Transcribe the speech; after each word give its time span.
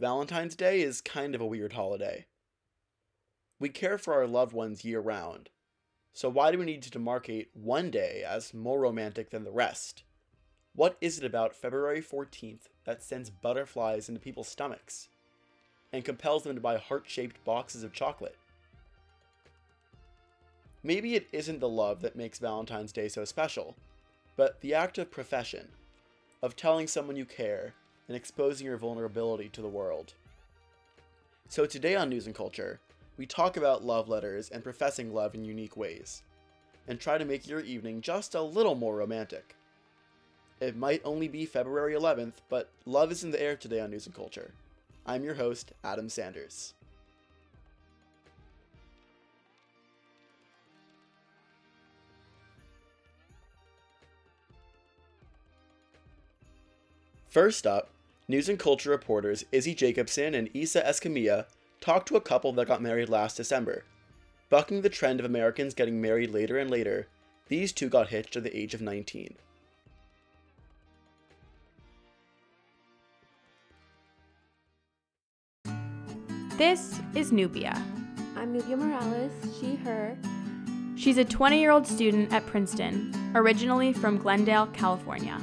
Valentine's 0.00 0.54
Day 0.54 0.80
is 0.80 1.00
kind 1.00 1.34
of 1.34 1.40
a 1.40 1.46
weird 1.46 1.72
holiday. 1.72 2.26
We 3.58 3.68
care 3.68 3.98
for 3.98 4.14
our 4.14 4.28
loved 4.28 4.52
ones 4.52 4.84
year 4.84 5.00
round, 5.00 5.50
so 6.12 6.28
why 6.28 6.52
do 6.52 6.58
we 6.58 6.66
need 6.66 6.82
to 6.82 6.90
demarcate 6.96 7.48
one 7.52 7.90
day 7.90 8.22
as 8.24 8.54
more 8.54 8.78
romantic 8.78 9.30
than 9.30 9.42
the 9.42 9.50
rest? 9.50 10.04
What 10.76 10.96
is 11.00 11.18
it 11.18 11.24
about 11.24 11.56
February 11.56 12.00
14th 12.00 12.68
that 12.84 13.02
sends 13.02 13.28
butterflies 13.28 14.08
into 14.08 14.20
people's 14.20 14.46
stomachs 14.46 15.08
and 15.92 16.04
compels 16.04 16.44
them 16.44 16.54
to 16.54 16.60
buy 16.60 16.76
heart 16.76 17.04
shaped 17.08 17.44
boxes 17.44 17.82
of 17.82 17.92
chocolate? 17.92 18.36
Maybe 20.84 21.16
it 21.16 21.26
isn't 21.32 21.58
the 21.58 21.68
love 21.68 22.02
that 22.02 22.14
makes 22.14 22.38
Valentine's 22.38 22.92
Day 22.92 23.08
so 23.08 23.24
special, 23.24 23.74
but 24.36 24.60
the 24.60 24.74
act 24.74 24.96
of 24.98 25.10
profession, 25.10 25.66
of 26.40 26.54
telling 26.54 26.86
someone 26.86 27.16
you 27.16 27.24
care 27.24 27.74
and 28.08 28.16
exposing 28.16 28.66
your 28.66 28.76
vulnerability 28.76 29.48
to 29.50 29.62
the 29.62 29.68
world. 29.68 30.14
So, 31.48 31.66
today 31.66 31.94
on 31.94 32.08
News 32.08 32.26
and 32.26 32.34
Culture, 32.34 32.80
we 33.16 33.26
talk 33.26 33.56
about 33.56 33.84
love 33.84 34.08
letters 34.08 34.48
and 34.48 34.64
professing 34.64 35.14
love 35.14 35.34
in 35.34 35.44
unique 35.44 35.76
ways, 35.76 36.22
and 36.88 36.98
try 36.98 37.18
to 37.18 37.24
make 37.24 37.46
your 37.46 37.60
evening 37.60 38.00
just 38.00 38.34
a 38.34 38.42
little 38.42 38.74
more 38.74 38.96
romantic. 38.96 39.54
It 40.60 40.76
might 40.76 41.02
only 41.04 41.28
be 41.28 41.46
February 41.46 41.94
11th, 41.94 42.34
but 42.48 42.68
love 42.84 43.12
is 43.12 43.22
in 43.22 43.30
the 43.30 43.40
air 43.40 43.56
today 43.56 43.80
on 43.80 43.90
News 43.90 44.06
and 44.06 44.14
Culture. 44.14 44.52
I'm 45.06 45.22
your 45.22 45.34
host, 45.34 45.72
Adam 45.84 46.08
Sanders. 46.08 46.74
First 57.28 57.66
up, 57.66 57.90
News 58.30 58.50
and 58.50 58.58
Culture 58.58 58.90
reporters 58.90 59.46
Izzy 59.52 59.74
Jacobson 59.74 60.34
and 60.34 60.50
Isa 60.52 60.82
Escamilla 60.82 61.46
talked 61.80 62.08
to 62.08 62.16
a 62.16 62.20
couple 62.20 62.52
that 62.52 62.68
got 62.68 62.82
married 62.82 63.08
last 63.08 63.38
December. 63.38 63.84
Bucking 64.50 64.82
the 64.82 64.90
trend 64.90 65.18
of 65.18 65.24
Americans 65.24 65.72
getting 65.72 65.98
married 65.98 66.30
later 66.30 66.58
and 66.58 66.70
later, 66.70 67.08
these 67.48 67.72
two 67.72 67.88
got 67.88 68.08
hitched 68.08 68.36
at 68.36 68.44
the 68.44 68.54
age 68.54 68.74
of 68.74 68.82
19. 68.82 69.34
This 76.58 77.00
is 77.14 77.32
Nubia. 77.32 77.82
I'm 78.36 78.52
Nubia 78.52 78.76
Morales, 78.76 79.32
she, 79.58 79.76
her. 79.76 80.18
She's 80.96 81.16
a 81.16 81.24
20 81.24 81.58
year 81.58 81.70
old 81.70 81.86
student 81.86 82.30
at 82.30 82.44
Princeton, 82.44 83.10
originally 83.34 83.94
from 83.94 84.18
Glendale, 84.18 84.66
California. 84.66 85.40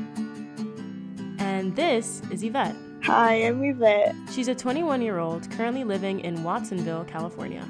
And 1.39 1.75
this 1.75 2.22
is 2.31 2.44
Yvette. 2.44 2.75
Hi, 3.03 3.33
I'm 3.45 3.64
Yvette. 3.64 4.16
She's 4.31 4.47
a 4.47 4.55
21 4.55 5.02
year 5.02 5.19
old 5.19 5.50
currently 5.52 5.83
living 5.83 6.19
in 6.22 6.44
Watsonville, 6.44 7.05
California. 7.05 7.67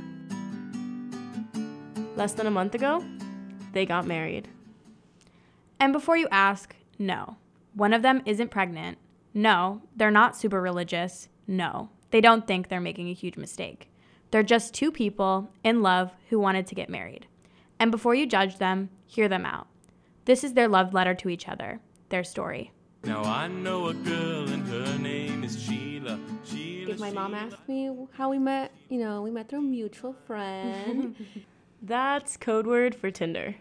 Less 2.16 2.33
than 2.33 2.47
a 2.47 2.52
month 2.52 2.75
ago, 2.75 3.03
they 3.73 3.86
got 3.86 4.05
married. 4.05 4.47
And 5.80 5.93
before 5.93 6.17
you 6.17 6.27
ask, 6.31 6.75
no. 6.99 7.38
One 7.73 7.93
of 7.93 8.02
them 8.02 8.21
isn't 8.25 8.52
pregnant. 8.52 8.97
No. 9.33 9.81
They're 9.95 10.11
not 10.11 10.36
super 10.36 10.61
religious. 10.61 11.27
No. 11.47 11.89
They 12.11 12.21
don't 12.21 12.47
think 12.47 12.69
they're 12.69 12.80
making 12.80 13.09
a 13.09 13.13
huge 13.13 13.38
mistake. 13.38 13.89
They're 14.31 14.43
just 14.43 14.73
two 14.73 14.91
people 14.91 15.49
in 15.63 15.81
love 15.81 16.11
who 16.30 16.39
wanted 16.39 16.67
to 16.67 16.75
get 16.75 16.89
married. 16.89 17.27
And 17.80 17.91
before 17.91 18.16
you 18.16 18.25
judge 18.25 18.58
them, 18.58 18.89
hear 19.05 19.27
them 19.27 19.45
out. 19.45 19.67
This 20.25 20.43
is 20.43 20.53
their 20.53 20.67
love 20.67 20.93
letter 20.93 21.13
to 21.16 21.30
each 21.30 21.47
other, 21.47 21.80
their 22.09 22.23
story. 22.23 22.71
Now 23.06 23.22
I 23.23 23.48
know 23.48 23.89
a 23.89 23.94
girl 23.94 24.50
and 24.50 24.67
her 24.67 24.98
name 24.98 25.44
is 25.44 25.64
Sheila. 25.64 26.20
Sheila 26.44 26.94
If 26.94 27.00
my 27.00 27.11
mom 27.11 27.36
asked 27.36 27.70
me 27.70 27.95
how 28.14 28.31
we 28.31 28.39
met, 28.39 28.72
you 28.89 28.98
know, 28.98 29.22
we 29.22 29.30
met 29.30 29.48
through 29.48 29.59
a 29.59 29.61
mutual 29.61 30.14
friend. 30.25 31.16
That's 31.83 32.36
code 32.36 32.66
word 32.66 32.95
for 32.95 33.11
Tinder. 33.11 33.58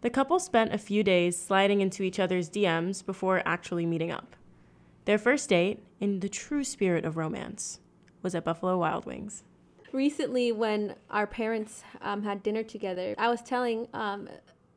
The 0.00 0.08
couple 0.08 0.38
spent 0.38 0.72
a 0.72 0.78
few 0.78 1.04
days 1.04 1.36
sliding 1.36 1.82
into 1.82 2.02
each 2.02 2.18
other's 2.18 2.48
DMs 2.48 3.04
before 3.04 3.42
actually 3.44 3.84
meeting 3.84 4.10
up. 4.10 4.36
Their 5.04 5.18
first 5.18 5.50
date, 5.50 5.82
in 6.00 6.20
the 6.20 6.30
true 6.30 6.64
spirit 6.64 7.04
of 7.04 7.18
romance, 7.18 7.78
was 8.22 8.34
at 8.34 8.44
Buffalo 8.44 8.78
Wild 8.78 9.04
Wings. 9.04 9.44
Recently, 9.92 10.50
when 10.50 10.94
our 11.10 11.26
parents 11.26 11.84
um, 12.00 12.22
had 12.22 12.42
dinner 12.42 12.62
together, 12.62 13.14
I 13.18 13.28
was 13.28 13.42
telling 13.42 13.88
um, 13.92 14.30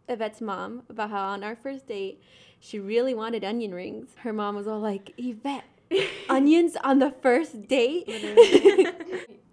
Yvette's 0.09 0.41
mom 0.41 0.84
about 0.89 1.11
how 1.11 1.29
on 1.29 1.44
our 1.45 1.55
first 1.55 1.88
date, 1.88 2.22
she 2.65 2.79
really 2.79 3.13
wanted 3.13 3.43
onion 3.43 3.73
rings. 3.73 4.09
Her 4.21 4.33
mom 4.33 4.55
was 4.55 4.67
all 4.67 4.79
like, 4.79 5.13
Yvette, 5.17 5.65
onions 6.29 6.75
on 6.83 6.97
the 6.97 7.11
first 7.11 7.67
date? 7.67 8.09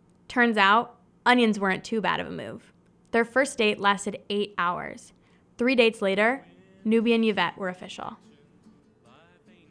Turns 0.29 0.57
out, 0.57 0.97
onions 1.27 1.61
weren't 1.61 1.85
too 1.85 2.01
bad 2.01 2.21
of 2.21 2.27
a 2.27 2.31
move. 2.31 2.73
Their 3.11 3.27
first 3.27 3.59
date 3.59 3.79
lasted 3.79 4.21
eight 4.31 4.55
hours. 4.57 5.13
Three 5.59 5.75
dates 5.75 6.01
later, 6.01 6.47
Nubia 6.85 7.17
and 7.17 7.25
Yvette 7.27 7.59
were 7.59 7.69
official. 7.69 8.17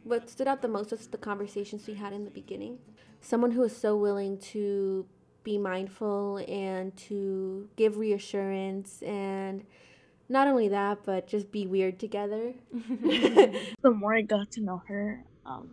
what 0.03 0.29
stood 0.29 0.47
out 0.47 0.61
the 0.61 0.67
most 0.67 0.91
was 0.91 1.07
the 1.07 1.17
conversations 1.17 1.87
we 1.87 1.95
had 1.95 2.13
in 2.13 2.25
the 2.25 2.31
beginning. 2.31 2.77
Someone 3.21 3.51
who 3.51 3.61
was 3.61 3.75
so 3.75 3.97
willing 3.97 4.37
to 4.37 5.07
be 5.43 5.57
mindful 5.57 6.45
and 6.47 6.95
to 6.95 7.67
give 7.75 7.97
reassurance 7.97 9.01
and 9.01 9.65
not 10.31 10.47
only 10.47 10.69
that, 10.69 10.99
but 11.03 11.27
just 11.27 11.51
be 11.51 11.67
weird 11.67 11.99
together. 11.99 12.53
The 13.81 13.91
more 13.91 14.15
I 14.15 14.21
got 14.21 14.51
to 14.51 14.61
know 14.61 14.81
her, 14.87 15.25
um, 15.45 15.71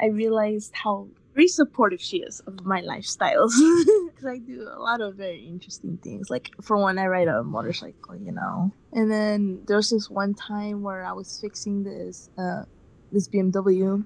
I 0.00 0.06
realized 0.06 0.72
how 0.74 1.08
very 1.34 1.48
supportive 1.48 2.00
she 2.00 2.18
is 2.18 2.40
of 2.40 2.64
my 2.64 2.82
lifestyles. 2.82 3.52
Because 4.08 4.26
I 4.26 4.38
do 4.38 4.68
a 4.70 4.80
lot 4.80 5.00
of 5.00 5.14
very 5.14 5.40
interesting 5.46 5.96
things. 6.02 6.28
Like, 6.28 6.50
for 6.60 6.76
one, 6.76 6.98
I 6.98 7.06
ride 7.06 7.28
a 7.28 7.42
motorcycle, 7.42 8.16
you 8.16 8.32
know. 8.32 8.72
And 8.92 9.10
then 9.10 9.62
there 9.66 9.76
was 9.76 9.90
this 9.90 10.10
one 10.10 10.34
time 10.34 10.82
where 10.82 11.04
I 11.04 11.12
was 11.12 11.38
fixing 11.40 11.84
this 11.84 12.28
uh, 12.36 12.64
this 13.12 13.28
BMW. 13.28 14.04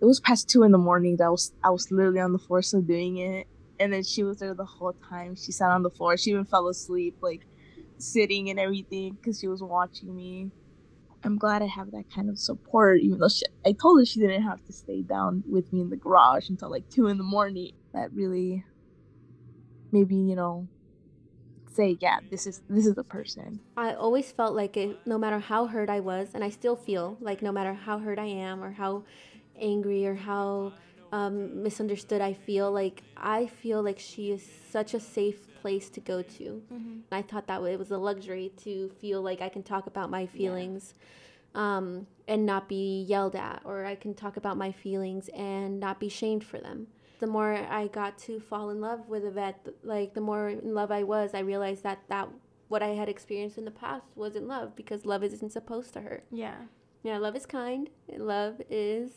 It 0.00 0.04
was 0.04 0.20
past 0.20 0.48
two 0.48 0.62
in 0.62 0.72
the 0.72 0.78
morning. 0.78 1.16
That 1.16 1.30
was 1.30 1.52
I 1.64 1.70
was 1.70 1.90
literally 1.90 2.20
on 2.20 2.32
the 2.32 2.38
floor 2.38 2.62
still 2.62 2.82
doing 2.82 3.16
it. 3.16 3.46
And 3.80 3.92
then 3.92 4.04
she 4.04 4.22
was 4.22 4.38
there 4.38 4.54
the 4.54 4.64
whole 4.64 4.94
time. 5.08 5.34
She 5.34 5.52
sat 5.52 5.70
on 5.70 5.82
the 5.82 5.90
floor. 5.90 6.16
She 6.16 6.30
even 6.30 6.44
fell 6.44 6.68
asleep, 6.68 7.16
like 7.20 7.46
sitting 7.98 8.50
and 8.50 8.58
everything, 8.58 9.14
because 9.14 9.40
she 9.40 9.48
was 9.48 9.62
watching 9.62 10.14
me. 10.14 10.50
I'm 11.24 11.38
glad 11.38 11.62
I 11.62 11.66
have 11.66 11.90
that 11.90 12.04
kind 12.14 12.28
of 12.28 12.38
support, 12.38 13.00
even 13.00 13.18
though 13.18 13.28
she, 13.28 13.44
I 13.64 13.72
told 13.72 13.98
her 13.98 14.04
she 14.04 14.20
didn't 14.20 14.42
have 14.42 14.64
to 14.66 14.72
stay 14.72 15.02
down 15.02 15.42
with 15.48 15.72
me 15.72 15.80
in 15.80 15.90
the 15.90 15.96
garage 15.96 16.48
until 16.48 16.70
like 16.70 16.88
two 16.88 17.08
in 17.08 17.18
the 17.18 17.24
morning. 17.24 17.72
That 17.94 18.12
really, 18.12 18.64
maybe 19.90 20.14
you 20.14 20.36
know, 20.36 20.68
say 21.72 21.96
yeah, 22.00 22.18
this 22.30 22.46
is 22.46 22.62
this 22.68 22.86
is 22.86 22.94
the 22.94 23.04
person. 23.04 23.60
I 23.76 23.94
always 23.94 24.30
felt 24.30 24.54
like 24.54 24.76
it, 24.76 24.98
no 25.06 25.18
matter 25.18 25.38
how 25.38 25.66
hurt 25.66 25.90
I 25.90 26.00
was, 26.00 26.28
and 26.34 26.44
I 26.44 26.50
still 26.50 26.76
feel 26.76 27.16
like 27.20 27.42
no 27.42 27.50
matter 27.50 27.74
how 27.74 27.98
hurt 27.98 28.18
I 28.18 28.26
am 28.26 28.62
or 28.62 28.72
how 28.72 29.04
angry 29.60 30.06
or 30.06 30.14
how 30.14 30.72
um, 31.12 31.62
misunderstood 31.62 32.20
I 32.20 32.34
feel, 32.34 32.70
like 32.70 33.02
I 33.16 33.46
feel 33.46 33.82
like 33.82 33.98
she 33.98 34.30
is 34.30 34.46
such 34.70 34.94
a 34.94 35.00
safe 35.00 35.55
place 35.66 35.90
to 35.90 36.00
go 36.00 36.22
to. 36.22 36.62
And 37.10 37.14
I 37.20 37.22
thought 37.22 37.46
that 37.48 37.60
it 37.62 37.78
was 37.78 37.90
a 37.90 37.98
luxury 37.98 38.52
to 38.64 38.88
feel 39.00 39.20
like 39.20 39.40
I 39.40 39.48
can 39.48 39.64
talk 39.64 39.88
about 39.88 40.10
my 40.10 40.24
feelings 40.26 40.94
um, 41.56 42.06
and 42.28 42.46
not 42.46 42.68
be 42.68 43.02
yelled 43.02 43.34
at, 43.34 43.62
or 43.64 43.84
I 43.84 43.96
can 43.96 44.14
talk 44.14 44.36
about 44.36 44.56
my 44.56 44.70
feelings 44.70 45.28
and 45.34 45.80
not 45.80 45.98
be 45.98 46.08
shamed 46.08 46.44
for 46.44 46.58
them. 46.58 46.86
The 47.18 47.26
more 47.26 47.54
I 47.54 47.88
got 47.88 48.16
to 48.26 48.38
fall 48.38 48.70
in 48.70 48.80
love 48.80 49.08
with 49.08 49.24
Yvette, 49.24 49.66
like 49.82 50.14
the 50.14 50.20
more 50.20 50.50
in 50.50 50.72
love 50.72 50.92
I 50.92 51.02
was, 51.02 51.30
I 51.34 51.40
realized 51.40 51.82
that 51.82 51.98
that 52.08 52.28
what 52.68 52.82
I 52.82 52.88
had 53.00 53.08
experienced 53.08 53.58
in 53.58 53.64
the 53.64 53.70
past 53.70 54.04
wasn't 54.14 54.46
love 54.46 54.76
because 54.76 55.04
love 55.04 55.24
isn't 55.24 55.50
supposed 55.50 55.92
to 55.94 56.00
hurt. 56.00 56.24
Yeah. 56.30 56.60
Yeah, 57.02 57.18
love 57.18 57.34
is 57.34 57.46
kind. 57.46 57.88
Love 58.16 58.60
is 58.70 59.10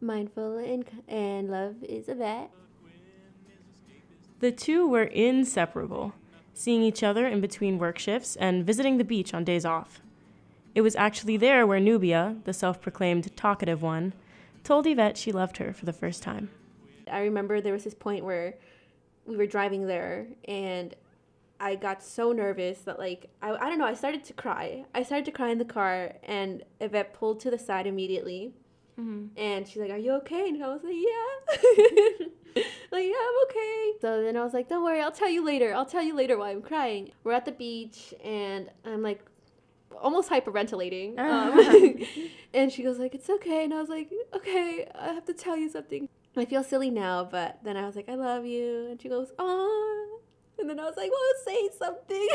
mindful, 0.00 0.58
and 0.58 0.84
and 1.08 1.50
love 1.50 1.74
is 1.82 2.08
Yvette. 2.08 2.50
The 4.42 4.50
two 4.50 4.88
were 4.88 5.04
inseparable, 5.04 6.14
seeing 6.52 6.82
each 6.82 7.04
other 7.04 7.28
in 7.28 7.40
between 7.40 7.78
work 7.78 7.96
shifts 7.96 8.34
and 8.34 8.66
visiting 8.66 8.98
the 8.98 9.04
beach 9.04 9.32
on 9.32 9.44
days 9.44 9.64
off. 9.64 10.00
It 10.74 10.80
was 10.80 10.96
actually 10.96 11.36
there 11.36 11.64
where 11.64 11.78
Nubia, 11.78 12.38
the 12.42 12.52
self 12.52 12.80
proclaimed 12.80 13.36
talkative 13.36 13.82
one, 13.82 14.14
told 14.64 14.84
Yvette 14.84 15.16
she 15.16 15.30
loved 15.30 15.58
her 15.58 15.72
for 15.72 15.84
the 15.84 15.92
first 15.92 16.24
time. 16.24 16.50
I 17.08 17.20
remember 17.20 17.60
there 17.60 17.72
was 17.72 17.84
this 17.84 17.94
point 17.94 18.24
where 18.24 18.54
we 19.26 19.36
were 19.36 19.46
driving 19.46 19.86
there 19.86 20.26
and 20.48 20.92
I 21.60 21.76
got 21.76 22.02
so 22.02 22.32
nervous 22.32 22.80
that 22.80 22.98
like 22.98 23.30
I, 23.42 23.50
I 23.52 23.68
don't 23.68 23.78
know 23.78 23.86
I 23.86 23.94
started 23.94 24.24
to 24.24 24.32
cry. 24.32 24.86
I 24.92 25.04
started 25.04 25.24
to 25.26 25.30
cry 25.30 25.50
in 25.50 25.58
the 25.58 25.64
car 25.64 26.14
and 26.24 26.64
Yvette 26.80 27.14
pulled 27.14 27.38
to 27.42 27.50
the 27.52 27.60
side 27.60 27.86
immediately 27.86 28.54
and 29.36 29.66
she's 29.66 29.78
like, 29.78 29.90
"Are 29.90 29.98
you 29.98 30.12
okay?" 30.16 30.48
And 30.48 30.62
I 30.62 30.68
was 30.68 30.82
like, 30.82 30.94
"Yeah." 30.94 32.26
like, 32.92 33.06
yeah, 33.06 33.14
I'm 33.14 33.48
okay. 33.48 33.92
So 34.00 34.22
then 34.22 34.36
I 34.36 34.44
was 34.44 34.52
like, 34.52 34.68
"Don't 34.68 34.84
worry, 34.84 35.00
I'll 35.00 35.12
tell 35.12 35.30
you 35.30 35.44
later. 35.44 35.74
I'll 35.74 35.86
tell 35.86 36.02
you 36.02 36.14
later 36.14 36.36
why 36.36 36.50
I'm 36.50 36.62
crying." 36.62 37.12
We're 37.24 37.32
at 37.32 37.44
the 37.44 37.52
beach 37.52 38.14
and 38.22 38.70
I'm 38.84 39.02
like 39.02 39.24
almost 40.00 40.30
hyperventilating. 40.30 41.18
Um, 41.18 41.98
and 42.54 42.72
she 42.72 42.82
goes 42.82 42.98
like, 42.98 43.14
"It's 43.14 43.30
okay." 43.30 43.64
And 43.64 43.74
I 43.74 43.80
was 43.80 43.88
like, 43.88 44.10
"Okay, 44.34 44.88
I 44.94 45.12
have 45.12 45.24
to 45.26 45.34
tell 45.34 45.56
you 45.56 45.70
something." 45.70 46.08
I 46.36 46.44
feel 46.46 46.64
silly 46.64 46.90
now, 46.90 47.24
but 47.24 47.58
then 47.62 47.76
I 47.76 47.84
was 47.84 47.94
like, 47.94 48.08
I 48.08 48.14
love 48.14 48.46
you. 48.46 48.86
And 48.90 48.98
she 49.00 49.08
goes, 49.08 49.30
Aw. 49.38 50.06
And 50.58 50.68
then 50.70 50.80
I 50.80 50.84
was 50.84 50.96
like, 50.96 51.10
well, 51.10 51.32
say 51.44 51.68
something. 51.78 52.28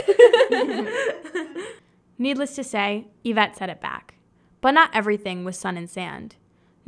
Needless 2.18 2.56
to 2.56 2.64
say, 2.64 3.08
Yvette 3.24 3.58
said 3.58 3.70
it 3.70 3.82
back. 3.82 4.16
But 4.62 4.72
not 4.72 4.90
everything 4.94 5.44
was 5.44 5.58
sun 5.58 5.78
and 5.78 5.90
sand. 5.90 6.36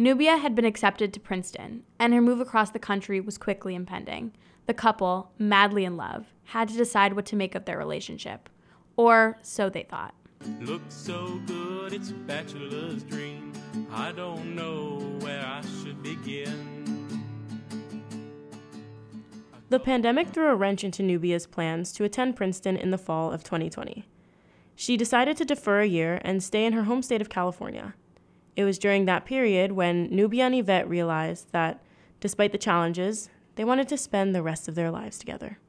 Nubia 0.01 0.38
had 0.38 0.56
been 0.56 0.63
accepted 0.63 1.12
to 1.12 1.19
Princeton, 1.19 1.84
and 2.00 2.13
her 2.13 2.22
move 2.22 2.40
across 2.40 2.69
the 2.69 2.80
country 2.80 3.19
was 3.19 3.38
quickly 3.38 3.75
impending. 3.75 4.31
The 4.66 4.74
couple, 4.74 5.34
madly 5.38 5.84
in 5.84 5.98
love, 5.98 6.28
had 6.46 6.69
to 6.69 6.78
decide 6.78 7.12
what 7.12 7.25
to 7.25 7.36
make 7.36 7.54
of 7.54 7.66
their 7.66 7.78
relationship. 7.78 8.48
Or 8.96 9.38
so 9.42 9.69
they 9.69 9.84
thought. 9.84 10.16
Looks 10.62 10.96
so 10.96 11.42
good, 11.46 11.92
it's 11.92 12.12
a 12.12 12.13
bachelor's 12.13 13.04
dream. 13.04 13.51
I 13.92 14.13
don't 14.13 14.56
know 14.56 15.00
where 15.19 15.46
I 15.46 15.62
should 15.84 16.01
begin. 16.01 17.19
The 19.68 19.81
pandemic 19.81 20.30
threw 20.30 20.48
a 20.48 20.56
wrench 20.56 20.86
into 20.86 21.04
Nubia's 21.04 21.46
plans 21.46 21.92
to 21.92 22.06
attend 22.06 22.38
Princeton 22.38 22.78
in 22.78 22.92
the 22.92 22.98
fall 22.98 23.34
of 23.34 23.44
2020. 23.44 24.07
She 24.78 24.96
decided 24.96 25.36
to 25.36 25.44
defer 25.44 25.81
a 25.81 25.86
year 25.86 26.22
and 26.24 26.42
stay 26.42 26.63
in 26.63 26.72
her 26.72 26.84
home 26.84 27.01
state 27.01 27.19
of 27.19 27.28
California. 27.28 27.96
It 28.60 28.66
was 28.66 28.78
during 28.78 29.06
that 29.06 29.24
period 29.24 29.72
when 29.72 30.14
Nubia 30.14 30.44
and 30.44 30.54
Yvette 30.54 30.90
realized 30.90 31.54
that, 31.54 31.82
despite 32.20 32.52
the 32.52 32.58
challenges, 32.58 33.30
they 33.56 33.64
wanted 33.64 33.88
to 33.88 33.96
spend 33.98 34.36
the 34.36 34.44
rest 34.44 34.68
of 34.68 34.76
their 34.76 34.92
lives 34.92 35.18
together. 35.18 35.60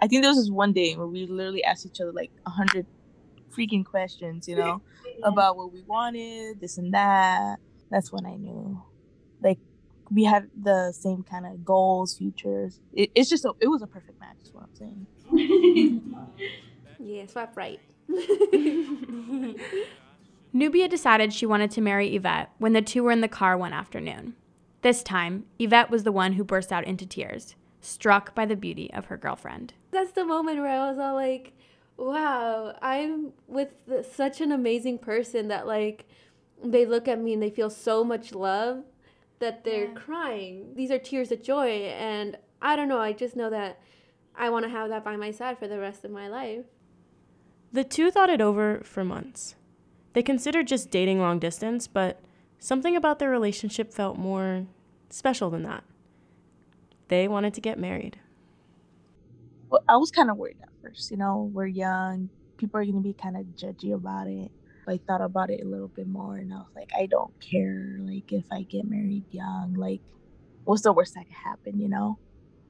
I 0.00 0.06
think 0.06 0.22
there 0.22 0.30
was 0.30 0.38
this 0.38 0.50
one 0.50 0.72
day 0.72 0.96
where 0.96 1.06
we 1.06 1.26
literally 1.26 1.62
asked 1.62 1.84
each 1.84 2.00
other 2.00 2.12
like 2.12 2.30
a 2.46 2.50
hundred 2.50 2.86
freaking 3.54 3.84
questions, 3.84 4.48
you 4.48 4.56
know, 4.56 4.80
about 5.22 5.58
what 5.58 5.70
we 5.70 5.82
wanted, 5.82 6.62
this 6.62 6.78
and 6.78 6.94
that. 6.94 7.56
That's 7.90 8.10
when 8.10 8.24
I 8.24 8.36
knew, 8.36 8.82
like, 9.42 9.58
we 10.10 10.24
had 10.24 10.48
the 10.58 10.92
same 10.92 11.24
kind 11.24 11.44
of 11.44 11.62
goals, 11.62 12.16
futures. 12.16 12.80
It, 12.94 13.10
it's 13.14 13.28
just 13.28 13.44
a, 13.44 13.52
it 13.60 13.68
was 13.68 13.82
a 13.82 13.86
perfect 13.86 14.18
match. 14.18 14.38
Is 14.44 14.54
what 14.54 14.64
I'm 14.64 14.74
saying. 14.74 15.06
yeah, 16.98 17.26
swap 17.26 17.54
right. 17.54 17.80
Nubia 20.56 20.86
decided 20.86 21.32
she 21.32 21.46
wanted 21.46 21.72
to 21.72 21.80
marry 21.80 22.14
Yvette 22.14 22.52
when 22.58 22.74
the 22.74 22.80
two 22.80 23.02
were 23.02 23.10
in 23.10 23.22
the 23.22 23.28
car 23.28 23.58
one 23.58 23.72
afternoon. 23.72 24.36
This 24.82 25.02
time, 25.02 25.46
Yvette 25.58 25.90
was 25.90 26.04
the 26.04 26.12
one 26.12 26.34
who 26.34 26.44
burst 26.44 26.70
out 26.70 26.84
into 26.84 27.04
tears, 27.04 27.56
struck 27.80 28.36
by 28.36 28.46
the 28.46 28.54
beauty 28.54 28.88
of 28.94 29.06
her 29.06 29.16
girlfriend. 29.16 29.74
That's 29.90 30.12
the 30.12 30.24
moment 30.24 30.60
where 30.60 30.68
I 30.68 30.88
was 30.88 30.98
all 31.00 31.14
like, 31.14 31.54
wow, 31.96 32.78
I'm 32.80 33.32
with 33.48 33.70
such 34.14 34.40
an 34.40 34.52
amazing 34.52 34.98
person 34.98 35.48
that, 35.48 35.66
like, 35.66 36.04
they 36.62 36.86
look 36.86 37.08
at 37.08 37.20
me 37.20 37.32
and 37.32 37.42
they 37.42 37.50
feel 37.50 37.68
so 37.68 38.04
much 38.04 38.32
love 38.32 38.84
that 39.40 39.64
they're 39.64 39.86
yeah. 39.86 39.94
crying. 39.94 40.74
These 40.76 40.92
are 40.92 41.00
tears 41.00 41.32
of 41.32 41.42
joy. 41.42 41.68
And 41.68 42.38
I 42.62 42.76
don't 42.76 42.88
know, 42.88 43.00
I 43.00 43.12
just 43.12 43.34
know 43.34 43.50
that 43.50 43.80
I 44.36 44.50
want 44.50 44.66
to 44.66 44.70
have 44.70 44.88
that 44.90 45.02
by 45.02 45.16
my 45.16 45.32
side 45.32 45.58
for 45.58 45.66
the 45.66 45.80
rest 45.80 46.04
of 46.04 46.12
my 46.12 46.28
life. 46.28 46.66
The 47.72 47.82
two 47.82 48.12
thought 48.12 48.30
it 48.30 48.40
over 48.40 48.82
for 48.84 49.04
months. 49.04 49.56
They 50.14 50.22
considered 50.22 50.66
just 50.66 50.90
dating 50.90 51.20
long 51.20 51.38
distance, 51.38 51.86
but 51.86 52.20
something 52.58 52.96
about 52.96 53.18
their 53.18 53.30
relationship 53.30 53.92
felt 53.92 54.16
more 54.16 54.66
special 55.10 55.50
than 55.50 55.64
that. 55.64 55.84
They 57.08 57.28
wanted 57.28 57.52
to 57.54 57.60
get 57.60 57.78
married. 57.78 58.18
Well, 59.68 59.82
I 59.88 59.96
was 59.96 60.10
kind 60.10 60.30
of 60.30 60.36
worried 60.36 60.56
at 60.62 60.68
first. 60.82 61.10
You 61.10 61.16
know, 61.16 61.50
we're 61.52 61.66
young, 61.66 62.30
people 62.56 62.80
are 62.80 62.84
going 62.84 62.96
to 62.96 63.00
be 63.00 63.12
kind 63.12 63.36
of 63.36 63.44
judgy 63.56 63.92
about 63.92 64.28
it. 64.28 64.50
I 64.86 65.00
thought 65.06 65.20
about 65.20 65.50
it 65.50 65.62
a 65.62 65.66
little 65.66 65.88
bit 65.88 66.06
more 66.06 66.36
and 66.36 66.52
I 66.52 66.58
was 66.58 66.72
like, 66.76 66.90
I 66.96 67.06
don't 67.06 67.32
care. 67.40 67.96
Like, 67.98 68.32
if 68.32 68.44
I 68.52 68.62
get 68.62 68.88
married 68.88 69.24
young, 69.30 69.74
like, 69.74 70.00
what's 70.64 70.82
the 70.82 70.92
worst 70.92 71.14
that 71.14 71.26
could 71.26 71.34
happen, 71.34 71.80
you 71.80 71.88
know? 71.88 72.18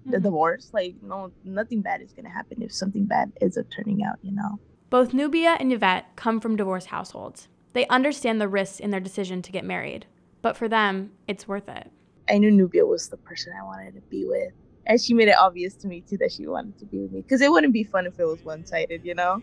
Mm-hmm. 0.02 0.12
The 0.12 0.20
divorce? 0.20 0.70
Like, 0.72 0.94
no, 1.02 1.32
nothing 1.44 1.82
bad 1.82 2.00
is 2.00 2.12
going 2.12 2.24
to 2.24 2.30
happen 2.30 2.62
if 2.62 2.72
something 2.72 3.04
bad 3.04 3.32
ends 3.40 3.58
up 3.58 3.66
turning 3.70 4.02
out, 4.04 4.18
you 4.22 4.32
know? 4.32 4.60
Both 4.94 5.12
Nubia 5.12 5.56
and 5.58 5.72
Yvette 5.72 6.14
come 6.14 6.38
from 6.38 6.54
divorced 6.54 6.86
households. 6.86 7.48
They 7.72 7.84
understand 7.88 8.40
the 8.40 8.46
risks 8.46 8.78
in 8.78 8.90
their 8.90 9.00
decision 9.00 9.42
to 9.42 9.50
get 9.50 9.64
married, 9.64 10.06
but 10.40 10.56
for 10.56 10.68
them, 10.68 11.10
it's 11.26 11.48
worth 11.48 11.68
it. 11.68 11.90
I 12.28 12.38
knew 12.38 12.52
Nubia 12.52 12.86
was 12.86 13.08
the 13.08 13.16
person 13.16 13.52
I 13.60 13.64
wanted 13.64 13.94
to 13.96 14.00
be 14.02 14.24
with. 14.24 14.52
And 14.86 15.00
she 15.00 15.12
made 15.12 15.26
it 15.26 15.36
obvious 15.36 15.74
to 15.78 15.88
me, 15.88 16.02
too, 16.02 16.16
that 16.18 16.30
she 16.30 16.46
wanted 16.46 16.78
to 16.78 16.84
be 16.84 17.00
with 17.00 17.10
me. 17.10 17.22
Because 17.22 17.40
it 17.40 17.50
wouldn't 17.50 17.72
be 17.72 17.82
fun 17.82 18.06
if 18.06 18.20
it 18.20 18.24
was 18.24 18.44
one 18.44 18.64
sided, 18.64 19.04
you 19.04 19.16
know? 19.16 19.42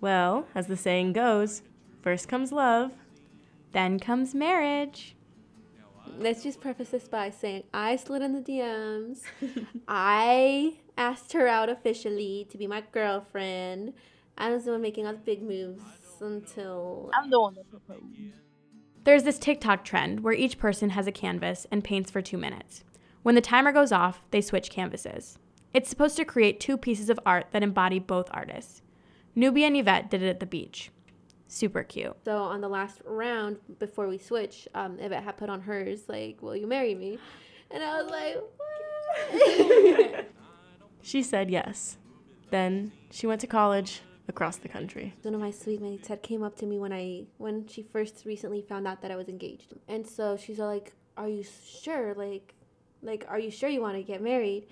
Well, 0.00 0.48
as 0.52 0.66
the 0.66 0.76
saying 0.76 1.12
goes, 1.12 1.62
first 2.02 2.26
comes 2.26 2.50
love, 2.50 2.94
then 3.70 4.00
comes 4.00 4.34
marriage. 4.34 5.14
Let's 6.18 6.42
just 6.42 6.60
preface 6.60 6.88
this 6.88 7.06
by 7.06 7.30
saying 7.30 7.62
I 7.72 7.94
slid 7.94 8.22
in 8.22 8.32
the 8.32 8.40
DMs. 8.40 9.22
I 9.86 10.78
asked 10.98 11.32
her 11.32 11.46
out 11.46 11.70
officially 11.70 12.46
to 12.50 12.58
be 12.58 12.66
my 12.66 12.82
girlfriend. 12.92 13.94
I 14.36 14.50
was 14.50 14.64
the 14.64 14.72
one 14.72 14.82
making 14.82 15.06
all 15.06 15.12
the 15.12 15.18
big 15.18 15.42
moves 15.42 15.82
until 16.20 17.10
I'm 17.14 17.30
the 17.30 17.40
one 17.40 17.54
that 17.54 17.70
proposed. 17.70 18.02
There's 19.04 19.22
this 19.22 19.38
TikTok 19.38 19.84
trend 19.84 20.20
where 20.20 20.34
each 20.34 20.58
person 20.58 20.90
has 20.90 21.06
a 21.06 21.12
canvas 21.12 21.66
and 21.70 21.82
paints 21.82 22.10
for 22.10 22.20
two 22.20 22.36
minutes. 22.36 22.84
When 23.22 23.36
the 23.36 23.40
timer 23.40 23.72
goes 23.72 23.92
off, 23.92 24.22
they 24.32 24.40
switch 24.40 24.70
canvases. 24.70 25.38
It's 25.72 25.88
supposed 25.88 26.16
to 26.16 26.24
create 26.24 26.60
two 26.60 26.76
pieces 26.76 27.08
of 27.08 27.20
art 27.24 27.46
that 27.52 27.62
embody 27.62 27.98
both 27.98 28.28
artists. 28.32 28.82
Nubia 29.34 29.68
and 29.68 29.76
Yvette 29.76 30.10
did 30.10 30.22
it 30.22 30.28
at 30.28 30.40
the 30.40 30.46
beach. 30.46 30.90
Super 31.46 31.82
cute. 31.82 32.16
So 32.24 32.42
on 32.42 32.60
the 32.60 32.68
last 32.68 33.00
round, 33.04 33.58
before 33.78 34.08
we 34.08 34.18
switch, 34.18 34.68
um, 34.74 34.98
Yvette 34.98 35.24
had 35.24 35.36
put 35.36 35.48
on 35.48 35.62
hers, 35.62 36.08
like, 36.08 36.42
will 36.42 36.56
you 36.56 36.66
marry 36.66 36.94
me? 36.94 37.18
And 37.70 37.82
I 37.82 38.02
was 38.02 38.10
like, 38.10 38.36
She 41.08 41.22
said 41.22 41.50
yes. 41.50 41.96
Then 42.50 42.92
she 43.10 43.26
went 43.26 43.40
to 43.40 43.46
college 43.46 44.02
across 44.28 44.58
the 44.58 44.68
country. 44.68 45.14
One 45.22 45.34
of 45.34 45.40
my 45.40 45.50
suite 45.50 45.80
mates 45.80 46.08
had 46.08 46.22
came 46.22 46.42
up 46.42 46.54
to 46.56 46.66
me 46.66 46.78
when 46.78 46.92
I 46.92 47.24
when 47.38 47.66
she 47.66 47.82
first 47.82 48.26
recently 48.26 48.60
found 48.60 48.86
out 48.86 49.00
that 49.00 49.10
I 49.10 49.16
was 49.16 49.26
engaged. 49.26 49.72
And 49.88 50.06
so 50.06 50.36
she's 50.36 50.58
like, 50.58 50.92
"Are 51.16 51.26
you 51.26 51.42
sure? 51.82 52.12
Like 52.12 52.54
like 53.02 53.24
are 53.26 53.38
you 53.38 53.50
sure 53.50 53.70
you 53.70 53.80
want 53.80 53.96
to 53.96 54.02
get 54.02 54.20
married?" 54.20 54.66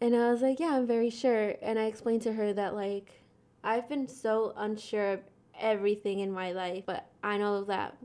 And 0.00 0.16
I 0.16 0.32
was 0.32 0.40
like, 0.40 0.60
"Yeah, 0.60 0.76
I'm 0.76 0.86
very 0.86 1.10
sure." 1.10 1.56
And 1.60 1.78
I 1.78 1.84
explained 1.84 2.22
to 2.22 2.32
her 2.32 2.54
that 2.54 2.74
like 2.74 3.20
I've 3.62 3.86
been 3.86 4.08
so 4.08 4.54
unsure 4.56 5.12
of 5.12 5.20
everything 5.60 6.20
in 6.20 6.32
my 6.32 6.52
life, 6.52 6.84
but 6.86 7.04
I 7.22 7.36
know 7.36 7.64
that 7.64 7.98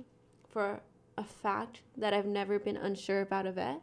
for 0.50 0.82
a 1.18 1.24
fact 1.24 1.84
that 1.96 2.14
I've 2.14 2.26
never 2.26 2.60
been 2.60 2.76
unsure 2.76 3.22
about 3.22 3.46
Yvette. 3.46 3.80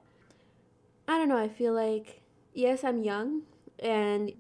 I 1.09 1.17
don't 1.17 1.31
know, 1.31 1.39
I 1.39 1.49
feel 1.49 1.73
like 1.73 2.21
yes, 2.53 2.85
I'm 2.85 3.03
young 3.03 3.45
and 3.79 4.33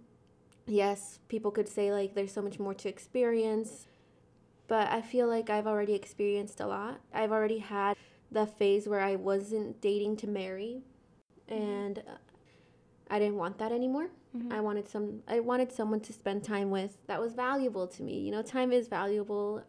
yes, 0.66 1.18
people 1.28 1.50
could 1.50 1.68
say 1.68 1.92
like 1.92 2.14
there's 2.14 2.32
so 2.32 2.42
much 2.42 2.58
more 2.58 2.74
to 2.74 2.88
experience, 2.88 3.86
but 4.66 4.88
I 4.88 5.00
feel 5.00 5.26
like 5.26 5.50
I've 5.50 5.66
already 5.66 5.94
experienced 5.94 6.60
a 6.60 6.66
lot. 6.66 7.00
I've 7.12 7.32
already 7.32 7.58
had 7.58 7.96
the 8.30 8.46
phase 8.46 8.86
where 8.86 9.00
I 9.00 9.16
wasn't 9.16 9.80
dating 9.80 10.16
to 10.18 10.26
marry 10.26 10.82
and 11.48 12.02
I 13.10 13.18
didn't 13.18 13.36
want 13.36 13.58
that 13.58 13.72
anymore. 13.72 14.08
Mm-hmm. 14.36 14.52
I 14.52 14.60
wanted 14.60 14.88
some 14.88 15.22
I 15.26 15.40
wanted 15.40 15.72
someone 15.72 16.00
to 16.00 16.12
spend 16.12 16.44
time 16.44 16.70
with 16.70 16.98
that 17.06 17.20
was 17.20 17.32
valuable 17.32 17.86
to 17.88 18.02
me. 18.02 18.20
You 18.20 18.30
know, 18.30 18.42
time 18.42 18.72
is 18.72 18.88
valuable. 18.88 19.62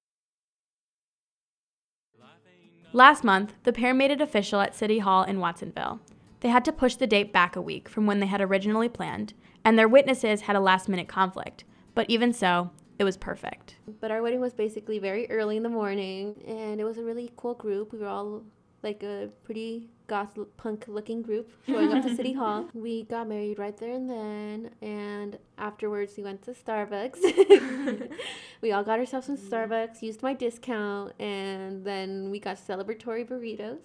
Last 2.91 3.23
month, 3.23 3.53
the 3.63 3.71
pair 3.71 3.93
made 3.93 4.09
it 4.09 4.19
official 4.19 4.61
at 4.61 4.75
City 4.75 4.97
Hall 4.97 5.23
in 5.23 5.39
Watsonville. 5.39 5.99
They 6.39 6.49
had 6.49 6.65
to 6.65 6.71
push 6.71 6.95
the 6.95 7.05
date 7.05 7.31
back 7.31 7.55
a 7.55 7.61
week 7.61 7.87
from 7.87 8.07
when 8.07 8.19
they 8.19 8.25
had 8.25 8.41
originally 8.41 8.89
planned, 8.89 9.33
and 9.63 9.77
their 9.77 9.87
witnesses 9.87 10.41
had 10.41 10.55
a 10.55 10.59
last 10.59 10.89
minute 10.89 11.07
conflict. 11.07 11.63
But 11.95 12.09
even 12.09 12.33
so, 12.33 12.71
it 12.97 13.03
was 13.03 13.17
perfect. 13.17 13.75
But 13.99 14.11
our 14.11 14.21
wedding 14.21 14.41
was 14.41 14.53
basically 14.53 14.99
very 14.99 15.29
early 15.29 15.57
in 15.57 15.63
the 15.63 15.69
morning, 15.69 16.41
and 16.47 16.79
it 16.79 16.83
was 16.83 16.97
a 16.97 17.03
really 17.03 17.31
cool 17.35 17.53
group. 17.53 17.93
We 17.93 17.99
were 17.99 18.07
all 18.07 18.43
like 18.83 19.03
a 19.03 19.29
pretty 19.43 19.89
goth 20.07 20.37
punk 20.57 20.85
looking 20.87 21.21
group 21.21 21.51
going 21.67 21.93
up 21.93 22.03
to 22.03 22.15
City 22.15 22.33
Hall. 22.41 22.67
We 22.73 23.03
got 23.03 23.27
married 23.27 23.59
right 23.59 23.77
there 23.77 23.93
and 23.93 24.09
then, 24.09 24.71
and 24.81 25.37
afterwards 25.57 26.13
we 26.17 26.23
went 26.23 26.41
to 26.43 26.51
Starbucks. 26.51 27.19
we 28.61 28.71
all 28.71 28.83
got 28.83 28.99
ourselves 28.99 29.27
some 29.27 29.37
Starbucks, 29.37 30.01
used 30.01 30.23
my 30.23 30.33
discount, 30.33 31.13
and 31.19 31.85
then 31.85 32.31
we 32.31 32.39
got 32.39 32.57
celebratory 32.57 33.27
burritos. 33.27 33.79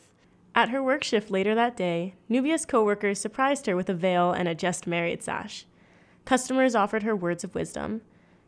At 0.54 0.68
her 0.70 0.82
work 0.82 1.02
shift 1.02 1.30
later 1.30 1.54
that 1.54 1.76
day, 1.76 2.14
Nubia's 2.28 2.64
coworkers 2.64 3.20
surprised 3.20 3.66
her 3.66 3.74
with 3.74 3.88
a 3.88 3.94
veil 3.94 4.32
and 4.32 4.46
a 4.46 4.54
just 4.54 4.86
married 4.86 5.22
sash. 5.22 5.66
Customers 6.24 6.74
offered 6.74 7.02
her 7.02 7.16
words 7.16 7.42
of 7.42 7.54
wisdom. 7.54 8.02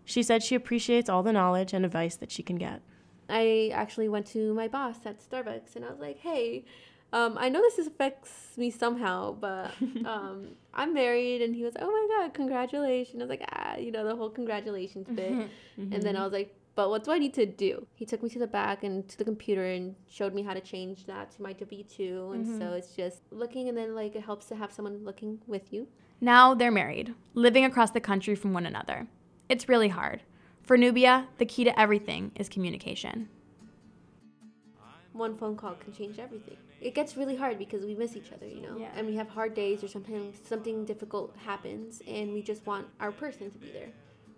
She 0.04 0.22
said 0.22 0.42
she 0.42 0.54
appreciates 0.54 1.10
all 1.10 1.24
the 1.24 1.32
knowledge 1.32 1.72
and 1.72 1.84
advice 1.84 2.14
that 2.16 2.30
she 2.30 2.42
can 2.42 2.56
get. 2.56 2.80
I 3.28 3.72
actually 3.74 4.08
went 4.08 4.26
to 4.28 4.54
my 4.54 4.68
boss 4.68 4.98
at 5.04 5.18
Starbucks 5.18 5.74
and 5.74 5.84
I 5.84 5.90
was 5.90 5.98
like, 5.98 6.18
hey, 6.18 6.64
um, 7.12 7.36
I 7.38 7.48
know 7.48 7.60
this 7.60 7.84
affects 7.84 8.56
me 8.56 8.70
somehow, 8.70 9.32
but 9.32 9.72
um, 10.04 10.50
I'm 10.74 10.94
married. 10.94 11.42
And 11.42 11.56
he 11.56 11.64
was, 11.64 11.74
oh 11.80 11.90
my 11.90 12.16
God, 12.16 12.34
congratulations. 12.34 13.20
I 13.20 13.24
was 13.24 13.30
like, 13.30 13.48
ah, 13.52 13.76
you 13.76 13.90
know, 13.90 14.04
the 14.04 14.14
whole 14.14 14.30
congratulations 14.30 15.08
bit. 15.08 15.32
Mm-hmm. 15.76 15.92
And 15.92 16.02
then 16.02 16.16
I 16.16 16.24
was 16.24 16.32
like, 16.32 16.54
but 16.76 16.90
what 16.90 17.02
do 17.04 17.10
I 17.10 17.18
need 17.18 17.34
to 17.34 17.46
do? 17.46 17.86
He 17.94 18.04
took 18.04 18.22
me 18.22 18.28
to 18.30 18.38
the 18.38 18.46
back 18.46 18.84
and 18.84 19.08
to 19.08 19.18
the 19.18 19.24
computer 19.24 19.64
and 19.64 19.96
showed 20.08 20.32
me 20.34 20.42
how 20.42 20.54
to 20.54 20.60
change 20.60 21.06
that 21.06 21.30
to 21.32 21.42
my 21.42 21.52
W2. 21.54 22.34
And 22.34 22.44
Mm-hmm. 22.46 22.58
so 22.60 22.72
it's 22.74 22.94
just 22.94 23.22
looking, 23.32 23.68
and 23.68 23.76
then 23.76 23.94
like 23.94 24.14
it 24.14 24.22
helps 24.22 24.46
to 24.46 24.54
have 24.56 24.70
someone 24.72 25.04
looking 25.04 25.40
with 25.48 25.72
you. 25.72 25.88
Now 26.20 26.54
they're 26.54 26.70
married, 26.70 27.14
living 27.34 27.64
across 27.64 27.90
the 27.90 28.00
country 28.00 28.34
from 28.36 28.52
one 28.52 28.66
another. 28.66 29.08
It's 29.48 29.68
really 29.68 29.88
hard. 29.88 30.22
For 30.62 30.76
Nubia, 30.76 31.28
the 31.38 31.46
key 31.46 31.64
to 31.64 31.78
everything 31.80 32.32
is 32.36 32.48
communication. 32.48 33.28
One 35.12 35.36
phone 35.38 35.56
call 35.56 35.74
can 35.74 35.92
change 35.94 36.18
everything. 36.18 36.56
It 36.80 36.94
gets 36.94 37.16
really 37.16 37.36
hard 37.36 37.58
because 37.58 37.84
we 37.86 37.94
miss 37.94 38.16
each 38.16 38.32
other, 38.32 38.46
you 38.46 38.60
know? 38.60 38.76
Yeah. 38.78 38.90
And 38.96 39.06
we 39.06 39.14
have 39.16 39.28
hard 39.30 39.54
days 39.54 39.82
or 39.82 39.88
sometimes 39.88 40.36
something 40.44 40.84
difficult 40.84 41.34
happens 41.44 42.02
and 42.06 42.34
we 42.34 42.42
just 42.42 42.66
want 42.66 42.86
our 43.00 43.12
person 43.12 43.50
to 43.50 43.58
be 43.58 43.70
there. 43.70 43.88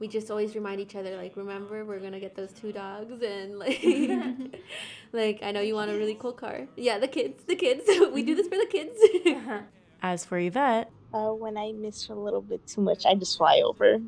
We 0.00 0.06
just 0.06 0.30
always 0.30 0.54
remind 0.54 0.80
each 0.80 0.94
other, 0.94 1.16
like, 1.16 1.36
remember, 1.36 1.84
we're 1.84 1.98
gonna 1.98 2.20
get 2.20 2.36
those 2.36 2.52
two 2.52 2.70
dogs 2.72 3.20
and 3.22 3.58
like, 3.58 3.82
like 5.12 5.40
I 5.42 5.50
know 5.50 5.60
you 5.60 5.74
want 5.74 5.90
a 5.90 5.94
really 5.94 6.14
cool 6.14 6.32
car. 6.32 6.68
Yeah, 6.76 6.98
the 6.98 7.08
kids, 7.08 7.42
the 7.44 7.56
kids. 7.56 7.82
we 8.12 8.22
do 8.22 8.34
this 8.36 8.46
for 8.46 8.56
the 8.56 8.66
kids. 8.70 8.96
As 10.02 10.24
for 10.24 10.38
Yvette, 10.38 10.90
Uh, 11.12 11.30
when 11.32 11.56
I 11.58 11.72
miss 11.72 12.06
her 12.06 12.14
a 12.14 12.18
little 12.18 12.42
bit 12.42 12.64
too 12.66 12.80
much, 12.80 13.04
I 13.06 13.14
just 13.14 13.36
fly 13.38 13.60
over. 13.64 13.98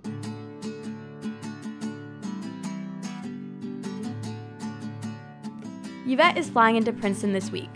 Yvette 6.07 6.37
is 6.39 6.49
flying 6.51 6.77
into 6.77 6.93
Princeton 6.93 7.33
this 7.33 7.51
week 7.51 7.71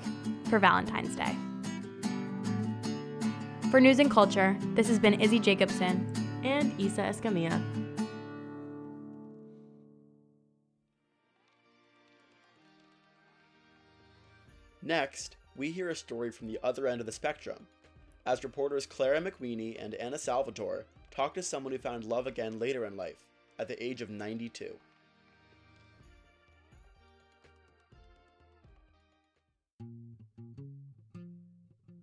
for 0.48 0.58
Valentine's 0.58 1.14
Day. 1.14 1.36
For 3.70 3.80
News 3.80 3.98
and 3.98 4.10
Culture, 4.10 4.56
this 4.74 4.88
has 4.88 4.98
been 4.98 5.20
Izzy 5.20 5.38
Jacobson. 5.38 6.10
and 6.42 6.78
Isa 6.78 7.00
Escamilla. 7.02 7.58
Next, 14.86 15.36
we 15.56 15.70
hear 15.70 15.88
a 15.88 15.96
story 15.96 16.30
from 16.30 16.46
the 16.46 16.58
other 16.62 16.86
end 16.86 17.00
of 17.00 17.06
the 17.06 17.12
spectrum, 17.12 17.66
as 18.26 18.44
reporters 18.44 18.84
Clara 18.84 19.18
McWeeny 19.18 19.82
and 19.82 19.94
Anna 19.94 20.18
Salvatore 20.18 20.84
talk 21.10 21.32
to 21.34 21.42
someone 21.42 21.72
who 21.72 21.78
found 21.78 22.04
love 22.04 22.26
again 22.26 22.58
later 22.58 22.84
in 22.84 22.94
life, 22.94 23.24
at 23.58 23.66
the 23.66 23.82
age 23.82 24.02
of 24.02 24.10
92. 24.10 24.74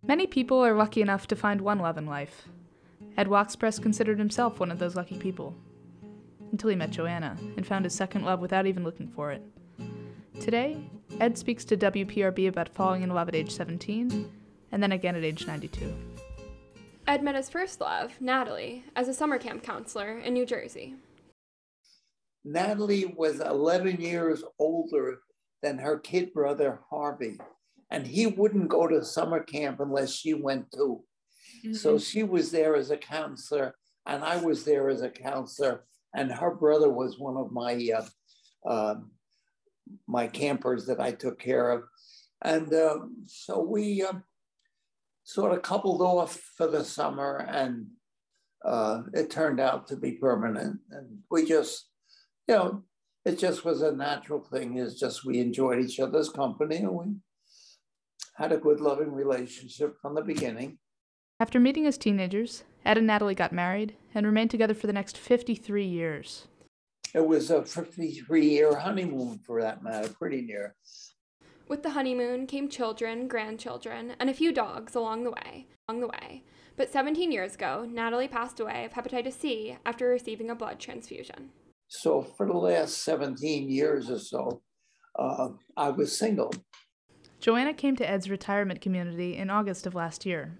Many 0.02 0.26
people 0.26 0.66
are 0.66 0.74
lucky 0.74 1.04
enough 1.04 1.28
to 1.28 1.36
find 1.36 1.62
one 1.62 1.78
love 1.78 2.00
in 2.00 2.08
life. 2.08 2.48
Ed 3.16 3.28
Waxpress 3.28 3.78
considered 3.78 4.18
himself 4.18 4.60
one 4.60 4.72
of 4.72 4.80
those 4.80 4.96
lucky 4.96 5.20
people. 5.20 5.56
Until 6.52 6.72
he 6.72 6.76
met 6.76 6.90
Joanna 6.90 7.38
and 7.58 7.68
found 7.68 7.86
his 7.86 7.94
second 7.94 8.26
love 8.26 8.40
without 8.40 8.66
even 8.66 8.84
looking 8.84 9.08
for 9.08 9.32
it. 9.32 9.44
Today, 10.40 10.90
Ed 11.20 11.38
speaks 11.38 11.66
to 11.66 11.78
WPRB 11.78 12.48
about 12.48 12.70
falling 12.70 13.04
in 13.04 13.10
love 13.10 13.28
at 13.28 13.36
age 13.36 13.52
17 13.52 14.32
and 14.72 14.82
then 14.82 14.92
again 14.92 15.16
at 15.16 15.24
age 15.24 15.46
92. 15.46 15.94
Ed 17.08 17.24
met 17.24 17.36
his 17.36 17.50
first 17.50 17.82
love, 17.82 18.14
Natalie, 18.20 18.84
as 18.96 19.08
a 19.08 19.14
summer 19.14 19.38
camp 19.38 19.64
counselor 19.64 20.20
in 20.20 20.34
New 20.34 20.46
Jersey. 20.46 20.96
Natalie 22.44 23.14
was 23.18 23.40
11 23.40 24.02
years 24.02 24.44
older 24.58 25.20
than 25.62 25.78
her 25.78 26.00
kid 26.00 26.34
brother 26.34 26.80
Harvey, 26.90 27.38
and 27.90 28.08
he 28.08 28.28
wouldn't 28.28 28.70
go 28.70 28.88
to 28.88 29.04
summer 29.04 29.44
camp 29.44 29.80
unless 29.80 30.14
she 30.14 30.34
went 30.34 30.72
too. 30.72 31.04
So 31.74 32.00
she 32.00 32.24
was 32.24 32.50
there 32.50 32.76
as 32.76 32.90
a 32.90 32.98
counselor, 32.98 33.76
and 34.08 34.24
I 34.24 34.38
was 34.38 34.64
there 34.64 34.90
as 34.90 35.02
a 35.02 35.10
counselor, 35.10 35.84
and 36.16 36.32
her 36.32 36.56
brother 36.56 36.90
was 36.90 37.20
one 37.20 37.38
of 37.38 37.52
my 37.52 37.90
uh, 37.96 38.70
um, 38.70 39.12
my 40.08 40.28
campers 40.28 40.86
that 40.88 41.00
I 41.00 41.12
took 41.12 41.40
care 41.40 41.72
of, 41.72 41.84
and 42.44 42.74
um, 42.74 43.24
so 43.26 43.62
we 43.62 44.04
um, 44.04 44.24
sort 45.24 45.54
of 45.54 45.62
coupled 45.62 46.02
off 46.02 46.40
for 46.58 46.68
the 46.68 46.84
summer, 46.84 47.46
and 47.50 47.88
uh, 48.66 49.04
it 49.14 49.30
turned 49.30 49.60
out 49.60 49.88
to 49.88 49.96
be 49.96 50.14
permanent, 50.14 50.80
and 50.92 51.20
we 51.30 51.46
just 51.46 51.92
you 52.48 52.56
know, 52.56 52.84
it 53.26 53.40
just 53.40 53.64
was 53.64 53.82
a 53.82 53.92
natural 53.92 54.42
thing. 54.42 54.78
It's 54.78 55.00
just 55.00 55.26
we 55.26 55.40
enjoyed 55.40 55.80
each 55.80 56.00
other's 56.00 56.30
company 56.30 56.78
and 56.78 56.92
we 56.92 57.06
had 58.36 58.52
a 58.52 58.58
good, 58.58 58.82
loving 58.82 59.14
relationship 59.14 59.96
from 60.02 60.16
the 60.16 60.22
beginning. 60.22 60.80
After 61.40 61.60
meeting 61.60 61.86
as 61.86 61.98
teenagers, 61.98 62.64
Ed 62.86 62.98
and 62.98 63.08
Natalie 63.08 63.36
got 63.36 63.54
married 63.54 63.96
and 64.14 64.26
remained 64.26 64.52
together 64.52 64.74
for 64.74 64.88
the 64.88 64.94
next 64.94 65.18
53 65.18 65.86
years. 65.86 66.48
It 67.14 67.26
was 67.26 67.52
a 67.52 67.64
53 67.64 68.48
year 68.48 68.76
honeymoon 68.76 69.40
for 69.46 69.62
that 69.62 69.84
matter, 69.84 70.10
pretty 70.10 70.42
near. 70.42 70.76
With 71.68 71.84
the 71.84 71.92
honeymoon 71.92 72.48
came 72.48 72.70
children, 72.70 73.28
grandchildren, 73.28 74.16
and 74.20 74.30
a 74.30 74.34
few 74.34 74.52
dogs 74.52 74.96
along 74.96 75.24
the 75.24 75.32
way. 75.32 75.68
Along 75.88 76.02
the 76.02 76.08
way. 76.08 76.44
But 76.78 76.92
17 76.92 77.32
years 77.32 77.56
ago, 77.56 77.86
Natalie 77.90 78.28
passed 78.28 78.60
away 78.60 78.86
of 78.86 78.94
hepatitis 78.94 79.34
C 79.34 79.78
after 79.86 80.08
receiving 80.08 80.50
a 80.50 80.56
blood 80.56 80.80
transfusion. 80.80 81.50
So 81.88 82.22
for 82.22 82.48
the 82.48 82.54
last 82.54 83.00
17 83.00 83.70
years 83.70 84.10
or 84.10 84.20
so, 84.20 84.62
uh, 85.20 85.50
I 85.76 85.90
was 85.90 86.18
single. 86.18 86.54
Joanna 87.42 87.74
came 87.74 87.96
to 87.98 88.10
Ed's 88.10 88.30
retirement 88.30 88.80
community 88.82 89.36
in 89.36 89.50
August 89.50 89.86
of 89.86 89.96
last 89.96 90.26
year. 90.26 90.60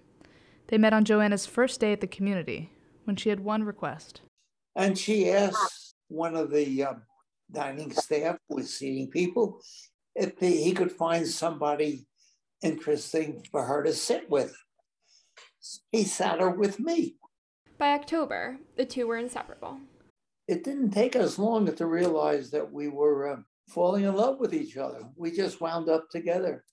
They 0.66 0.78
met 0.78 0.92
on 0.92 1.04
Joanna's 1.04 1.46
first 1.46 1.80
day 1.80 1.92
at 1.92 2.00
the 2.00 2.06
community 2.06 2.70
when 3.04 3.16
she 3.16 3.30
had 3.30 3.40
one 3.40 3.64
request. 3.64 4.20
And 4.76 4.98
she 4.98 5.30
asked 5.30 5.81
one 6.12 6.36
of 6.36 6.50
the 6.50 6.84
uh, 6.84 6.94
dining 7.50 7.92
staff 7.92 8.36
was 8.48 8.72
seating 8.72 9.08
people 9.08 9.60
if 10.14 10.38
they, 10.38 10.52
he 10.52 10.72
could 10.72 10.92
find 10.92 11.26
somebody 11.26 12.06
interesting 12.62 13.42
for 13.50 13.64
her 13.64 13.82
to 13.82 13.92
sit 13.92 14.28
with. 14.28 14.54
He 15.90 16.04
sat 16.04 16.40
her 16.40 16.50
with 16.50 16.78
me. 16.78 17.16
By 17.78 17.94
October, 17.94 18.58
the 18.76 18.84
two 18.84 19.06
were 19.06 19.16
inseparable. 19.16 19.78
It 20.46 20.64
didn't 20.64 20.90
take 20.90 21.16
us 21.16 21.38
long 21.38 21.72
to 21.72 21.86
realize 21.86 22.50
that 22.50 22.70
we 22.70 22.88
were 22.88 23.32
uh, 23.32 23.36
falling 23.70 24.04
in 24.04 24.14
love 24.14 24.38
with 24.38 24.54
each 24.54 24.76
other. 24.76 25.00
We 25.16 25.30
just 25.30 25.60
wound 25.60 25.88
up 25.88 26.10
together. 26.10 26.64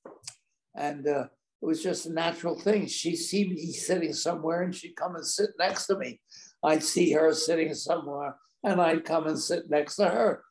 And 0.76 1.08
uh, 1.08 1.26
it 1.62 1.66
was 1.66 1.82
just 1.82 2.08
a 2.08 2.14
natural 2.14 2.60
thing. 2.60 2.88
She'd 2.88 3.16
see 3.16 3.48
me 3.48 3.72
sitting 3.72 4.14
somewhere 4.14 4.64
and 4.64 4.76
she'd 4.76 4.96
come 4.96 5.16
and 5.16 5.26
sit 5.26 5.52
next 5.58 5.88
to 5.88 5.98
me. 5.98 6.20
I'd 6.64 6.84
see 6.84 7.12
her 7.14 7.34
sitting 7.34 7.74
somewhere 7.74 8.36
and 8.64 8.82
I'd 8.82 9.06
come 9.06 9.28
and 9.28 9.40
sit 9.40 9.70
next 9.70 9.96
to 9.98 10.10
her. 10.10 10.44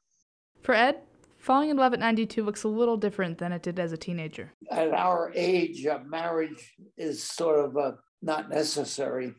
For 0.63 0.75
Ed, 0.75 1.03
falling 1.39 1.71
in 1.71 1.77
love 1.77 1.93
at 1.93 2.01
92 2.01 2.45
looks 2.45 2.65
a 2.65 2.69
little 2.69 2.97
different 2.97 3.39
than 3.39 3.53
it 3.53 3.63
did 3.63 3.79
as 3.79 3.93
a 3.93 3.97
teenager. 3.97 4.53
At 4.71 4.93
our 4.93 5.33
age, 5.35 5.87
marriage 6.07 6.75
is 6.97 7.23
sort 7.23 7.65
of 7.65 7.77
uh, 7.77 7.93
not 8.23 8.49
necessary. 8.49 9.35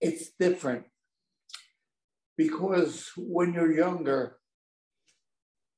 It's 0.00 0.30
different 0.38 0.84
because 2.36 3.10
when 3.16 3.54
you're 3.54 3.74
younger, 3.74 4.38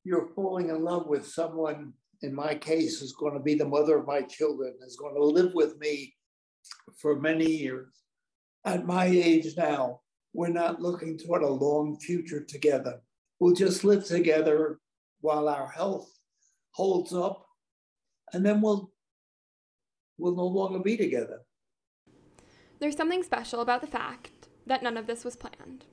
you're 0.04 0.28
falling 0.34 0.70
in 0.70 0.82
love 0.84 1.06
with 1.06 1.26
someone, 1.26 1.92
in 2.22 2.34
my 2.34 2.54
case, 2.54 3.02
is 3.02 3.12
going 3.12 3.34
to 3.34 3.40
be 3.40 3.54
the 3.54 3.68
mother 3.68 3.98
of 3.98 4.06
my 4.06 4.22
children, 4.22 4.74
is 4.84 4.96
going 4.96 5.14
to 5.14 5.24
live 5.24 5.52
with 5.54 5.78
me 5.78 6.14
for 6.98 7.20
many 7.20 7.46
years. 7.46 7.88
At 8.64 8.86
my 8.86 9.06
age 9.06 9.56
now, 9.56 10.00
we're 10.32 10.48
not 10.48 10.80
looking 10.80 11.18
toward 11.18 11.42
a 11.42 11.48
long 11.48 11.98
future 11.98 12.44
together. 12.44 13.00
We'll 13.40 13.54
just 13.54 13.84
live 13.84 14.04
together 14.04 14.78
while 15.20 15.48
our 15.48 15.68
health 15.68 16.10
holds 16.72 17.12
up, 17.12 17.46
and 18.32 18.44
then 18.44 18.60
we'll 18.60 18.92
we'll 20.18 20.36
no 20.36 20.46
longer 20.46 20.78
be 20.80 20.96
together. 20.96 21.40
There's 22.80 22.96
something 22.96 23.22
special 23.22 23.60
about 23.60 23.80
the 23.80 23.86
fact 23.86 24.48
that 24.66 24.82
none 24.82 24.96
of 24.96 25.06
this 25.06 25.24
was 25.24 25.36
planned. 25.36 25.84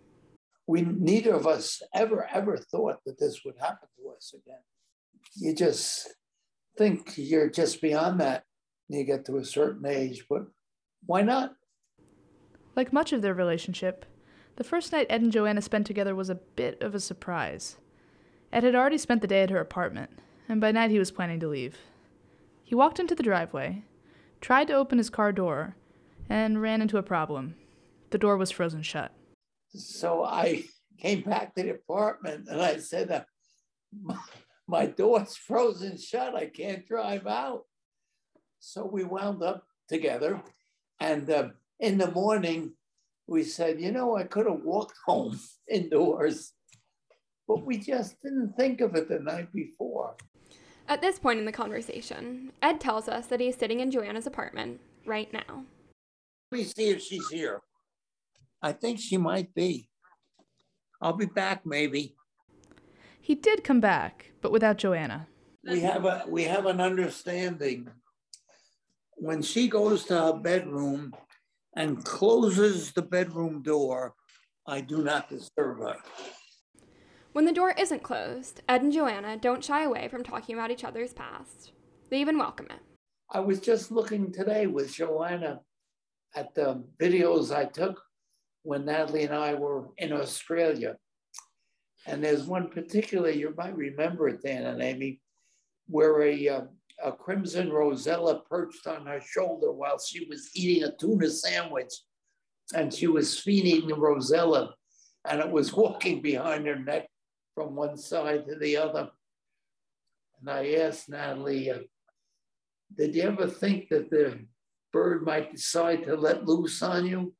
we 0.67 0.81
neither 0.81 1.33
of 1.33 1.45
us 1.47 1.81
ever 1.93 2.27
ever 2.33 2.57
thought 2.57 2.97
that 3.05 3.19
this 3.19 3.41
would 3.45 3.55
happen 3.59 3.87
to 3.97 4.09
us 4.15 4.33
again 4.33 4.63
you 5.35 5.53
just 5.53 6.09
think 6.77 7.13
you're 7.17 7.49
just 7.49 7.81
beyond 7.81 8.19
that 8.19 8.43
when 8.87 8.99
you 8.99 9.05
get 9.05 9.25
to 9.25 9.37
a 9.37 9.45
certain 9.45 9.85
age 9.85 10.25
but 10.29 10.43
why 11.05 11.21
not 11.21 11.53
Like 12.75 12.91
much 12.91 13.13
of 13.13 13.21
their 13.21 13.33
relationship, 13.33 14.05
the 14.55 14.63
first 14.63 14.91
night 14.91 15.07
Ed 15.09 15.21
and 15.21 15.31
Joanna 15.31 15.61
spent 15.61 15.85
together 15.87 16.15
was 16.15 16.29
a 16.29 16.35
bit 16.35 16.81
of 16.81 16.95
a 16.95 16.99
surprise. 16.99 17.77
Ed 18.51 18.63
had 18.63 18.75
already 18.75 18.97
spent 18.97 19.21
the 19.21 19.27
day 19.27 19.41
at 19.43 19.49
her 19.49 19.59
apartment, 19.59 20.11
and 20.47 20.61
by 20.61 20.71
night 20.71 20.91
he 20.91 20.99
was 20.99 21.11
planning 21.11 21.39
to 21.41 21.47
leave. 21.47 21.77
He 22.63 22.75
walked 22.75 22.99
into 22.99 23.15
the 23.15 23.23
driveway, 23.23 23.83
tried 24.41 24.67
to 24.67 24.73
open 24.73 24.97
his 24.97 25.09
car 25.09 25.31
door, 25.31 25.75
and 26.29 26.61
ran 26.61 26.81
into 26.81 26.97
a 26.97 27.03
problem. 27.03 27.55
The 28.11 28.17
door 28.17 28.37
was 28.37 28.51
frozen 28.51 28.81
shut. 28.81 29.11
so 29.69 30.23
i 30.23 30.63
came 30.97 31.21
back 31.21 31.53
to 31.53 31.63
the 31.63 31.71
apartment 31.71 32.47
and 32.47 32.61
i 32.61 32.77
said 32.77 33.11
uh, 33.11 33.23
my, 34.01 34.17
my 34.67 34.85
door's 34.85 35.35
frozen 35.35 35.97
shut 35.97 36.33
i 36.33 36.45
can't 36.45 36.87
drive 36.87 37.27
out 37.27 37.63
so 38.59 38.85
we 38.85 39.03
wound 39.03 39.43
up 39.43 39.65
together 39.89 40.41
and 41.01 41.29
uh, 41.29 41.49
in 41.81 41.97
the 41.97 42.09
morning 42.11 42.71
we 43.27 43.43
said 43.43 43.79
you 43.79 43.91
know 43.91 44.15
i 44.15 44.23
could 44.23 44.45
have 44.45 44.61
walked 44.63 44.97
home 45.05 45.39
indoors 45.69 46.53
but 47.47 47.65
we 47.65 47.77
just 47.77 48.21
didn't 48.21 48.55
think 48.57 48.81
of 48.81 48.95
it 48.95 49.07
the 49.07 49.19
night 49.19 49.51
before. 49.53 50.15
At 50.87 51.01
this 51.01 51.19
point 51.19 51.39
in 51.39 51.45
the 51.45 51.51
conversation, 51.51 52.51
Ed 52.61 52.79
tells 52.79 53.07
us 53.07 53.27
that 53.27 53.39
he 53.39 53.47
is 53.47 53.55
sitting 53.55 53.79
in 53.79 53.91
Joanna's 53.91 54.27
apartment 54.27 54.79
right 55.05 55.31
now. 55.33 55.65
Let 56.51 56.59
me 56.59 56.63
see 56.63 56.89
if 56.89 57.01
she's 57.01 57.27
here. 57.29 57.61
I 58.61 58.71
think 58.71 58.99
she 58.99 59.17
might 59.17 59.53
be. 59.53 59.89
I'll 61.01 61.13
be 61.13 61.25
back 61.25 61.65
maybe. 61.65 62.15
He 63.19 63.35
did 63.35 63.63
come 63.63 63.79
back, 63.79 64.31
but 64.41 64.51
without 64.51 64.77
Joanna. 64.77 65.27
We 65.67 65.79
have 65.81 66.05
a 66.05 66.25
we 66.27 66.43
have 66.43 66.67
an 66.67 66.79
understanding. 66.79 67.89
When 69.17 69.41
she 69.41 69.67
goes 69.67 70.05
to 70.05 70.13
her 70.13 70.33
bedroom 70.33 71.13
and 71.75 72.03
closes 72.03 72.91
the 72.91 73.01
bedroom 73.01 73.61
door, 73.61 74.13
I 74.67 74.81
do 74.81 75.03
not 75.03 75.29
disturb 75.29 75.79
her. 75.79 75.97
When 77.33 77.45
the 77.45 77.51
door 77.51 77.73
isn't 77.77 78.03
closed, 78.03 78.61
Ed 78.69 78.81
and 78.81 78.93
Joanna 78.93 79.37
don't 79.37 79.63
shy 79.63 79.83
away 79.83 80.07
from 80.07 80.23
talking 80.23 80.55
about 80.55 80.71
each 80.71 80.85
other's 80.85 81.13
past. 81.13 81.73
They 82.09 82.21
even 82.21 82.37
welcome 82.37 82.67
it. 82.69 82.79
I 83.29 83.41
was 83.41 83.59
just 83.59 83.91
looking 83.91 84.31
today 84.31 84.67
with 84.67 84.93
Joanna 84.93 85.59
at 86.35 86.53
the 86.55 86.83
videos 87.01 87.53
I 87.53 87.65
took 87.65 88.01
when 88.63 88.85
Natalie 88.85 89.23
and 89.23 89.33
I 89.33 89.53
were 89.53 89.89
in 89.97 90.13
Australia. 90.13 90.95
And 92.07 92.23
there's 92.23 92.43
one 92.43 92.69
particular, 92.69 93.29
you 93.29 93.53
might 93.57 93.75
remember 93.75 94.29
it, 94.29 94.41
Dan 94.43 94.65
and 94.65 94.81
Amy, 94.81 95.19
where 95.87 96.21
a, 96.21 96.47
uh, 96.47 96.61
a 97.03 97.11
crimson 97.11 97.71
rosella 97.71 98.41
perched 98.49 98.87
on 98.87 99.05
her 99.05 99.21
shoulder 99.21 99.71
while 99.71 99.99
she 99.99 100.25
was 100.25 100.49
eating 100.55 100.83
a 100.83 100.95
tuna 100.95 101.29
sandwich. 101.29 101.93
And 102.73 102.93
she 102.93 103.07
was 103.07 103.39
feeding 103.39 103.87
the 103.87 103.95
rosella, 103.95 104.73
and 105.29 105.39
it 105.39 105.49
was 105.49 105.73
walking 105.83 106.21
behind 106.21 106.65
her 106.65 106.79
neck 106.79 107.07
from 107.53 107.75
one 107.75 107.97
side 107.97 108.47
to 108.47 108.55
the 108.55 108.77
other. 108.77 109.09
And 110.39 110.49
I 110.49 110.73
asked 110.75 111.09
Natalie, 111.09 111.71
uh, 111.71 111.79
did 112.97 113.15
you 113.15 113.23
ever 113.23 113.47
think 113.47 113.89
that 113.89 114.09
the 114.09 114.39
bird 114.91 115.23
might 115.23 115.51
decide 115.51 116.03
to 116.03 116.15
let 116.15 116.45
loose 116.45 116.81
on 116.81 117.05
you? 117.05 117.33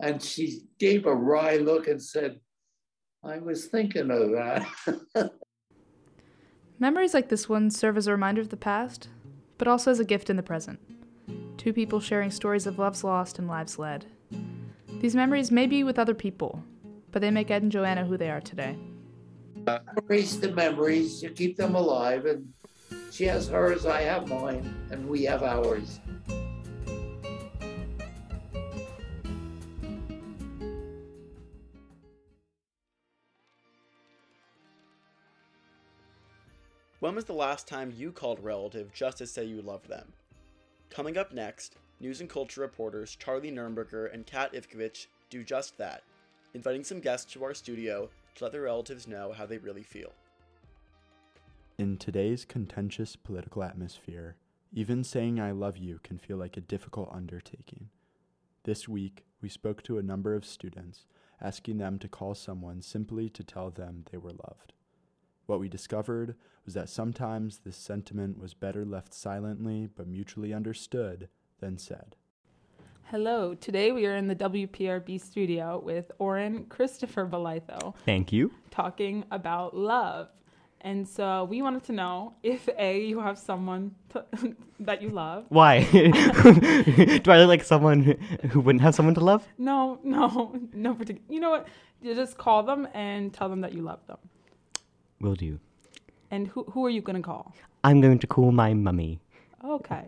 And 0.00 0.22
she 0.22 0.62
gave 0.78 1.06
a 1.06 1.14
wry 1.14 1.56
look 1.56 1.86
and 1.86 2.02
said, 2.02 2.40
I 3.24 3.38
was 3.38 3.66
thinking 3.66 4.10
of 4.10 4.30
that. 4.32 5.30
Memories 6.78 7.14
like 7.14 7.28
this 7.28 7.48
one 7.48 7.70
serve 7.70 7.96
as 7.96 8.08
a 8.08 8.12
reminder 8.12 8.40
of 8.40 8.48
the 8.48 8.56
past, 8.56 9.08
but 9.58 9.68
also 9.68 9.92
as 9.92 10.00
a 10.00 10.04
gift 10.04 10.28
in 10.28 10.36
the 10.36 10.42
present. 10.42 10.80
Two 11.56 11.72
people 11.72 12.00
sharing 12.00 12.32
stories 12.32 12.66
of 12.66 12.80
loves 12.80 13.04
lost 13.04 13.38
and 13.38 13.46
lives 13.46 13.78
led. 13.78 14.06
These 15.00 15.14
memories 15.14 15.52
may 15.52 15.68
be 15.68 15.84
with 15.84 16.00
other 16.00 16.14
people, 16.14 16.64
but 17.12 17.22
they 17.22 17.30
make 17.30 17.50
Ed 17.50 17.62
and 17.62 17.70
Joanna 17.70 18.04
who 18.04 18.16
they 18.16 18.28
are 18.28 18.40
today. 18.40 18.76
Erase 20.08 20.36
the 20.36 20.50
memories, 20.50 21.22
you 21.22 21.30
keep 21.30 21.56
them 21.56 21.76
alive, 21.76 22.26
and 22.26 22.52
she 23.12 23.24
has 23.24 23.48
hers, 23.48 23.86
I 23.86 24.02
have 24.02 24.28
mine, 24.28 24.74
and 24.90 25.08
we 25.08 25.22
have 25.24 25.44
ours. 25.44 26.00
When 37.04 37.16
was 37.16 37.26
the 37.26 37.34
last 37.34 37.68
time 37.68 37.92
you 37.94 38.12
called 38.12 38.38
a 38.38 38.40
relative 38.40 38.90
just 38.90 39.18
to 39.18 39.26
say 39.26 39.44
you 39.44 39.60
loved 39.60 39.90
them? 39.90 40.10
Coming 40.88 41.18
up 41.18 41.34
next, 41.34 41.76
news 42.00 42.22
and 42.22 42.30
culture 42.30 42.62
reporters 42.62 43.14
Charlie 43.14 43.52
Nurnberger 43.52 44.10
and 44.14 44.24
Kat 44.24 44.54
Ivkovich 44.54 45.08
do 45.28 45.44
just 45.44 45.76
that, 45.76 46.02
inviting 46.54 46.82
some 46.82 47.00
guests 47.00 47.30
to 47.34 47.44
our 47.44 47.52
studio 47.52 48.08
to 48.36 48.44
let 48.44 48.52
their 48.52 48.62
relatives 48.62 49.06
know 49.06 49.32
how 49.36 49.44
they 49.44 49.58
really 49.58 49.82
feel. 49.82 50.14
In 51.76 51.98
today's 51.98 52.46
contentious 52.46 53.16
political 53.16 53.62
atmosphere, 53.62 54.36
even 54.72 55.04
saying 55.04 55.38
I 55.38 55.50
love 55.50 55.76
you 55.76 56.00
can 56.02 56.16
feel 56.16 56.38
like 56.38 56.56
a 56.56 56.62
difficult 56.62 57.10
undertaking. 57.12 57.90
This 58.62 58.88
week, 58.88 59.26
we 59.42 59.50
spoke 59.50 59.82
to 59.82 59.98
a 59.98 60.02
number 60.02 60.34
of 60.34 60.46
students, 60.46 61.04
asking 61.38 61.76
them 61.76 61.98
to 61.98 62.08
call 62.08 62.34
someone 62.34 62.80
simply 62.80 63.28
to 63.28 63.44
tell 63.44 63.68
them 63.68 64.06
they 64.10 64.16
were 64.16 64.32
loved. 64.32 64.72
What 65.46 65.60
we 65.60 65.68
discovered 65.68 66.36
was 66.64 66.74
that 66.74 66.88
sometimes 66.88 67.58
this 67.58 67.76
sentiment 67.76 68.40
was 68.40 68.54
better 68.54 68.84
left 68.84 69.12
silently 69.12 69.88
but 69.94 70.06
mutually 70.06 70.54
understood 70.54 71.28
than 71.60 71.76
said. 71.76 72.16
Hello, 73.10 73.54
today 73.54 73.92
we 73.92 74.06
are 74.06 74.16
in 74.16 74.28
the 74.28 74.34
WPRB 74.34 75.20
studio 75.20 75.78
with 75.84 76.10
Oren 76.18 76.64
Christopher 76.64 77.26
Belitho 77.26 77.94
Thank 78.06 78.32
you. 78.32 78.52
talking 78.70 79.24
about 79.30 79.76
love. 79.76 80.28
And 80.80 81.06
so 81.06 81.44
we 81.44 81.60
wanted 81.60 81.84
to 81.84 81.92
know 81.92 82.34
if 82.42 82.68
A, 82.78 83.02
you 83.02 83.20
have 83.20 83.38
someone 83.38 83.94
to, 84.10 84.24
that 84.80 85.02
you 85.02 85.10
love. 85.10 85.44
Why? 85.50 85.84
Do 85.92 87.30
I 87.30 87.38
look 87.38 87.48
like 87.48 87.64
someone 87.64 88.02
who 88.50 88.60
wouldn't 88.60 88.82
have 88.82 88.94
someone 88.94 89.14
to 89.14 89.24
love? 89.24 89.46
No, 89.58 89.98
no, 90.02 90.58
no 90.72 90.94
particular. 90.94 91.22
You 91.28 91.40
know 91.40 91.50
what? 91.50 91.68
You 92.02 92.14
just 92.14 92.38
call 92.38 92.62
them 92.62 92.88
and 92.94 93.32
tell 93.32 93.48
them 93.50 93.60
that 93.62 93.74
you 93.74 93.82
love 93.82 94.00
them. 94.06 94.18
Will 95.24 95.34
do. 95.34 95.58
And 96.30 96.46
who, 96.48 96.64
who 96.64 96.84
are 96.84 96.90
you 96.90 97.00
going 97.00 97.16
to 97.16 97.22
call? 97.22 97.54
I'm 97.82 98.02
going 98.02 98.18
to 98.18 98.26
call 98.26 98.52
my 98.52 98.74
mummy, 98.74 99.22
Okay. 99.64 100.04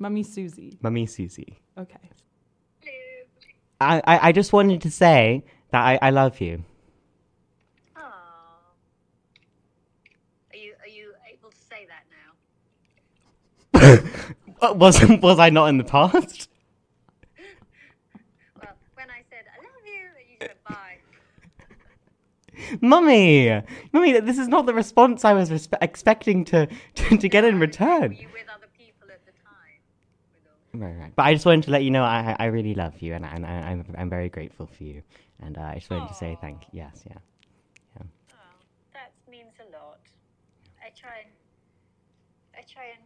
Mummy 0.00 0.24
Susie. 0.24 0.76
Mummy 0.82 1.06
Susie. 1.06 1.60
Okay. 1.78 2.10
I, 3.80 4.02
I, 4.04 4.28
I 4.28 4.32
just 4.32 4.52
wanted 4.52 4.82
to 4.82 4.90
say 4.90 5.44
that 5.70 5.80
I, 5.80 5.98
I 6.02 6.10
love 6.10 6.40
you. 6.40 6.64
Are 7.96 8.02
you 10.56 10.74
are 10.82 10.88
you 10.88 11.12
able 11.32 11.50
to 11.50 11.56
say 11.56 11.86
that 11.86 12.04
now? 14.60 14.72
Was 14.74 15.00
was 15.22 15.38
I 15.38 15.50
not 15.50 15.66
in 15.66 15.78
the 15.78 15.84
past? 15.84 16.48
Well, 18.60 18.74
when 18.94 19.08
I 19.10 19.22
said 19.30 19.44
I 19.54 19.58
love 19.62 19.86
you, 19.86 20.08
you 20.28 20.36
said 20.40 20.56
bye. 20.68 20.98
Mummy, 22.80 23.62
mummy, 23.92 24.20
this 24.20 24.38
is 24.38 24.48
not 24.48 24.66
the 24.66 24.74
response 24.74 25.24
I 25.24 25.32
was 25.32 25.50
respe- 25.50 25.78
expecting 25.80 26.44
to, 26.46 26.68
to 26.94 27.16
to 27.16 27.28
get 27.28 27.44
in 27.44 27.58
return. 27.58 28.16
Right, 30.72 30.96
right. 30.96 31.12
But 31.16 31.26
I 31.26 31.34
just 31.34 31.44
wanted 31.44 31.64
to 31.64 31.72
let 31.72 31.82
you 31.82 31.90
know 31.90 32.04
I 32.04 32.36
I 32.38 32.46
really 32.46 32.74
love 32.74 33.00
you 33.02 33.14
and 33.14 33.24
and 33.24 33.44
I, 33.44 33.70
I'm 33.70 33.84
I'm 33.98 34.08
very 34.08 34.28
grateful 34.28 34.66
for 34.66 34.84
you 34.84 35.02
and 35.42 35.58
uh, 35.58 35.62
I 35.62 35.74
just 35.74 35.90
wanted 35.90 36.08
to 36.08 36.14
say 36.14 36.38
thank 36.40 36.62
you. 36.62 36.80
Yes, 36.84 37.02
yeah. 37.06 37.16
That 38.92 39.10
means 39.28 39.54
a 39.58 39.66
lot. 39.72 39.98
I 40.78 40.90
try 40.94 41.26
and 41.26 41.32
I 42.56 42.62
try 42.72 42.86
and 42.94 43.02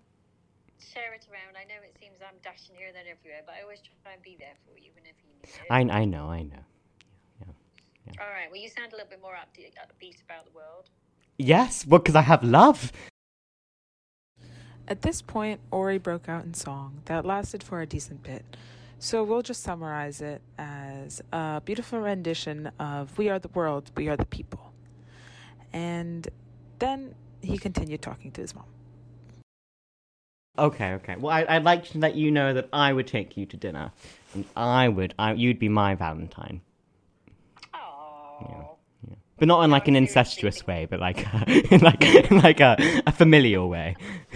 share 0.79 1.15
it 1.15 1.27
around. 1.31 1.57
I 1.57 1.65
know 1.65 1.81
it 1.83 1.97
seems 1.99 2.21
I'm 2.21 2.37
dashing 2.43 2.77
here 2.77 2.89
and 2.89 2.95
there 2.95 3.03
and 3.09 3.17
everywhere, 3.17 3.43
but 3.47 3.55
I 3.59 3.63
always 3.63 3.81
try 3.81 4.13
and 4.13 4.23
be 4.23 4.37
there 4.39 4.57
for 4.67 4.79
you 4.79 4.91
whenever 4.95 5.17
you 5.25 5.33
need 5.41 5.49
it. 5.49 5.95
I 5.97 6.03
I 6.03 6.05
know, 6.05 6.29
I 6.29 6.43
know. 6.43 6.65
All 8.09 8.27
right. 8.27 8.51
Well, 8.51 8.61
you 8.61 8.69
sound 8.69 8.93
a 8.93 8.97
little 8.97 9.11
bit 9.11 9.21
more 9.23 9.33
upbeat, 9.33 9.73
upbeat 9.75 10.23
about 10.25 10.45
the 10.45 10.53
world. 10.53 10.91
Yes, 11.39 11.87
well, 11.87 11.99
because 11.99 12.15
I 12.15 12.21
have 12.21 12.45
love. 12.45 12.93
At 14.87 15.03
this 15.03 15.23
point, 15.23 15.61
Ori 15.71 15.99
broke 15.99 16.29
out 16.29 16.45
in 16.45 16.55
song 16.55 17.01
that 17.07 17.25
lasted 17.25 17.63
for 17.63 17.81
a 17.81 17.87
decent 17.87 18.23
bit. 18.23 18.45
So 18.99 19.25
we'll 19.25 19.43
just 19.43 19.63
summarize 19.63 20.21
it 20.21 20.43
as 20.59 21.21
a 21.33 21.61
beautiful 21.65 22.01
rendition 22.01 22.71
of 22.79 23.17
We 23.19 23.29
Are 23.29 23.39
the 23.39 23.49
World, 23.49 23.91
We 23.97 24.09
Are 24.09 24.17
the 24.17 24.27
People. 24.27 24.73
And 25.73 26.29
then 26.79 27.15
he 27.43 27.59
continued 27.59 28.03
talking 28.03 28.31
to 28.33 28.41
his 28.41 28.55
mom. 28.55 28.67
Okay, 30.57 30.93
okay. 30.93 31.17
Well, 31.17 31.35
I, 31.35 31.45
I'd 31.49 31.65
like 31.65 31.85
to 31.91 31.99
let 31.99 32.15
you 32.15 32.31
know 32.31 32.55
that 32.55 32.69
I 32.73 32.93
would 32.93 33.09
take 33.09 33.37
you 33.37 33.45
to 33.47 33.57
dinner, 33.57 33.91
and 34.35 34.45
I 34.55 34.89
would, 34.89 35.15
I, 35.19 35.33
you'd 35.33 35.59
be 35.59 35.69
my 35.69 35.97
Valentine. 35.97 36.61
But 39.37 39.49
not 39.49 39.65
in 39.65 39.71
like 39.71 39.89
an 39.89 39.97
incestuous 39.97 40.67
way, 40.67 40.87
but 40.89 41.01
like, 41.01 41.27
in 41.73 41.81
like, 41.83 42.03
in 42.05 42.39
like 42.39 42.61
a, 42.61 42.77
a 43.07 43.13
familial 43.13 43.69
way. 43.69 43.97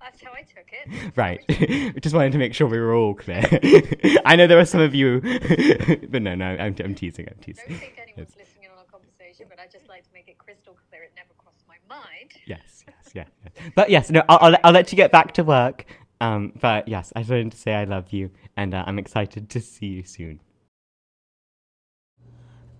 That's 0.00 0.22
how 0.22 0.32
I 0.32 0.42
took 0.42 0.70
it. 0.72 1.12
Right. 1.16 1.44
Just 2.02 2.14
wanted 2.14 2.32
to 2.32 2.38
make 2.38 2.54
sure 2.54 2.66
we 2.68 2.78
were 2.78 2.94
all 2.94 3.14
clear. 3.14 3.42
I 4.24 4.36
know 4.36 4.46
there 4.46 4.58
are 4.58 4.64
some 4.64 4.80
of 4.80 4.94
you, 4.94 5.20
but 6.08 6.22
no, 6.22 6.34
no, 6.34 6.46
I'm, 6.46 6.74
I'm 6.82 6.94
teasing. 6.94 7.26
I'm 7.28 7.36
teasing. 7.42 7.64
don't 7.68 7.78
think 7.78 7.98
anyone's 8.00 8.30
It's- 8.32 8.36
listening 8.38 8.64
in 8.64 8.70
on 8.70 8.78
our 8.78 8.84
conversation, 8.84 9.46
but 9.50 9.58
I 9.58 9.66
just 9.70 9.88
like 9.88 10.04
to 10.04 10.08
make 10.14 10.28
it 10.28 10.38
crystal 10.38 10.76
clear 10.88 11.02
it 11.02 11.12
never 11.16 11.30
crossed 11.36 11.64
my 11.68 11.74
mind. 11.88 12.32
Yes, 12.46 12.84
yes, 12.86 13.12
yeah. 13.14 13.24
But 13.74 13.90
yes, 13.90 14.10
no, 14.10 14.22
I'll, 14.28 14.38
I'll, 14.40 14.50
let- 14.52 14.60
I'll 14.64 14.72
let 14.72 14.92
you 14.92 14.96
get 14.96 15.10
back 15.12 15.32
to 15.34 15.44
work. 15.44 15.84
Um, 16.20 16.52
but 16.60 16.88
yes, 16.88 17.12
I 17.14 17.20
just 17.20 17.30
wanted 17.30 17.52
to 17.52 17.58
say 17.58 17.74
I 17.74 17.84
love 17.84 18.12
you, 18.12 18.30
and 18.56 18.74
uh, 18.74 18.84
I'm 18.86 18.98
excited 18.98 19.50
to 19.50 19.60
see 19.60 19.86
you 19.86 20.02
soon. 20.04 20.40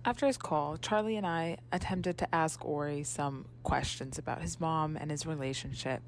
After 0.07 0.25
his 0.25 0.37
call, 0.37 0.77
Charlie 0.77 1.17
and 1.17 1.27
I 1.27 1.57
attempted 1.73 2.17
to 2.19 2.33
ask 2.33 2.63
Ori 2.63 3.03
some 3.03 3.43
questions 3.63 4.17
about 4.17 4.41
his 4.41 4.57
mom 4.57 4.95
and 4.95 5.11
his 5.11 5.25
relationship. 5.25 6.01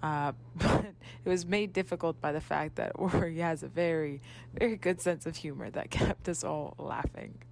Uh, 0.00 0.30
but 0.54 0.84
it 1.24 1.28
was 1.28 1.44
made 1.44 1.72
difficult 1.72 2.20
by 2.20 2.30
the 2.30 2.40
fact 2.40 2.76
that 2.76 2.92
Ori 2.94 3.38
has 3.38 3.64
a 3.64 3.66
very, 3.66 4.22
very 4.56 4.76
good 4.76 5.00
sense 5.00 5.26
of 5.26 5.34
humor 5.34 5.68
that 5.68 5.90
kept 5.90 6.28
us 6.28 6.44
all 6.44 6.76
laughing. 6.78 7.42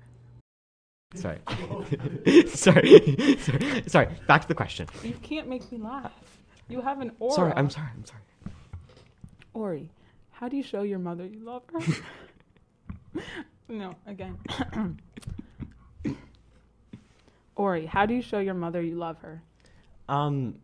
Sorry. 1.15 1.41
sorry. 2.55 3.37
sorry. 3.41 3.83
Sorry. 3.89 4.09
Back 4.29 4.43
to 4.43 4.49
the 4.49 4.55
question. 4.55 4.87
You 5.03 5.15
can't 5.15 5.49
make 5.49 5.73
me 5.73 5.79
laugh. 5.79 6.13
You 6.69 6.81
have 6.81 7.01
an 7.01 7.11
aura. 7.19 7.35
Sorry, 7.35 7.53
I'm 7.57 7.71
sorry. 7.71 7.89
I'm 7.97 8.05
sorry. 8.05 8.21
Ori, 9.53 9.91
how 10.31 10.49
do 10.49 10.57
you 10.57 10.63
show 10.63 10.83
your 10.83 11.01
mother 11.01 11.27
you 11.27 11.41
love 11.41 11.65
her? 11.73 13.23
no, 13.69 13.97
again. 14.07 14.39
Ori, 17.59 17.87
how 17.87 18.07
do 18.07 18.15
you 18.15 18.23
show 18.23 18.39
your 18.39 18.55
mother 18.55 18.81
you 18.81 18.95
love 18.95 19.19
her? 19.19 19.43
Um. 20.09 20.61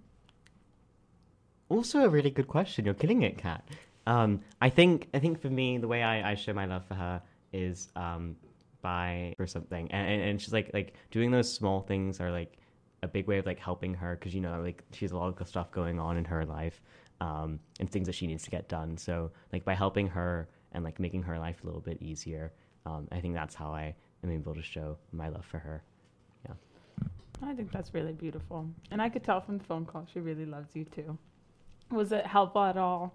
Also, 1.69 2.01
a 2.01 2.09
really 2.09 2.31
good 2.31 2.47
question. 2.47 2.85
You're 2.85 2.95
killing 2.95 3.23
it, 3.23 3.37
Kat. 3.37 3.65
Um, 4.07 4.41
I 4.61 4.71
think 4.71 5.09
I 5.13 5.19
think 5.19 5.41
for 5.41 5.51
me, 5.51 5.79
the 5.79 5.89
way 5.89 6.03
I, 6.03 6.33
I 6.33 6.35
show 6.37 6.53
my 6.53 6.67
love 6.67 6.87
for 6.87 6.95
her 6.95 7.21
is 7.53 7.89
um, 7.97 8.37
by 8.81 9.35
or 9.39 9.47
something, 9.47 9.91
and, 9.91 10.09
and 10.09 10.23
and 10.23 10.41
she's 10.41 10.53
like 10.53 10.71
like 10.73 10.95
doing 11.11 11.31
those 11.31 11.53
small 11.53 11.81
things 11.81 12.21
are 12.21 12.31
like 12.31 12.59
a 13.03 13.09
big 13.09 13.27
way 13.27 13.39
of 13.39 13.47
like 13.47 13.59
helping 13.59 13.95
her 13.95 14.15
because 14.15 14.35
you 14.35 14.41
know 14.41 14.61
like 14.63 14.85
she 14.93 15.05
has 15.05 15.13
a 15.13 15.17
lot 15.17 15.41
of 15.41 15.49
stuff 15.49 15.73
going 15.73 15.99
on 15.99 16.17
in 16.17 16.25
her 16.25 16.45
life, 16.45 16.81
um, 17.21 17.59
and 17.81 17.91
things 17.91 18.07
that 18.07 18.15
she 18.15 18.27
needs 18.27 18.45
to 18.45 18.51
get 18.51 18.69
done. 18.69 18.97
So 18.97 19.33
like 19.53 19.65
by 19.65 19.75
helping 19.75 20.07
her 20.09 20.49
and 20.73 20.85
like 20.85 21.01
making 21.01 21.23
her 21.25 21.39
life 21.39 21.63
a 21.65 21.67
little 21.67 21.81
bit 21.81 22.01
easier, 22.01 22.53
um, 22.87 23.09
I 23.11 23.21
think 23.21 23.35
that's 23.35 23.55
how 23.55 23.73
I 23.73 23.97
am 24.23 24.31
able 24.31 24.55
to 24.55 24.63
show 24.63 24.99
my 25.13 25.29
love 25.29 25.45
for 25.45 25.59
her. 25.59 25.83
I 27.43 27.55
think 27.55 27.73
that's 27.73 27.93
really 27.95 28.13
beautiful. 28.13 28.67
And 28.91 29.03
I 29.03 29.09
could 29.09 29.25
tell 29.25 29.41
from 29.41 29.59
the 29.59 29.65
phone 29.65 29.85
call 29.85 30.07
she 30.13 30.21
really 30.21 30.47
loves 30.47 30.75
you 30.75 30.85
too. 30.85 31.19
Was 31.91 32.13
it 32.13 32.27
helpful 32.27 32.65
at 32.65 32.77
all 32.77 33.15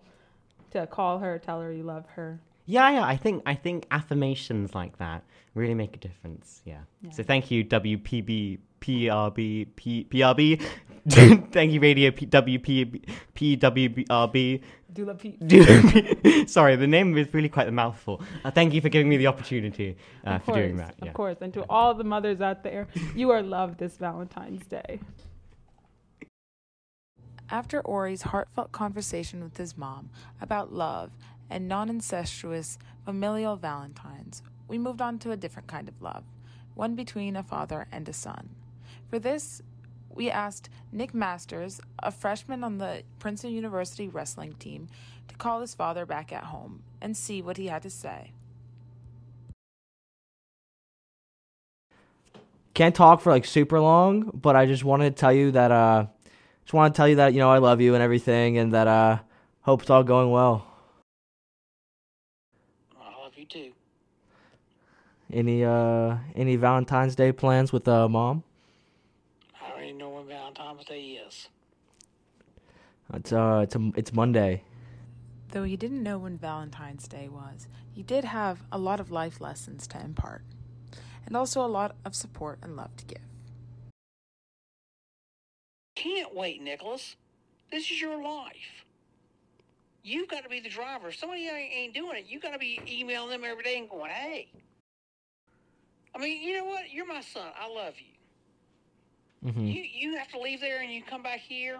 to 0.71 0.86
call 0.88 1.19
her, 1.19 1.39
tell 1.39 1.62
her 1.62 1.71
you 1.71 1.84
love 1.84 2.05
her? 2.15 2.39
Yeah, 2.65 2.89
yeah. 2.91 3.03
I 3.03 3.17
think 3.17 3.41
I 3.47 3.55
think 3.55 3.88
affirmations 3.89 4.75
like 4.75 4.97
that 4.99 5.23
really 5.55 5.73
make 5.73 5.95
a 5.95 5.99
difference. 5.99 6.62
Yeah. 6.65 6.82
Yeah. 7.01 7.12
So 7.12 7.23
thank 7.23 7.49
you, 7.49 7.65
WPB, 7.65 8.60
PRB, 8.79 9.67
P, 9.75 10.08
PRB. 10.10 10.63
thank 11.51 11.71
you, 11.71 11.79
Radio 11.79 12.12
P, 12.12 12.25
WP, 12.25 13.05
PWRB. 13.35 14.62
Dula 14.91 15.15
P. 15.15 15.38
Dula 15.45 15.81
P. 15.91 16.47
Sorry, 16.47 16.75
the 16.75 16.88
name 16.88 17.17
is 17.17 17.33
really 17.33 17.49
quite 17.49 17.67
a 17.67 17.71
mouthful. 17.71 18.21
Uh, 18.43 18.51
thank 18.51 18.73
you 18.73 18.81
for 18.81 18.89
giving 18.89 19.09
me 19.09 19.17
the 19.17 19.27
opportunity 19.27 19.97
uh, 20.25 20.31
Of 20.31 20.43
for 20.43 20.53
doing 20.55 20.77
that. 20.77 20.95
Yeah. 21.01 21.09
Of 21.09 21.13
course. 21.13 21.38
And 21.41 21.53
to 21.53 21.65
all 21.69 21.93
the 21.93 22.03
mothers 22.03 22.41
out 22.41 22.63
there, 22.63 22.88
you 23.15 23.29
are 23.29 23.41
loved 23.41 23.79
this 23.79 23.97
Valentine's 23.97 24.65
Day. 24.65 24.99
After 27.51 27.81
Ori's 27.81 28.23
heartfelt 28.23 28.71
conversation 28.71 29.43
with 29.43 29.57
his 29.57 29.77
mom 29.77 30.09
about 30.39 30.71
love 30.71 31.12
and 31.49 31.67
non 31.67 31.89
incestuous 31.89 32.77
familial 33.05 33.55
valentines, 33.55 34.43
we 34.67 34.77
moved 34.77 35.01
on 35.01 35.17
to 35.19 35.31
a 35.31 35.38
different 35.38 35.67
kind 35.67 35.88
of 35.88 36.01
love, 36.01 36.23
one 36.75 36.95
between 36.95 37.35
a 37.35 37.43
father 37.43 37.88
and 37.91 38.07
a 38.07 38.13
son. 38.13 38.49
For 39.09 39.17
this, 39.17 39.63
we 40.19 40.29
asked 40.29 40.69
Nick 40.91 41.13
Masters, 41.13 41.79
a 41.99 42.12
freshman 42.12 42.62
on 42.62 42.77
the 42.77 43.03
Princeton 43.19 43.51
University 43.51 44.10
wrestling 44.10 44.53
team, 44.55 44.89
to 45.29 45.36
call 45.36 45.62
his 45.62 45.73
father 45.73 46.05
back 46.05 46.34
at 46.34 46.43
home 46.43 46.84
and 47.01 47.15
see 47.15 47.41
what 47.41 47.55
he 47.55 47.67
had 47.67 47.82
to 47.84 47.89
say. 47.89 48.34
Can't 52.73 52.93
talk 52.93 53.21
for 53.21 53.32
like 53.32 53.45
super 53.45 53.79
long, 53.79 54.29
but 54.34 54.58
I 54.58 54.65
just 54.65 54.84
wanted 54.84 55.15
to 55.15 55.19
tell 55.19 55.32
you 55.32 55.51
that 55.51 55.71
uh 55.71 56.08
just 56.65 56.73
want 56.73 56.93
to 56.93 56.97
tell 56.97 57.08
you 57.08 57.15
that 57.15 57.34
you 57.34 57.39
know 57.39 57.49
I 57.49 57.60
love 57.60 57.79
you 57.79 57.93
and 57.93 58.03
everything 58.03 58.58
and 58.58 58.73
that 58.73 58.88
uh 58.88 59.19
hope 59.62 59.84
it's 59.84 59.89
all 59.89 60.03
going 60.03 60.32
well. 60.32 60.67
I 62.99 63.23
love 63.23 63.34
you 63.38 63.45
too. 63.45 63.71
Any 65.32 65.63
uh 65.63 66.17
any 66.36 66.58
Valentine's 66.58 67.15
Day 67.15 67.32
plans 67.32 67.71
with 67.71 67.88
uh 67.88 68.10
mom? 68.10 68.43
I 70.60 70.63
already 70.63 70.78
know 70.78 70.84
Day 70.84 71.02
is. 71.26 71.48
It's 73.13 73.32
uh 73.32 73.62
it's 73.63 73.76
a, 73.76 73.91
it's 73.95 74.13
Monday. 74.13 74.63
Though 75.52 75.63
he 75.63 75.78
didn't 75.78 76.04
know 76.04 76.19
when 76.19 76.38
Valentine's 76.38 77.08
Day 77.08 77.28
was, 77.28 77.67
he 77.91 78.04
did 78.04 78.26
have 78.26 78.63
a 78.72 78.78
lot 78.78 79.00
of 79.00 79.10
life 79.10 79.41
lessons 79.41 79.88
to 79.88 80.00
impart, 80.00 80.43
and 81.26 81.36
also 81.36 81.65
a 81.65 81.67
lot 81.67 81.95
of 82.06 82.13
support 82.13 82.60
and 82.62 82.76
love 82.76 82.95
to 82.98 83.06
give. 83.06 83.22
Can't 85.95 86.36
wait, 86.36 86.62
Nicholas. 86.62 87.15
This 87.72 87.89
is 87.89 88.00
your 88.02 88.22
life. 88.22 88.86
You've 90.04 90.30
got 90.30 90.43
to 90.43 90.50
be 90.50 90.60
the 90.60 90.69
driver. 90.69 91.08
If 91.08 91.15
somebody 91.17 91.48
ain't 91.48 91.74
ain't 91.74 91.93
doing 91.93 92.17
it, 92.17 92.26
you 92.28 92.39
got 92.39 92.52
to 92.52 92.60
be 92.60 92.80
emailing 92.88 93.30
them 93.30 93.43
every 93.43 93.63
day 93.63 93.80
and 93.80 93.89
going, 93.89 94.12
"Hey." 94.12 94.50
I 96.13 96.17
mean, 96.17 96.41
you 96.41 96.58
know 96.58 96.65
what? 96.65 96.91
You're 96.91 97.08
my 97.08 97.22
son. 97.22 97.52
I 97.58 97.67
love 97.74 97.93
you. 97.98 98.18
Mm-hmm. 99.45 99.65
You 99.65 99.82
you 99.82 100.17
have 100.17 100.28
to 100.30 100.39
leave 100.39 100.62
there 100.62 100.82
and 100.82 100.91
you 100.91 101.02
come 101.04 101.23
back 101.23 101.39
here. 101.39 101.80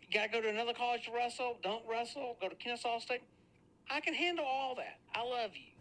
You 0.00 0.20
got 0.20 0.26
to 0.26 0.32
go 0.32 0.40
to 0.40 0.48
another 0.48 0.72
college 0.72 1.06
to 1.06 1.12
wrestle. 1.12 1.58
Don't 1.62 1.82
wrestle. 1.88 2.36
Go 2.40 2.48
to 2.48 2.54
Kennesaw 2.54 3.00
State. 3.00 3.22
I 3.90 4.00
can 4.00 4.14
handle 4.14 4.44
all 4.44 4.74
that. 4.76 4.98
I 5.14 5.24
love 5.24 5.50
you. 5.54 5.74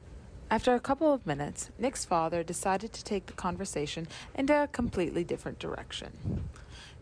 After 0.49 0.75
a 0.75 0.79
couple 0.79 1.13
of 1.13 1.25
minutes, 1.25 1.71
Nick's 1.79 2.05
father 2.05 2.43
decided 2.43 2.93
to 2.93 3.03
take 3.03 3.25
the 3.25 3.33
conversation 3.33 4.07
into 4.35 4.63
a 4.63 4.67
completely 4.67 5.23
different 5.23 5.57
direction. 5.59 6.43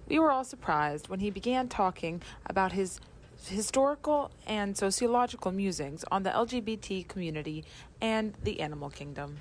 We 0.07 0.19
were 0.19 0.31
all 0.31 0.43
surprised 0.43 1.10
when 1.10 1.19
he 1.19 1.29
began 1.29 1.67
talking 1.67 2.21
about 2.45 2.73
his 2.73 2.99
historical 3.45 4.31
and 4.45 4.77
sociological 4.77 5.51
musings 5.51 6.05
on 6.12 6.23
the 6.23 6.29
LGBT 6.29 7.07
community 7.07 7.65
and 7.99 8.34
the 8.43 8.62
animal 8.62 8.89
kingdom. 8.89 9.39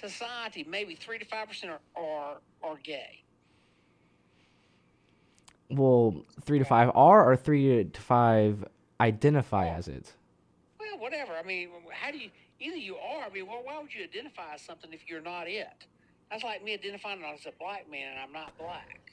Society, 0.00 0.64
maybe 0.68 0.94
three 0.94 1.18
to 1.18 1.24
five 1.24 1.48
percent 1.48 1.72
are, 1.72 2.02
are 2.02 2.36
are 2.62 2.76
gay. 2.82 3.22
Well, 5.70 6.24
three 6.42 6.58
to 6.58 6.64
five 6.64 6.90
are 6.94 7.30
or 7.30 7.36
three 7.36 7.84
to 7.84 8.00
five 8.00 8.64
identify 9.00 9.68
as 9.68 9.88
it. 9.88 10.12
Well, 10.78 10.98
whatever. 10.98 11.32
I 11.32 11.42
mean, 11.42 11.68
how 11.90 12.10
do 12.10 12.18
you? 12.18 12.30
Either 12.60 12.76
you 12.76 12.96
are. 12.96 13.24
I 13.26 13.30
mean, 13.30 13.46
well, 13.46 13.60
why 13.64 13.78
would 13.80 13.94
you 13.94 14.04
identify 14.04 14.54
as 14.54 14.62
something 14.62 14.92
if 14.92 15.08
you're 15.08 15.20
not 15.20 15.48
it? 15.48 15.86
That's 16.30 16.44
like 16.44 16.62
me 16.62 16.74
identifying 16.74 17.22
as 17.24 17.46
a 17.46 17.52
black 17.58 17.90
man 17.90 18.12
and 18.12 18.20
I'm 18.20 18.32
not 18.32 18.56
black. 18.58 19.12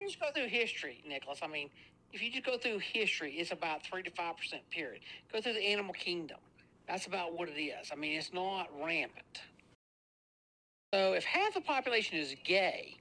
You 0.00 0.08
just 0.08 0.20
go 0.20 0.26
through 0.34 0.48
history, 0.48 1.02
Nicholas. 1.06 1.40
I 1.42 1.46
mean, 1.46 1.70
if 2.12 2.22
you 2.22 2.30
just 2.30 2.44
go 2.44 2.58
through 2.58 2.78
history, 2.78 3.34
it's 3.34 3.52
about 3.52 3.84
three 3.84 4.02
to 4.02 4.10
five 4.10 4.36
percent. 4.36 4.62
Period. 4.70 5.02
Go 5.32 5.40
through 5.40 5.54
the 5.54 5.66
animal 5.66 5.94
kingdom. 5.94 6.38
That's 6.90 7.06
about 7.06 7.38
what 7.38 7.48
it 7.48 7.52
is. 7.52 7.90
I 7.92 7.94
mean, 7.94 8.18
it's 8.18 8.32
not 8.32 8.68
rampant. 8.82 9.42
So 10.92 11.12
if 11.12 11.22
half 11.22 11.54
the 11.54 11.60
population 11.60 12.18
is 12.18 12.34
gay, 12.42 12.96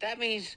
that 0.00 0.18
means 0.18 0.56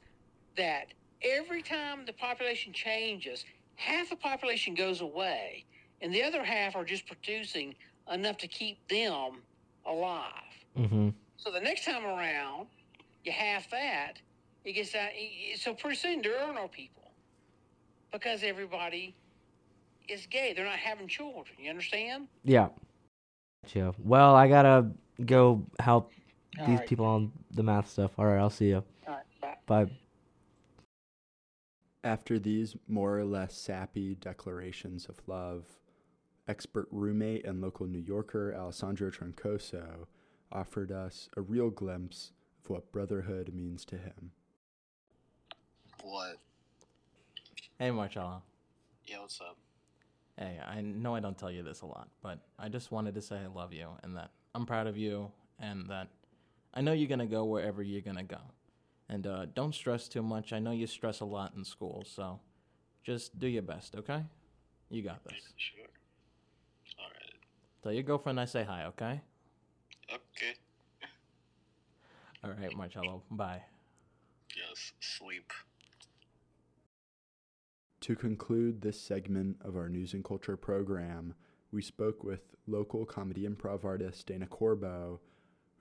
that 0.55 0.85
every 1.21 1.61
time 1.61 2.05
the 2.05 2.13
population 2.13 2.71
changes, 2.71 3.43
half 3.75 4.09
the 4.09 4.15
population 4.15 4.73
goes 4.73 5.01
away, 5.01 5.65
and 6.01 6.13
the 6.13 6.23
other 6.23 6.41
half 6.41 6.77
are 6.77 6.85
just 6.85 7.05
producing 7.07 7.75
enough 8.09 8.37
to 8.37 8.47
keep 8.47 8.87
them 8.87 9.41
alive. 9.85 10.31
Mm-hmm. 10.77 11.09
So 11.35 11.51
the 11.51 11.59
next 11.59 11.83
time 11.83 12.05
around, 12.05 12.67
you 13.25 13.33
half 13.33 13.69
that, 13.71 14.13
it 14.63 14.73
gets 14.73 14.93
that. 14.93 15.11
So 15.57 15.73
pretty 15.73 15.97
soon 15.97 16.21
there 16.21 16.39
are 16.39 16.53
no 16.53 16.69
people 16.69 17.11
because 18.13 18.43
everybody 18.43 19.13
is 20.11 20.25
gay. 20.25 20.53
They're 20.53 20.65
not 20.65 20.79
having 20.79 21.07
children. 21.07 21.57
You 21.57 21.69
understand? 21.69 22.27
Yeah. 22.43 22.69
Gotcha. 23.63 23.93
Well, 23.99 24.35
I 24.35 24.47
gotta 24.47 24.87
go 25.25 25.65
help 25.79 26.11
All 26.59 26.65
these 26.65 26.79
right. 26.79 26.87
people 26.87 27.05
on 27.05 27.31
the 27.51 27.63
math 27.63 27.89
stuff. 27.89 28.11
All 28.17 28.25
right, 28.25 28.39
I'll 28.39 28.49
see 28.49 28.69
you. 28.69 28.83
All 29.07 29.15
right, 29.15 29.23
bye. 29.67 29.85
Bye. 29.85 29.91
After 32.03 32.39
these 32.39 32.75
more 32.87 33.17
or 33.19 33.25
less 33.25 33.57
sappy 33.57 34.15
declarations 34.15 35.07
of 35.07 35.17
love, 35.27 35.65
expert 36.47 36.87
roommate 36.91 37.45
and 37.45 37.61
local 37.61 37.85
New 37.87 37.99
Yorker 37.99 38.55
Alessandro 38.57 39.11
Troncoso 39.11 40.07
offered 40.51 40.91
us 40.91 41.29
a 41.35 41.41
real 41.41 41.69
glimpse 41.69 42.31
of 42.63 42.69
what 42.69 42.91
brotherhood 42.91 43.53
means 43.53 43.83
to 43.85 43.97
him. 43.97 44.31
What? 46.01 46.37
Hey, 47.77 47.91
Marcella. 47.91 48.41
Yeah, 49.05 49.19
what's 49.19 49.39
up? 49.41 49.57
Hey, 50.39 50.57
I 50.65 50.79
know 50.79 51.13
I 51.15 51.19
don't 51.19 51.37
tell 51.37 51.51
you 51.51 51.63
this 51.63 51.81
a 51.81 51.85
lot, 51.85 52.07
but 52.23 52.39
I 52.57 52.69
just 52.69 52.93
wanted 52.93 53.13
to 53.15 53.21
say 53.21 53.35
I 53.35 53.47
love 53.47 53.73
you 53.73 53.89
and 54.03 54.15
that 54.15 54.31
I'm 54.55 54.65
proud 54.65 54.87
of 54.87 54.95
you 54.97 55.29
and 55.59 55.85
that 55.89 56.07
I 56.73 56.79
know 56.79 56.93
you're 56.93 57.09
going 57.09 57.19
to 57.19 57.25
go 57.25 57.43
wherever 57.43 57.83
you're 57.83 58.01
going 58.01 58.15
to 58.15 58.23
go. 58.23 58.39
And 59.09 59.27
uh, 59.27 59.47
don't 59.53 59.75
stress 59.75 60.07
too 60.07 60.23
much. 60.23 60.53
I 60.53 60.59
know 60.59 60.71
you 60.71 60.87
stress 60.87 61.19
a 61.19 61.25
lot 61.25 61.53
in 61.57 61.65
school, 61.65 62.05
so 62.07 62.39
just 63.03 63.37
do 63.37 63.47
your 63.47 63.63
best, 63.63 63.95
okay? 63.95 64.23
You 64.89 65.01
got 65.01 65.21
this. 65.25 65.33
Sure. 65.57 65.83
All 66.99 67.05
right. 67.05 67.33
Tell 67.83 67.91
your 67.91 68.03
girlfriend 68.03 68.39
I 68.39 68.45
say 68.45 68.63
hi, 68.63 68.85
okay? 68.85 69.19
Okay. 70.09 70.53
All 72.45 72.51
right, 72.51 72.73
Marcello. 72.77 73.23
Bye. 73.29 73.61
Yes, 74.55 74.93
sleep. 75.01 75.51
To 78.09 78.15
conclude 78.15 78.81
this 78.81 78.99
segment 78.99 79.57
of 79.63 79.75
our 79.75 79.87
news 79.87 80.15
and 80.15 80.25
culture 80.25 80.57
program, 80.57 81.35
we 81.71 81.83
spoke 81.83 82.23
with 82.23 82.41
local 82.65 83.05
comedy 83.05 83.47
improv 83.47 83.85
artist 83.85 84.25
Dana 84.25 84.47
Corbo, 84.47 85.19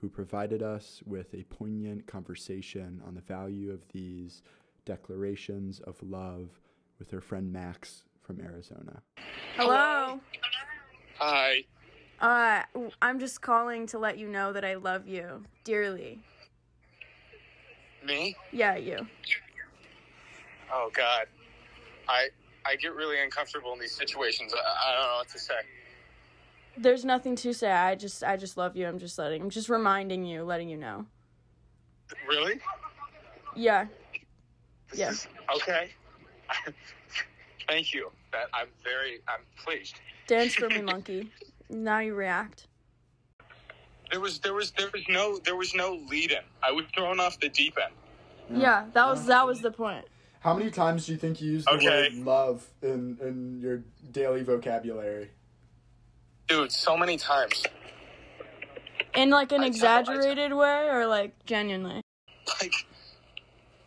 who 0.03 0.11
provided 0.11 0.63
us 0.63 1.03
with 1.07 1.33
a 1.33 1.45
poignant 1.45 2.07
conversation 2.07 3.01
on 3.07 3.15
the 3.15 3.23
value 3.23 3.73
of 3.73 3.89
these 3.95 4.43
declarations 4.85 5.81
of 5.81 5.97
love 6.03 6.61
with 6.99 7.11
her 7.11 7.23
friend 7.23 7.51
Max 7.51 8.05
from 8.21 8.43
Arizona. 8.43 9.01
Hello. 9.57 10.21
Hi. 11.21 11.65
Uh, 12.21 12.91
I'm 13.01 13.21
just 13.21 13.41
calling 13.41 13.87
to 13.87 13.99
let 13.99 14.19
you 14.19 14.29
know 14.29 14.53
that 14.53 14.67
I 14.67 14.75
love 14.75 15.09
you 15.09 15.45
dearly. 15.65 16.21
Me? 18.05 18.37
Yeah, 18.53 18.77
you. 18.77 19.07
Oh 20.71 20.91
God. 20.93 21.27
I 22.09 22.29
I 22.65 22.77
get 22.77 22.95
really 22.95 23.21
uncomfortable 23.23 23.73
in 23.73 23.79
these 23.79 23.95
situations. 23.95 24.53
I, 24.55 24.59
I 24.59 24.95
don't 24.95 25.11
know 25.11 25.17
what 25.19 25.29
to 25.31 25.39
say. 25.39 25.55
There's 26.77 27.05
nothing 27.05 27.35
to 27.37 27.53
say. 27.53 27.73
I 27.73 27.95
just, 27.95 28.23
I 28.23 28.37
just 28.37 28.57
love 28.57 28.77
you. 28.77 28.87
I'm 28.87 28.99
just 28.99 29.19
letting, 29.19 29.43
I'm 29.43 29.51
just 29.51 29.69
reminding 29.69 30.25
you, 30.25 30.45
letting 30.45 30.69
you 30.69 30.77
know. 30.77 31.07
Really? 32.29 32.61
Yeah. 33.57 33.87
Yeah. 34.95 35.13
Okay. 35.57 35.91
Thank 37.69 37.93
you. 37.93 38.11
That 38.33 38.47
I'm 38.55 38.69
very 38.85 39.21
I'm 39.29 39.41
pleased. 39.63 40.01
Dance 40.27 40.55
for 40.55 40.69
me, 40.69 40.81
monkey. 40.83 41.31
Now 41.71 41.99
you 41.99 42.15
react. 42.15 42.67
There 44.11 44.21
was 44.21 44.39
there 44.39 44.55
was 44.55 44.71
there 44.73 44.91
was 44.93 45.03
no 45.09 45.39
there 45.45 45.57
was 45.57 45.75
no 45.75 45.99
lead 46.09 46.31
in. 46.31 46.39
I 46.63 46.73
was 46.73 46.85
thrown 46.95 47.21
off 47.21 47.39
the 47.41 47.49
deep 47.49 47.77
end. 47.83 48.63
Yeah, 48.63 48.87
that 48.95 49.07
was 49.07 49.27
that 49.27 49.47
was 49.47 49.61
the 49.61 49.71
point. 49.71 50.07
How 50.41 50.55
many 50.55 50.71
times 50.71 51.07
do 51.07 51.13
you 51.13 51.19
think 51.19 51.41
you 51.41 51.53
use 51.53 51.65
the 51.65 51.73
Okay. 51.73 52.09
word 52.11 52.15
love 52.25 52.67
in, 52.83 53.19
in 53.21 53.61
your 53.61 53.83
daily 54.13 54.43
vocabulary? 54.43 55.31
Dude, 56.49 56.73
so 56.73 56.97
many 56.97 57.17
times. 57.17 57.65
In 59.15 59.31
like 59.31 59.53
an 59.53 59.61
I 59.63 59.65
tell- 59.65 59.69
exaggerated 59.69 60.53
way 60.53 60.89
or 60.89 61.07
like 61.07 61.33
genuinely. 61.45 62.01
Like 62.63 62.73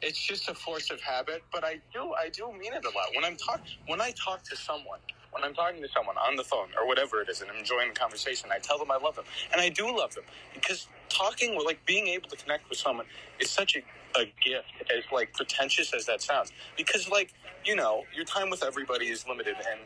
it's 0.02 0.20
just 0.20 0.50
a 0.50 0.54
force 0.54 0.92
of 0.92 1.02
habit, 1.02 1.44
but 1.52 1.64
I 1.64 1.80
do 1.94 2.14
I 2.14 2.30
do 2.30 2.52
mean 2.52 2.74
it 2.74 2.84
a 2.86 2.90
lot. 2.90 3.08
When 3.16 3.24
I'm 3.24 3.38
talk 3.38 3.62
when 3.88 4.02
I 4.02 4.12
talk 4.12 4.44
to 4.44 4.56
someone, 4.56 5.00
when 5.32 5.44
I'm 5.44 5.54
talking 5.54 5.82
to 5.82 5.88
someone 5.90 6.18
on 6.18 6.36
the 6.36 6.44
phone 6.44 6.68
or 6.80 6.86
whatever 6.88 7.22
it 7.22 7.30
is 7.30 7.42
and 7.42 7.50
I'm 7.50 7.58
enjoying 7.58 7.90
the 7.90 7.96
conversation, 8.00 8.50
I 8.52 8.60
tell 8.60 8.78
them 8.78 8.92
I 8.92 8.98
love 8.98 9.16
them. 9.16 9.26
And 9.52 9.62
I 9.62 9.70
do 9.70 9.96
love 9.96 10.14
them. 10.14 10.24
Because 10.54 10.88
talking 11.10 11.56
with 11.56 11.66
like 11.66 11.84
being 11.86 12.08
able 12.08 12.30
to 12.30 12.36
connect 12.36 12.70
with 12.70 12.78
someone 12.78 13.06
is 13.40 13.50
such 13.50 13.76
a, 13.76 13.80
a 14.15 14.26
gift, 14.43 14.67
as 14.95 15.04
like 15.12 15.34
pretentious 15.34 15.93
as 15.93 16.06
that 16.06 16.21
sounds. 16.21 16.52
Because 16.78 17.10
like, 17.10 17.34
you 17.65 17.76
know, 17.76 18.04
your 18.15 18.26
time 18.26 18.50
with 18.50 18.63
everybody 18.63 19.08
is 19.08 19.28
limited 19.28 19.56
and 19.69 19.80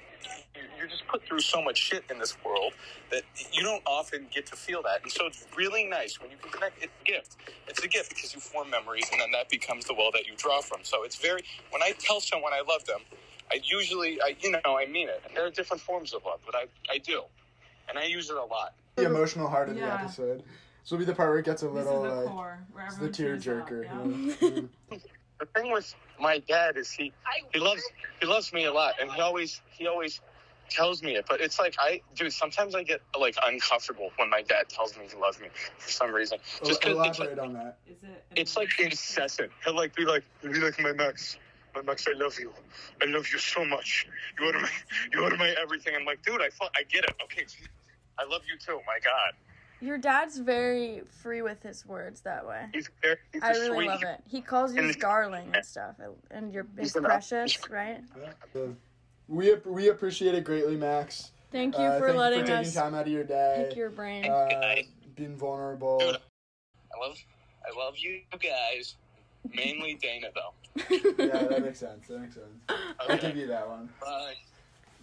you- 0.56 0.70
you're 0.78 0.88
just 0.88 1.06
put 1.08 1.24
through 1.26 1.40
so 1.40 1.62
much 1.62 1.78
shit 1.78 2.04
in 2.10 2.18
this 2.20 2.36
world 2.44 2.74
that 3.12 3.24
you 3.52 3.64
don't 3.64 3.84
often 3.86 4.28
get 4.34 4.46
to 4.48 4.56
feel 4.56 4.82
that. 4.84 5.02
And 5.04 5.12
so 5.12 5.26
it's 5.28 5.46
really 5.56 5.86
nice 5.86 6.20
when 6.20 6.32
you 6.32 6.38
can 6.38 6.52
connect. 6.52 6.82
It's 6.84 6.94
a 7.02 7.04
gift. 7.04 7.36
It's 7.68 7.84
a 7.84 7.88
gift 7.88 8.10
because 8.10 8.34
you 8.34 8.40
form 8.40 8.70
memories 8.70 9.06
and 9.12 9.20
then 9.22 9.32
that 9.32 9.50
becomes 9.50 9.86
the 9.86 9.94
well 9.94 10.12
that 10.12 10.26
you 10.26 10.34
draw 10.38 10.62
from. 10.62 10.84
So 10.84 11.04
it's 11.04 11.16
very, 11.18 11.44
when 11.72 11.82
I 11.84 11.92
tell 12.00 12.22
someone 12.22 12.54
I 12.54 12.62
love 12.62 12.86
them, 12.86 13.02
I 13.52 13.60
usually, 13.64 14.22
I, 14.22 14.36
you 14.40 14.52
know, 14.52 14.78
I 14.78 14.86
mean 14.88 15.10
it. 15.10 15.22
And 15.28 15.36
there 15.36 15.46
are 15.46 15.52
different 15.52 15.82
forms 15.82 16.14
of 16.14 16.26
love, 16.26 16.40
but 16.46 16.56
I, 16.56 16.66
I 16.90 16.98
do. 16.98 17.24
And 17.88 18.00
I 18.00 18.06
use 18.06 18.30
it 18.30 18.36
a 18.38 18.44
lot. 18.44 18.74
The 18.96 19.06
emotional 19.06 19.48
heart 19.50 19.70
of 19.70 19.76
the 19.76 19.82
episode. 20.02 20.44
This 20.86 20.92
will 20.92 21.00
be 21.00 21.06
the 21.06 21.16
part 21.16 21.30
where 21.32 21.40
it 21.40 21.46
gets 21.46 21.64
a 21.64 21.66
This 21.66 21.80
is 21.80 21.88
little 21.88 22.04
the 22.04 22.10
like 22.10 22.26
core, 22.28 22.60
where 22.72 22.86
it's 22.86 22.98
the 22.98 23.06
everyone 23.06 23.42
tears 23.42 23.48
up, 23.48 23.70
tearjerker. 23.70 23.84
yeah. 23.84 24.62
Mm. 24.92 25.02
the 25.40 25.46
thing 25.56 25.72
with 25.72 25.94
my 26.20 26.38
dad 26.38 26.78
is 26.78 26.92
he 26.92 27.12
he 27.52 27.60
loves 27.60 27.82
he 28.22 28.28
loves 28.28 28.54
me 28.54 28.66
a 28.66 28.72
lot 28.72 28.94
and 29.02 29.12
he 29.12 29.20
always 29.20 29.62
he 29.76 29.88
always 29.88 30.22
tells 30.70 31.02
me 31.02 31.16
it 31.16 31.26
but 31.28 31.42
it's 31.42 31.58
like 31.60 31.76
i 31.80 32.00
dude 32.16 32.32
sometimes 32.32 32.76
i 32.76 32.84
get 32.84 33.02
like 33.20 33.36
uncomfortable 33.44 34.12
when 34.18 34.30
my 34.30 34.44
dad 34.44 34.70
tells 34.70 34.96
me 34.96 35.06
he 35.12 35.18
loves 35.20 35.40
me 35.42 35.48
for 35.80 35.90
some 35.90 36.12
reason. 36.14 36.38
Just 36.64 36.82
'cause 36.82 36.92
it's 37.08 37.20
like, 37.20 37.30
Elaborate 37.32 37.40
on 37.40 37.54
that. 37.54 37.80
it's 38.36 38.56
like 38.56 38.80
incessant. 38.80 39.52
He'll 39.64 39.76
like 39.76 39.96
be 39.96 40.06
like 40.06 40.24
he'll 40.44 40.52
be 40.54 40.60
like 40.60 40.80
my 40.80 40.94
max 40.94 41.38
my 41.76 41.82
max 41.82 42.06
i 42.08 42.16
love 42.18 42.38
you. 42.40 42.54
I 43.02 43.06
love 43.06 43.26
you 43.34 43.40
so 43.40 43.66
much. 43.66 44.08
You 44.40 44.46
are 44.50 44.54
my 44.54 44.70
you 45.12 45.24
are 45.26 45.36
my 45.36 45.50
everything. 45.60 45.96
I'm 45.96 46.06
like 46.06 46.22
dude 46.22 46.42
i 46.42 46.50
fu- 46.50 46.66
i 46.78 46.84
get 46.84 47.04
it. 47.06 47.16
Okay 47.24 47.46
i 48.20 48.24
love 48.26 48.42
you 48.48 48.58
too 48.60 48.80
my 48.86 49.00
god 49.04 49.34
Your 49.82 49.98
dad's 49.98 50.38
very 50.38 51.02
free 51.22 51.42
with 51.42 51.62
his 51.62 51.86
words 51.86 52.22
that 52.22 52.46
way. 52.48 52.68
he's 52.74 52.90
very 53.02 53.18
he's 53.34 53.44
I 53.44 53.52
a 53.52 53.54
really 53.60 53.76
sweet 53.76 53.88
love 53.88 54.04
it. 54.04 54.22
He 54.28 54.42
calls 54.42 54.74
you 54.74 54.80
And- 54.80 54.88
his 54.88 54.96
darling 54.96 55.52
and 55.54 55.66
stuff, 55.66 55.96
and 56.32 56.54
you're 56.54 56.66
He's 56.78 56.88
his 56.90 56.96
an- 56.98 57.04
precious, 57.04 57.70
right? 57.70 58.02
Uh, 58.56 58.60
we 59.28 59.52
ap- 59.54 59.66
we 59.66 59.90
appreciate 59.90 60.34
it 60.36 60.44
greatly, 60.44 60.78
Max. 60.78 61.32
Thank 61.52 61.78
you 61.78 61.84
Uh, 61.84 62.00
for 62.00 62.08
thank 62.08 62.20
letting 62.20 62.40
you 62.40 62.46
for 62.46 62.52
taking 62.52 62.68
us 62.68 62.74
time 62.74 62.96
out 62.96 63.02
of 63.04 63.08
your 63.14 63.24
day. 63.24 63.66
pick 63.70 63.78
your 63.78 63.90
brain. 63.90 64.26
Uh, 64.26 64.76
being 65.16 65.36
vulnerable. 65.38 66.00
i 66.02 67.00
love 67.00 67.18
i 67.66 67.78
love 67.80 67.98
you 67.98 68.20
guys 68.42 68.96
mainly 69.54 69.94
dana 70.02 70.28
though 70.36 70.54
yeah, 70.90 71.44
that 71.48 71.64
makes 71.64 71.80
sense. 71.88 72.08
That 72.08 72.20
makes 72.20 72.36
sense. 72.36 72.80
I'll 73.00 73.18
give 73.18 73.36
you 73.38 73.48
that 73.48 73.68
one. 73.68 73.90
bye 74.02 74.34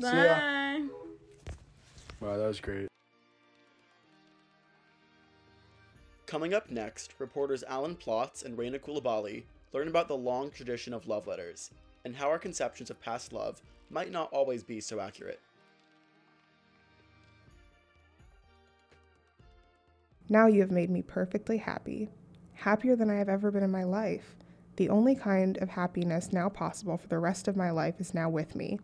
Bye. 0.01 0.83
Wow, 2.21 2.37
that 2.37 2.47
was 2.49 2.61
great. 2.61 2.89
Coming 6.33 6.55
up 6.55 6.71
next, 6.71 7.13
reporters 7.19 7.63
Alan 7.69 7.95
Plotz 7.95 8.43
and 8.43 8.57
Raina 8.57 8.81
Koulibaly 8.81 9.43
learn 9.75 9.87
about 9.87 10.09
the 10.09 10.17
long 10.17 10.51
tradition 10.51 10.95
of 10.95 11.07
love 11.07 11.27
letters 11.27 11.71
and 12.07 12.17
how 12.17 12.31
our 12.31 12.39
conceptions 12.39 12.89
of 12.89 12.99
past 13.03 13.35
love 13.35 13.61
might 13.91 14.11
not 14.11 14.33
always 14.33 14.63
be 14.63 14.81
so 14.81 14.99
accurate. 14.99 15.41
Now 20.31 20.47
you 20.47 20.63
have 20.63 20.71
made 20.71 20.89
me 20.89 21.03
perfectly 21.03 21.59
happy, 21.59 22.09
happier 22.55 22.97
than 22.97 23.11
I 23.11 23.17
have 23.17 23.29
ever 23.29 23.51
been 23.51 23.63
in 23.63 23.71
my 23.71 23.85
life. 23.85 24.35
The 24.77 24.89
only 24.89 25.15
kind 25.15 25.59
of 25.59 25.69
happiness 25.69 26.33
now 26.33 26.49
possible 26.49 26.97
for 26.97 27.09
the 27.09 27.19
rest 27.19 27.47
of 27.47 27.57
my 27.57 27.71
life 27.71 28.01
is 28.01 28.15
now 28.15 28.31
with 28.31 28.57
me. 28.57 28.81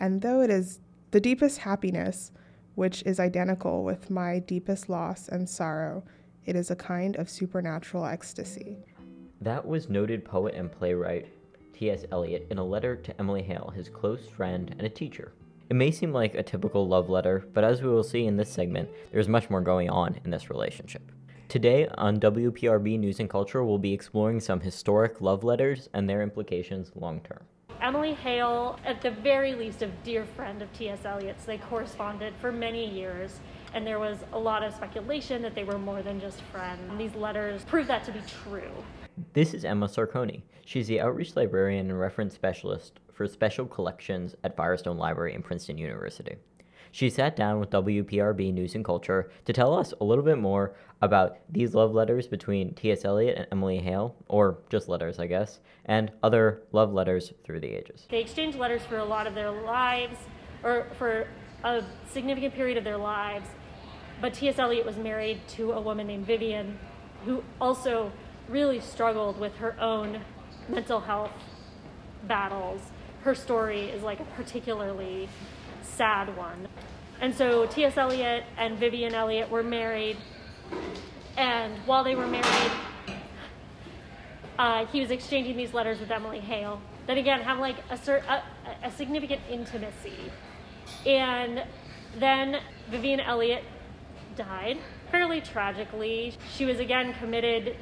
And 0.00 0.22
though 0.22 0.40
it 0.40 0.48
is 0.48 0.80
the 1.10 1.20
deepest 1.20 1.58
happiness, 1.58 2.32
which 2.74 3.02
is 3.04 3.20
identical 3.20 3.84
with 3.84 4.08
my 4.08 4.38
deepest 4.38 4.88
loss 4.88 5.28
and 5.28 5.46
sorrow, 5.46 6.02
it 6.46 6.54
is 6.56 6.70
a 6.70 6.76
kind 6.76 7.16
of 7.16 7.28
supernatural 7.28 8.06
ecstasy. 8.06 8.78
That 9.40 9.66
was 9.66 9.88
noted 9.88 10.24
poet 10.24 10.54
and 10.54 10.70
playwright 10.70 11.28
T.S. 11.72 12.04
Eliot 12.10 12.46
in 12.50 12.58
a 12.58 12.64
letter 12.64 12.96
to 12.96 13.20
Emily 13.20 13.42
Hale, 13.42 13.72
his 13.74 13.88
close 13.88 14.26
friend 14.28 14.70
and 14.78 14.86
a 14.86 14.88
teacher. 14.88 15.32
It 15.68 15.74
may 15.74 15.90
seem 15.90 16.12
like 16.12 16.34
a 16.34 16.42
typical 16.42 16.86
love 16.86 17.10
letter, 17.10 17.44
but 17.52 17.64
as 17.64 17.82
we 17.82 17.88
will 17.88 18.04
see 18.04 18.26
in 18.26 18.36
this 18.36 18.50
segment, 18.50 18.88
there's 19.12 19.28
much 19.28 19.50
more 19.50 19.60
going 19.60 19.90
on 19.90 20.18
in 20.24 20.30
this 20.30 20.48
relationship. 20.48 21.10
Today 21.48 21.88
on 21.98 22.18
WPRB 22.18 22.98
News 22.98 23.20
and 23.20 23.28
Culture, 23.28 23.64
we'll 23.64 23.78
be 23.78 23.92
exploring 23.92 24.40
some 24.40 24.60
historic 24.60 25.20
love 25.20 25.44
letters 25.44 25.88
and 25.92 26.08
their 26.08 26.22
implications 26.22 26.92
long 26.94 27.20
term. 27.20 27.42
Emily 27.80 28.14
Hale, 28.14 28.78
at 28.84 29.02
the 29.02 29.10
very 29.10 29.54
least, 29.54 29.82
a 29.82 29.88
dear 30.02 30.24
friend 30.24 30.62
of 30.62 30.72
T.S. 30.72 31.04
Eliot's. 31.04 31.44
They 31.44 31.58
corresponded 31.58 32.34
for 32.40 32.50
many 32.50 32.88
years, 32.88 33.40
and 33.76 33.86
there 33.86 33.98
was 33.98 34.16
a 34.32 34.38
lot 34.38 34.62
of 34.62 34.74
speculation 34.74 35.42
that 35.42 35.54
they 35.54 35.62
were 35.62 35.78
more 35.78 36.00
than 36.00 36.18
just 36.18 36.40
friends. 36.50 36.80
These 36.96 37.14
letters 37.14 37.62
prove 37.64 37.86
that 37.88 38.04
to 38.06 38.10
be 38.10 38.22
true. 38.42 38.72
This 39.34 39.52
is 39.52 39.66
Emma 39.66 39.86
Sarconi. 39.86 40.40
She's 40.64 40.86
the 40.86 40.98
outreach 40.98 41.36
librarian 41.36 41.90
and 41.90 42.00
reference 42.00 42.34
specialist 42.34 43.00
for 43.12 43.26
special 43.26 43.66
collections 43.66 44.34
at 44.44 44.56
Firestone 44.56 44.96
Library 44.96 45.34
and 45.34 45.44
Princeton 45.44 45.76
University. 45.76 46.36
She 46.90 47.10
sat 47.10 47.36
down 47.36 47.60
with 47.60 47.68
WPRB 47.68 48.54
News 48.54 48.74
and 48.74 48.84
Culture 48.84 49.30
to 49.44 49.52
tell 49.52 49.78
us 49.78 49.92
a 50.00 50.04
little 50.04 50.24
bit 50.24 50.38
more 50.38 50.74
about 51.02 51.36
these 51.50 51.74
love 51.74 51.92
letters 51.92 52.26
between 52.26 52.72
T.S. 52.72 53.04
Eliot 53.04 53.36
and 53.36 53.46
Emily 53.52 53.76
Hale, 53.76 54.16
or 54.28 54.56
just 54.70 54.88
letters, 54.88 55.18
I 55.18 55.26
guess, 55.26 55.60
and 55.84 56.10
other 56.22 56.62
love 56.72 56.94
letters 56.94 57.34
through 57.44 57.60
the 57.60 57.76
ages. 57.76 58.06
They 58.08 58.22
exchanged 58.22 58.56
letters 58.56 58.80
for 58.88 58.96
a 58.96 59.04
lot 59.04 59.26
of 59.26 59.34
their 59.34 59.50
lives, 59.50 60.16
or 60.64 60.86
for 60.96 61.26
a 61.64 61.82
significant 62.08 62.54
period 62.54 62.78
of 62.78 62.84
their 62.84 62.96
lives. 62.96 63.48
But 64.20 64.34
T.S. 64.34 64.58
Eliot 64.58 64.86
was 64.86 64.96
married 64.96 65.40
to 65.48 65.72
a 65.72 65.80
woman 65.80 66.06
named 66.06 66.26
Vivienne, 66.26 66.78
who 67.24 67.44
also 67.60 68.12
really 68.48 68.80
struggled 68.80 69.38
with 69.38 69.56
her 69.56 69.78
own 69.80 70.20
mental 70.68 71.00
health 71.00 71.32
battles. 72.24 72.80
Her 73.22 73.34
story 73.34 73.84
is 73.90 74.02
like 74.02 74.20
a 74.20 74.24
particularly 74.24 75.28
sad 75.82 76.36
one. 76.36 76.68
And 77.20 77.34
so 77.34 77.66
T.S. 77.66 77.96
Eliot 77.96 78.44
and 78.56 78.78
Vivienne 78.78 79.14
Eliot 79.14 79.50
were 79.50 79.62
married, 79.62 80.16
and 81.36 81.76
while 81.86 82.04
they 82.04 82.14
were 82.14 82.26
married, 82.26 82.72
uh, 84.58 84.86
he 84.86 85.00
was 85.00 85.10
exchanging 85.10 85.56
these 85.56 85.74
letters 85.74 86.00
with 86.00 86.10
Emily 86.10 86.40
Hale 86.40 86.80
that 87.06 87.18
again 87.18 87.40
have 87.42 87.58
like 87.58 87.76
a, 87.90 87.98
a, 88.12 88.42
a 88.84 88.90
significant 88.90 89.40
intimacy. 89.50 90.32
And 91.04 91.64
then 92.18 92.60
Vivienne 92.90 93.20
Eliot 93.20 93.64
died 94.36 94.78
fairly 95.10 95.40
tragically. 95.40 96.34
She 96.54 96.64
was 96.64 96.78
again 96.78 97.14
committed 97.14 97.76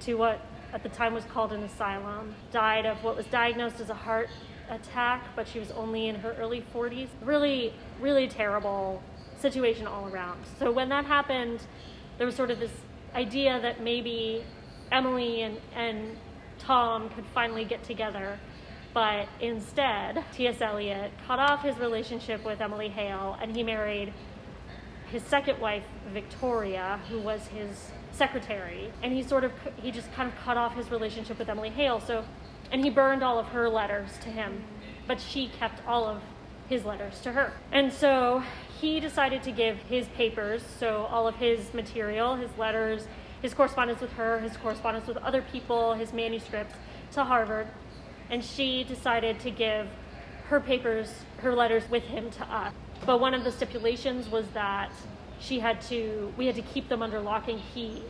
to 0.00 0.14
what 0.14 0.40
at 0.72 0.82
the 0.82 0.88
time 0.88 1.14
was 1.14 1.24
called 1.24 1.52
an 1.52 1.62
asylum, 1.62 2.34
died 2.50 2.86
of 2.86 3.02
what 3.04 3.16
was 3.16 3.26
diagnosed 3.26 3.80
as 3.80 3.90
a 3.90 3.94
heart 3.94 4.28
attack, 4.70 5.24
but 5.36 5.46
she 5.46 5.58
was 5.58 5.70
only 5.72 6.08
in 6.08 6.16
her 6.16 6.34
early 6.34 6.64
40s. 6.74 7.08
Really, 7.22 7.74
really 8.00 8.26
terrible 8.26 9.02
situation 9.38 9.86
all 9.86 10.08
around. 10.08 10.40
So 10.58 10.72
when 10.72 10.88
that 10.88 11.04
happened, 11.04 11.60
there 12.16 12.26
was 12.26 12.34
sort 12.34 12.50
of 12.50 12.58
this 12.58 12.72
idea 13.14 13.60
that 13.60 13.82
maybe 13.82 14.44
Emily 14.90 15.42
and, 15.42 15.58
and 15.74 16.16
Tom 16.58 17.10
could 17.10 17.26
finally 17.34 17.64
get 17.64 17.82
together. 17.82 18.38
But 18.94 19.28
instead, 19.40 20.24
T.S. 20.32 20.60
Eliot 20.60 21.12
cut 21.26 21.38
off 21.38 21.62
his 21.62 21.76
relationship 21.78 22.44
with 22.44 22.60
Emily 22.60 22.88
Hale 22.88 23.36
and 23.40 23.54
he 23.54 23.62
married 23.62 24.12
his 25.12 25.22
second 25.24 25.60
wife, 25.60 25.84
Victoria, 26.12 26.98
who 27.10 27.20
was 27.20 27.46
his 27.48 27.90
secretary. 28.12 28.90
And 29.02 29.12
he 29.12 29.22
sort 29.22 29.44
of, 29.44 29.52
he 29.80 29.90
just 29.90 30.10
kind 30.14 30.28
of 30.28 30.34
cut 30.36 30.56
off 30.56 30.74
his 30.74 30.90
relationship 30.90 31.38
with 31.38 31.50
Emily 31.50 31.68
Hale. 31.68 32.00
So, 32.00 32.24
and 32.70 32.82
he 32.82 32.88
burned 32.88 33.22
all 33.22 33.38
of 33.38 33.46
her 33.48 33.68
letters 33.68 34.10
to 34.22 34.30
him, 34.30 34.64
but 35.06 35.20
she 35.20 35.48
kept 35.48 35.86
all 35.86 36.06
of 36.06 36.22
his 36.66 36.86
letters 36.86 37.20
to 37.20 37.32
her. 37.32 37.52
And 37.70 37.92
so 37.92 38.42
he 38.80 39.00
decided 39.00 39.42
to 39.42 39.52
give 39.52 39.76
his 39.82 40.08
papers, 40.08 40.62
so 40.80 41.06
all 41.10 41.28
of 41.28 41.36
his 41.36 41.74
material, 41.74 42.36
his 42.36 42.50
letters, 42.56 43.06
his 43.42 43.52
correspondence 43.52 44.00
with 44.00 44.12
her, 44.12 44.40
his 44.40 44.56
correspondence 44.56 45.06
with 45.06 45.18
other 45.18 45.42
people, 45.42 45.92
his 45.92 46.14
manuscripts 46.14 46.74
to 47.12 47.24
Harvard. 47.24 47.68
And 48.30 48.42
she 48.42 48.82
decided 48.84 49.40
to 49.40 49.50
give 49.50 49.88
her 50.46 50.58
papers, 50.58 51.12
her 51.38 51.54
letters 51.54 51.82
with 51.90 52.04
him 52.04 52.30
to 52.30 52.44
us. 52.44 52.72
But 53.04 53.20
one 53.20 53.34
of 53.34 53.42
the 53.42 53.50
stipulations 53.50 54.28
was 54.28 54.46
that 54.48 54.92
she 55.40 55.58
had 55.58 55.80
to, 55.82 56.32
we 56.36 56.46
had 56.46 56.54
to 56.54 56.62
keep 56.62 56.88
them 56.88 57.02
under 57.02 57.20
lock 57.20 57.48
and 57.48 57.60
key 57.74 58.04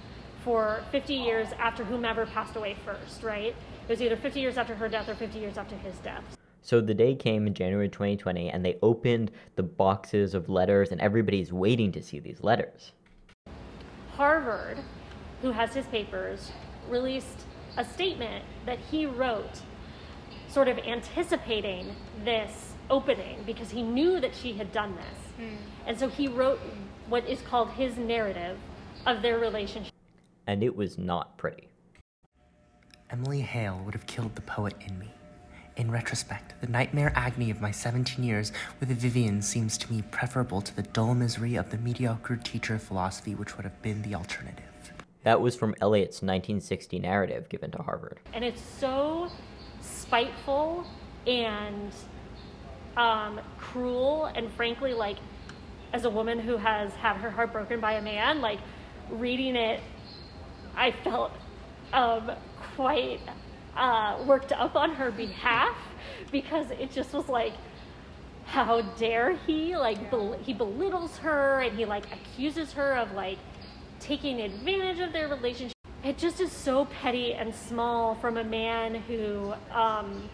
for 0.44 0.82
50 0.90 1.14
years 1.14 1.48
after 1.58 1.84
whomever 1.84 2.26
passed 2.26 2.56
away 2.56 2.76
first, 2.84 3.22
right? 3.22 3.54
It 3.84 3.88
was 3.88 4.02
either 4.02 4.16
50 4.16 4.40
years 4.40 4.58
after 4.58 4.74
her 4.74 4.88
death 4.88 5.08
or 5.08 5.14
50 5.14 5.38
years 5.38 5.56
after 5.56 5.76
his 5.76 5.96
death. 5.98 6.24
So 6.60 6.80
the 6.80 6.94
day 6.94 7.14
came 7.14 7.46
in 7.46 7.54
January 7.54 7.88
2020, 7.88 8.50
and 8.50 8.64
they 8.64 8.78
opened 8.82 9.32
the 9.56 9.62
boxes 9.62 10.34
of 10.34 10.48
letters, 10.48 10.92
and 10.92 11.00
everybody's 11.00 11.52
waiting 11.52 11.90
to 11.92 12.02
see 12.02 12.20
these 12.20 12.42
letters. 12.42 12.92
Harvard, 14.16 14.78
who 15.40 15.50
has 15.50 15.74
his 15.74 15.86
papers, 15.86 16.52
released 16.88 17.46
a 17.76 17.84
statement 17.84 18.44
that 18.66 18.78
he 18.78 19.06
wrote, 19.06 19.62
sort 20.48 20.68
of 20.68 20.78
anticipating 20.78 21.96
this 22.24 22.71
opening 22.92 23.42
because 23.46 23.70
he 23.70 23.82
knew 23.82 24.20
that 24.20 24.34
she 24.34 24.52
had 24.52 24.70
done 24.70 24.94
this. 24.94 25.46
Mm. 25.46 25.56
And 25.86 25.98
so 25.98 26.08
he 26.08 26.28
wrote 26.28 26.60
what 27.08 27.26
is 27.26 27.40
called 27.40 27.70
his 27.70 27.96
narrative 27.96 28.58
of 29.06 29.22
their 29.22 29.38
relationship. 29.38 29.92
And 30.46 30.62
it 30.62 30.76
was 30.76 30.98
not 30.98 31.38
pretty. 31.38 31.68
Emily 33.10 33.40
Hale 33.40 33.80
would 33.84 33.94
have 33.94 34.06
killed 34.06 34.34
the 34.34 34.42
poet 34.42 34.74
in 34.86 34.98
me. 34.98 35.10
In 35.76 35.90
retrospect, 35.90 36.60
the 36.60 36.66
nightmare 36.66 37.12
agony 37.16 37.50
of 37.50 37.62
my 37.62 37.70
17 37.70 38.22
years 38.22 38.52
with 38.78 38.90
Vivienne 38.90 39.40
seems 39.40 39.78
to 39.78 39.90
me 39.90 40.02
preferable 40.10 40.60
to 40.60 40.76
the 40.76 40.82
dull 40.82 41.14
misery 41.14 41.56
of 41.56 41.70
the 41.70 41.78
mediocre 41.78 42.36
teacher 42.36 42.74
of 42.74 42.82
philosophy, 42.82 43.34
which 43.34 43.56
would 43.56 43.64
have 43.64 43.80
been 43.80 44.02
the 44.02 44.14
alternative. 44.14 44.64
That 45.24 45.40
was 45.40 45.56
from 45.56 45.74
Eliot's 45.80 46.16
1960 46.16 46.98
narrative 46.98 47.48
given 47.48 47.70
to 47.70 47.78
Harvard. 47.78 48.20
And 48.34 48.44
it's 48.44 48.60
so 48.60 49.30
spiteful 49.80 50.84
and 51.26 51.92
um, 52.96 53.40
cruel, 53.58 54.26
and 54.26 54.50
frankly, 54.52 54.92
like, 54.94 55.16
as 55.92 56.04
a 56.04 56.10
woman 56.10 56.38
who 56.38 56.56
has 56.56 56.92
had 56.94 57.16
her 57.16 57.30
heart 57.30 57.52
broken 57.52 57.80
by 57.80 57.94
a 57.94 58.02
man, 58.02 58.40
like, 58.40 58.60
reading 59.10 59.56
it, 59.56 59.80
I 60.74 60.90
felt 60.90 61.32
um, 61.92 62.32
quite 62.76 63.20
uh, 63.76 64.22
worked 64.26 64.52
up 64.52 64.74
on 64.76 64.94
her 64.94 65.10
behalf 65.10 65.76
because 66.30 66.70
it 66.70 66.90
just 66.90 67.12
was 67.12 67.28
like, 67.28 67.52
how 68.46 68.82
dare 68.98 69.34
he? 69.46 69.76
Like, 69.76 70.10
bel- 70.10 70.38
he 70.42 70.52
belittles 70.52 71.18
her 71.18 71.60
and 71.60 71.76
he, 71.76 71.84
like, 71.84 72.04
accuses 72.12 72.72
her 72.72 72.96
of, 72.96 73.12
like, 73.12 73.38
taking 74.00 74.40
advantage 74.40 74.98
of 74.98 75.12
their 75.12 75.28
relationship. 75.28 75.76
It 76.04 76.18
just 76.18 76.40
is 76.40 76.50
so 76.50 76.86
petty 76.86 77.34
and 77.34 77.54
small 77.54 78.16
from 78.16 78.36
a 78.36 78.44
man 78.44 78.96
who, 78.96 79.54
um, 79.70 80.28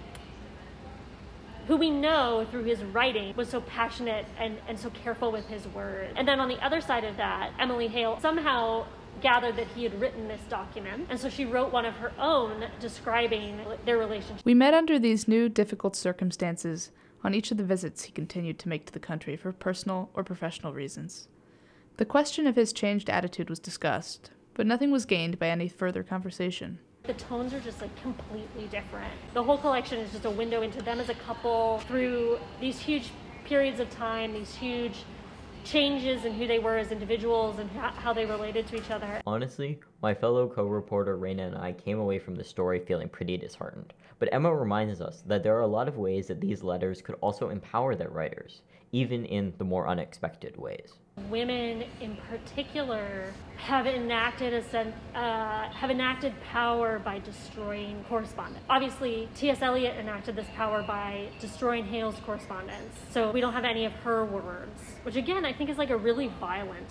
who 1.69 1.77
we 1.77 1.91
know 1.91 2.47
through 2.51 2.65
his 2.65 2.83
writing 2.83 3.37
was 3.37 3.49
so 3.49 3.61
passionate 3.61 4.25
and, 4.39 4.57
and 4.67 4.81
so 4.81 4.89
careful 4.91 5.31
with 5.31 5.47
his 5.49 5.69
words. 5.69 6.15
And 6.17 6.27
then 6.27 6.41
on 6.41 6.49
the 6.49 6.59
other 6.65 6.81
side 6.81 7.05
of 7.05 7.19
that, 7.19 7.53
Emily 7.61 7.89
Hale 7.89 8.19
somehow 8.21 8.87
gathered 9.21 9.57
that 9.57 9.67
he 9.69 9.83
had 9.83 10.01
written 10.01 10.29
this 10.29 10.41
document, 10.49 11.07
and 11.11 11.21
so 11.21 11.29
she 11.29 11.45
wrote 11.45 11.71
one 11.71 11.85
of 11.85 11.95
her 11.97 12.13
own 12.19 12.65
describing 12.81 13.61
their 13.85 13.99
relationship. 13.99 14.45
We 14.47 14.55
met 14.55 14.73
under 14.73 14.99
these 14.99 15.29
new, 15.29 15.49
difficult 15.49 15.95
circumstances 15.95 16.91
on 17.23 17.35
each 17.35 17.51
of 17.51 17.59
the 17.59 17.65
visits 17.65 18.05
he 18.05 18.13
continued 18.13 18.59
to 18.61 18.69
make 18.69 18.87
to 18.87 18.93
the 18.93 18.99
country 18.99 19.37
for 19.37 19.53
personal 19.53 20.09
or 20.15 20.25
professional 20.25 20.73
reasons. 20.73 21.29
The 21.99 22.07
question 22.07 22.47
of 22.47 22.57
his 22.57 22.73
changed 22.73 23.11
attitude 23.11 23.51
was 23.51 23.59
discussed, 23.59 24.31
but 24.55 24.67
nothing 24.67 24.91
was 24.91 25.05
gained 25.05 25.39
by 25.39 25.49
any 25.49 25.69
further 25.69 26.03
conversation. 26.03 26.79
The 27.09 27.15
tones 27.15 27.55
are 27.55 27.61
just 27.61 27.81
like 27.81 27.97
completely 28.03 28.67
different. 28.67 29.11
The 29.33 29.43
whole 29.43 29.57
collection 29.57 29.99
is 29.99 30.13
just 30.13 30.27
a 30.27 30.31
window 30.31 30.61
into 30.61 30.83
them 30.83 31.01
as 31.01 31.09
a 31.09 31.15
couple 31.15 31.79
through 31.89 32.39
these 32.61 32.79
huge 32.79 33.13
periods 33.47 33.81
of 33.81 33.89
time, 33.89 34.35
these 34.35 34.55
huge 34.55 35.05
changes 35.65 36.27
in 36.27 36.35
who 36.35 36.47
they 36.47 36.59
were 36.59 36.77
as 36.77 36.93
individuals 36.93 37.59
and 37.59 37.71
how 37.71 38.13
they 38.13 38.27
related 38.27 38.67
to 38.67 38.77
each 38.77 38.91
other. 38.91 39.23
Honestly, 39.27 39.81
my 40.03 40.13
fellow 40.13 40.47
co 40.49 40.67
reporter 40.67 41.17
Raina 41.17 41.47
and 41.47 41.57
I 41.57 41.73
came 41.73 41.99
away 41.99 42.19
from 42.19 42.35
the 42.35 42.45
story 42.45 42.79
feeling 42.79 43.09
pretty 43.09 43.39
disheartened. 43.39 43.95
But 44.19 44.29
Emma 44.31 44.55
reminds 44.55 45.01
us 45.01 45.23
that 45.27 45.43
there 45.43 45.57
are 45.57 45.63
a 45.63 45.67
lot 45.67 45.89
of 45.89 45.97
ways 45.97 46.27
that 46.27 46.43
these 46.43 46.63
letters 46.63 47.01
could 47.01 47.17
also 47.23 47.49
empower 47.49 47.95
their 47.95 48.11
writers, 48.11 48.61
even 48.93 49.25
in 49.25 49.55
the 49.57 49.65
more 49.65 49.89
unexpected 49.89 50.59
ways. 50.59 50.99
Women, 51.31 51.85
in 52.01 52.17
particular, 52.31 53.33
have 53.57 53.87
enacted 53.87 54.55
a 54.55 54.63
sen- 54.63 54.95
uh, 55.15 55.69
have 55.71 55.91
enacted 55.91 56.33
power 56.43 56.99
by 56.99 57.19
destroying 57.19 58.05
correspondence. 58.09 58.65
Obviously, 58.71 59.29
T.S. 59.35 59.61
Eliot 59.63 59.97
enacted 59.97 60.37
this 60.37 60.47
power 60.55 60.83
by 60.83 61.29
destroying 61.41 61.85
Hale's 61.85 62.19
correspondence. 62.25 62.95
So 63.11 63.31
we 63.31 63.41
don't 63.41 63.53
have 63.53 63.65
any 63.65 63.85
of 63.85 63.93
her 64.05 64.25
words, 64.25 64.81
which 65.03 65.17
again 65.17 65.45
I 65.45 65.53
think 65.53 65.69
is 65.71 65.79
like 65.79 65.91
a 65.91 65.97
really 65.97 66.29
violent 66.41 66.89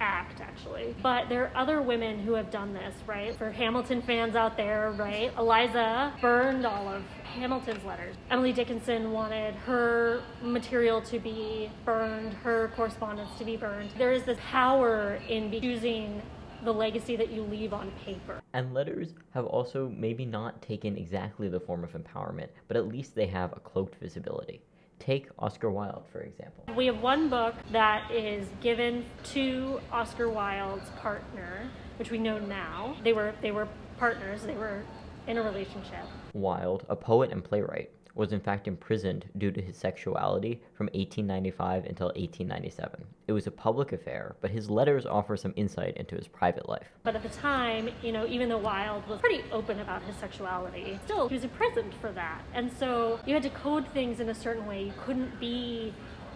act 0.00 0.40
actually. 0.40 0.94
But 1.02 1.28
there 1.28 1.44
are 1.44 1.56
other 1.56 1.82
women 1.82 2.18
who 2.20 2.34
have 2.34 2.50
done 2.50 2.72
this 2.72 2.94
right? 3.06 3.36
For 3.36 3.50
hamilton 3.50 4.02
fans 4.02 4.36
out 4.36 4.56
there 4.56 4.94
right? 4.98 5.32
Eliza 5.38 6.12
burned 6.20 6.66
all 6.66 6.88
of 6.88 7.02
hamilton's 7.24 7.84
letters. 7.84 8.16
Emily 8.30 8.52
dickinson 8.52 9.12
wanted 9.12 9.54
her 9.54 10.22
material 10.42 11.00
to 11.02 11.18
be 11.18 11.70
burned 11.84 12.32
her 12.34 12.72
correspondence 12.76 13.30
to 13.38 13.44
be 13.44 13.56
burned. 13.56 13.90
There 13.98 14.12
is 14.12 14.24
this 14.24 14.38
power 14.50 15.20
in 15.28 15.50
choosing 15.60 16.22
the 16.64 16.72
legacy 16.72 17.16
that 17.16 17.30
you 17.30 17.42
leave 17.42 17.72
on 17.72 17.92
paper. 18.04 18.40
And 18.52 18.74
letters 18.74 19.14
have 19.34 19.44
also 19.44 19.92
maybe 19.94 20.24
not 20.24 20.62
taken 20.62 20.96
exactly 20.96 21.48
the 21.48 21.60
form 21.60 21.84
of 21.84 21.92
empowerment, 21.92 22.48
but 22.68 22.76
at 22.76 22.88
least 22.88 23.14
they 23.14 23.26
have 23.26 23.52
a 23.52 23.60
cloaked 23.60 23.96
visibility. 23.96 24.62
Take 25.06 25.28
Oscar 25.38 25.70
Wilde, 25.70 26.02
for 26.10 26.22
example. 26.22 26.64
We 26.74 26.86
have 26.86 27.00
one 27.00 27.28
book 27.28 27.54
that 27.70 28.10
is 28.10 28.48
given 28.60 29.04
to 29.34 29.80
Oscar 29.92 30.28
Wilde's 30.28 30.90
partner, 30.98 31.70
which 32.00 32.10
we 32.10 32.18
know 32.18 32.40
now. 32.40 32.96
They 33.04 33.12
were 33.12 33.32
they 33.40 33.52
were 33.52 33.68
partners. 33.98 34.42
They 34.42 34.56
were 34.56 34.82
in 35.28 35.38
a 35.38 35.42
relationship. 35.42 36.04
Wilde, 36.32 36.84
a 36.88 36.96
poet 36.96 37.30
and 37.30 37.44
playwright, 37.44 37.90
was 38.16 38.32
in 38.32 38.40
fact 38.40 38.66
imprisoned 38.66 39.26
due 39.38 39.52
to 39.52 39.60
his 39.60 39.76
sexuality 39.76 40.60
from 40.74 40.86
1895 40.86 41.84
until 41.84 42.06
1897. 42.08 43.04
It 43.28 43.32
was 43.32 43.46
a 43.46 43.50
public 43.50 43.92
affair, 43.92 44.34
but 44.40 44.50
his 44.50 44.70
letters 44.70 45.06
offer 45.06 45.36
some 45.36 45.52
insight 45.54 45.96
into 45.96 46.16
his 46.16 46.26
private 46.26 46.68
life. 46.68 46.88
But 47.04 47.14
at 47.14 47.22
the 47.22 47.28
time, 47.28 47.90
you 48.02 48.12
know, 48.12 48.26
even 48.26 48.48
though 48.48 48.58
Wilde 48.58 49.06
was 49.06 49.20
pretty 49.20 49.44
open 49.52 49.80
about 49.80 50.02
his 50.02 50.16
sexuality, 50.16 50.98
still 51.04 51.28
he 51.28 51.34
was 51.34 51.44
imprisoned 51.44 51.94
for 52.00 52.10
that. 52.12 52.42
And 52.54 52.72
so 52.72 53.20
you 53.26 53.34
had 53.34 53.42
to 53.42 53.50
code 53.50 53.86
things 53.88 54.20
in 54.20 54.30
a 54.30 54.34
certain 54.34 54.66
way. 54.66 54.84
You 54.84 54.92
couldn't 55.04 55.38
be 55.38 55.92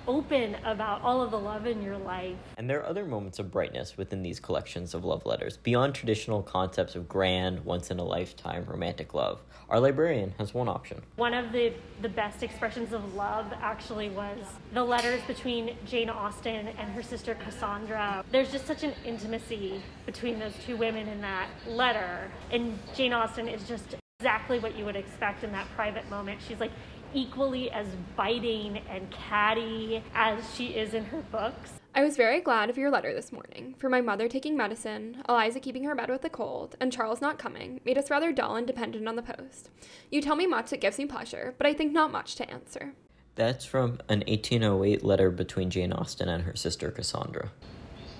open 0.07 0.57
about 0.65 1.03
all 1.03 1.23
of 1.23 1.31
the 1.31 1.39
love 1.39 1.67
in 1.67 1.83
your 1.83 1.97
life. 1.97 2.37
And 2.57 2.69
there 2.69 2.81
are 2.81 2.87
other 2.87 3.05
moments 3.05 3.39
of 3.39 3.51
brightness 3.51 3.97
within 3.97 4.23
these 4.23 4.41
collections 4.41 4.95
of 4.95 5.05
love 5.05 5.27
letters, 5.27 5.57
beyond 5.57 5.95
traditional 5.95 6.43
concepts 6.43 6.95
of 6.95 7.09
grand, 7.09 7.65
once 7.65 7.91
in 7.91 7.99
a 7.99 8.05
lifetime 8.05 8.65
romantic 8.67 9.15
love. 9.15 9.41
Our 9.69 9.79
librarian 9.79 10.35
has 10.39 10.53
one 10.53 10.69
option. 10.69 11.01
One 11.17 11.33
of 11.33 11.53
the, 11.53 11.73
the 12.03 12.09
best 12.09 12.43
expressions 12.43 12.93
of 12.93 13.15
love 13.15 13.47
actually 13.61 14.09
was 14.09 14.39
the 14.75 14.83
letters 14.83 15.21
between 15.29 15.77
Jane 15.87 16.11
Austen 16.11 16.69
and 16.69 16.93
her 16.93 17.03
sister 17.03 17.37
Cassandra. 17.37 18.25
There's 18.33 18.51
just 18.51 18.67
such 18.67 18.83
an 18.83 18.95
intimacy 19.05 19.81
between 20.07 20.41
those 20.41 20.55
two 20.67 20.77
women 20.77 21.07
in 21.07 21.21
that 21.21 21.49
letter. 21.69 22.31
And 22.51 22.79
Jane 22.97 23.13
Austen 23.13 23.47
is 23.47 23.67
just 23.69 23.95
exactly 24.19 24.59
what 24.59 24.77
you 24.77 24.85
would 24.85 24.97
expect 24.97 25.45
in 25.45 25.53
that 25.53 25.67
private 25.75 26.09
moment. 26.11 26.41
She's 26.47 26.61
like 26.61 26.73
equally 27.15 27.71
as 27.71 27.87
biting 28.17 28.79
and 28.89 29.11
catty 29.11 30.03
as 30.15 30.43
she 30.55 30.69
is 30.69 30.95
in 30.95 31.05
her 31.07 31.23
books. 31.33 31.73
I 31.95 32.05
was 32.05 32.17
very 32.17 32.41
glad 32.41 32.71
of 32.71 32.79
your 32.79 32.91
letter 32.91 33.13
this 33.13 33.33
morning, 33.33 33.75
for 33.79 33.89
my 33.89 34.01
mother 34.01 34.29
taking 34.29 34.57
medicine, 34.57 35.23
Eliza 35.29 35.59
keeping 35.59 35.83
her 35.85 35.95
bed 35.97 36.09
with 36.09 36.25
a 36.25 36.31
cold, 36.31 36.77
and 36.81 36.93
Charles 36.93 37.21
not 37.21 37.39
coming 37.39 37.81
made 37.85 37.99
us 37.99 38.11
rather 38.11 38.33
dull 38.33 38.55
and 38.55 38.67
dependent 38.67 39.09
on 39.09 39.17
the 39.17 39.23
post. 39.23 39.71
You 40.11 40.23
tell 40.23 40.37
me 40.37 40.47
much 40.47 40.71
that 40.71 40.81
gives 40.81 40.99
me 40.99 41.07
pleasure, 41.07 41.55
but 41.59 41.67
I 41.67 41.75
think 41.75 41.93
not 41.93 42.13
much 42.13 42.37
to 42.37 42.49
answer. 42.49 42.95
That's 43.35 43.65
from 43.65 44.01
an 44.09 44.23
1808 44.29 45.03
letter 45.03 45.31
between 45.31 45.71
Jane 45.71 45.93
Austen 45.93 46.29
and 46.29 46.45
her 46.45 46.55
sister 46.55 46.91
Cassandra. 46.91 47.51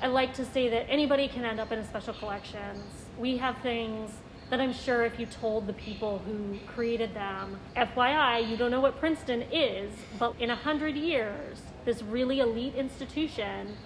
I 0.03 0.09
like 0.09 0.35
to 0.35 0.45
say 0.47 0.69
that 0.69 0.87
anybody 0.89 1.29
can 1.29 1.45
end 1.45 1.61
up 1.61 1.71
in 1.71 1.79
a 1.79 1.87
special 1.87 2.15
collections. 2.15 2.83
We 3.19 3.37
have 3.37 3.59
things 3.59 4.11
that 4.51 4.61
I'm 4.61 4.73
sure 4.73 5.05
if 5.05 5.19
you 5.19 5.27
told 5.27 5.67
the 5.67 5.73
people 5.73 6.19
who 6.19 6.59
created 6.67 7.15
them, 7.15 7.59
FYI, 7.77 8.49
you 8.49 8.57
don't 8.57 8.71
know 8.71 8.81
what 8.81 8.99
Princeton 8.99 9.43
is, 9.53 9.93
but 10.19 10.35
in 10.41 10.51
a 10.51 10.57
hundred 10.57 10.97
years, 10.97 11.63
this 11.85 12.03
really 12.03 12.41
elite 12.41 12.75
institution 12.75 13.77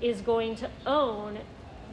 is 0.00 0.20
going 0.20 0.56
to 0.56 0.70
own 0.86 1.38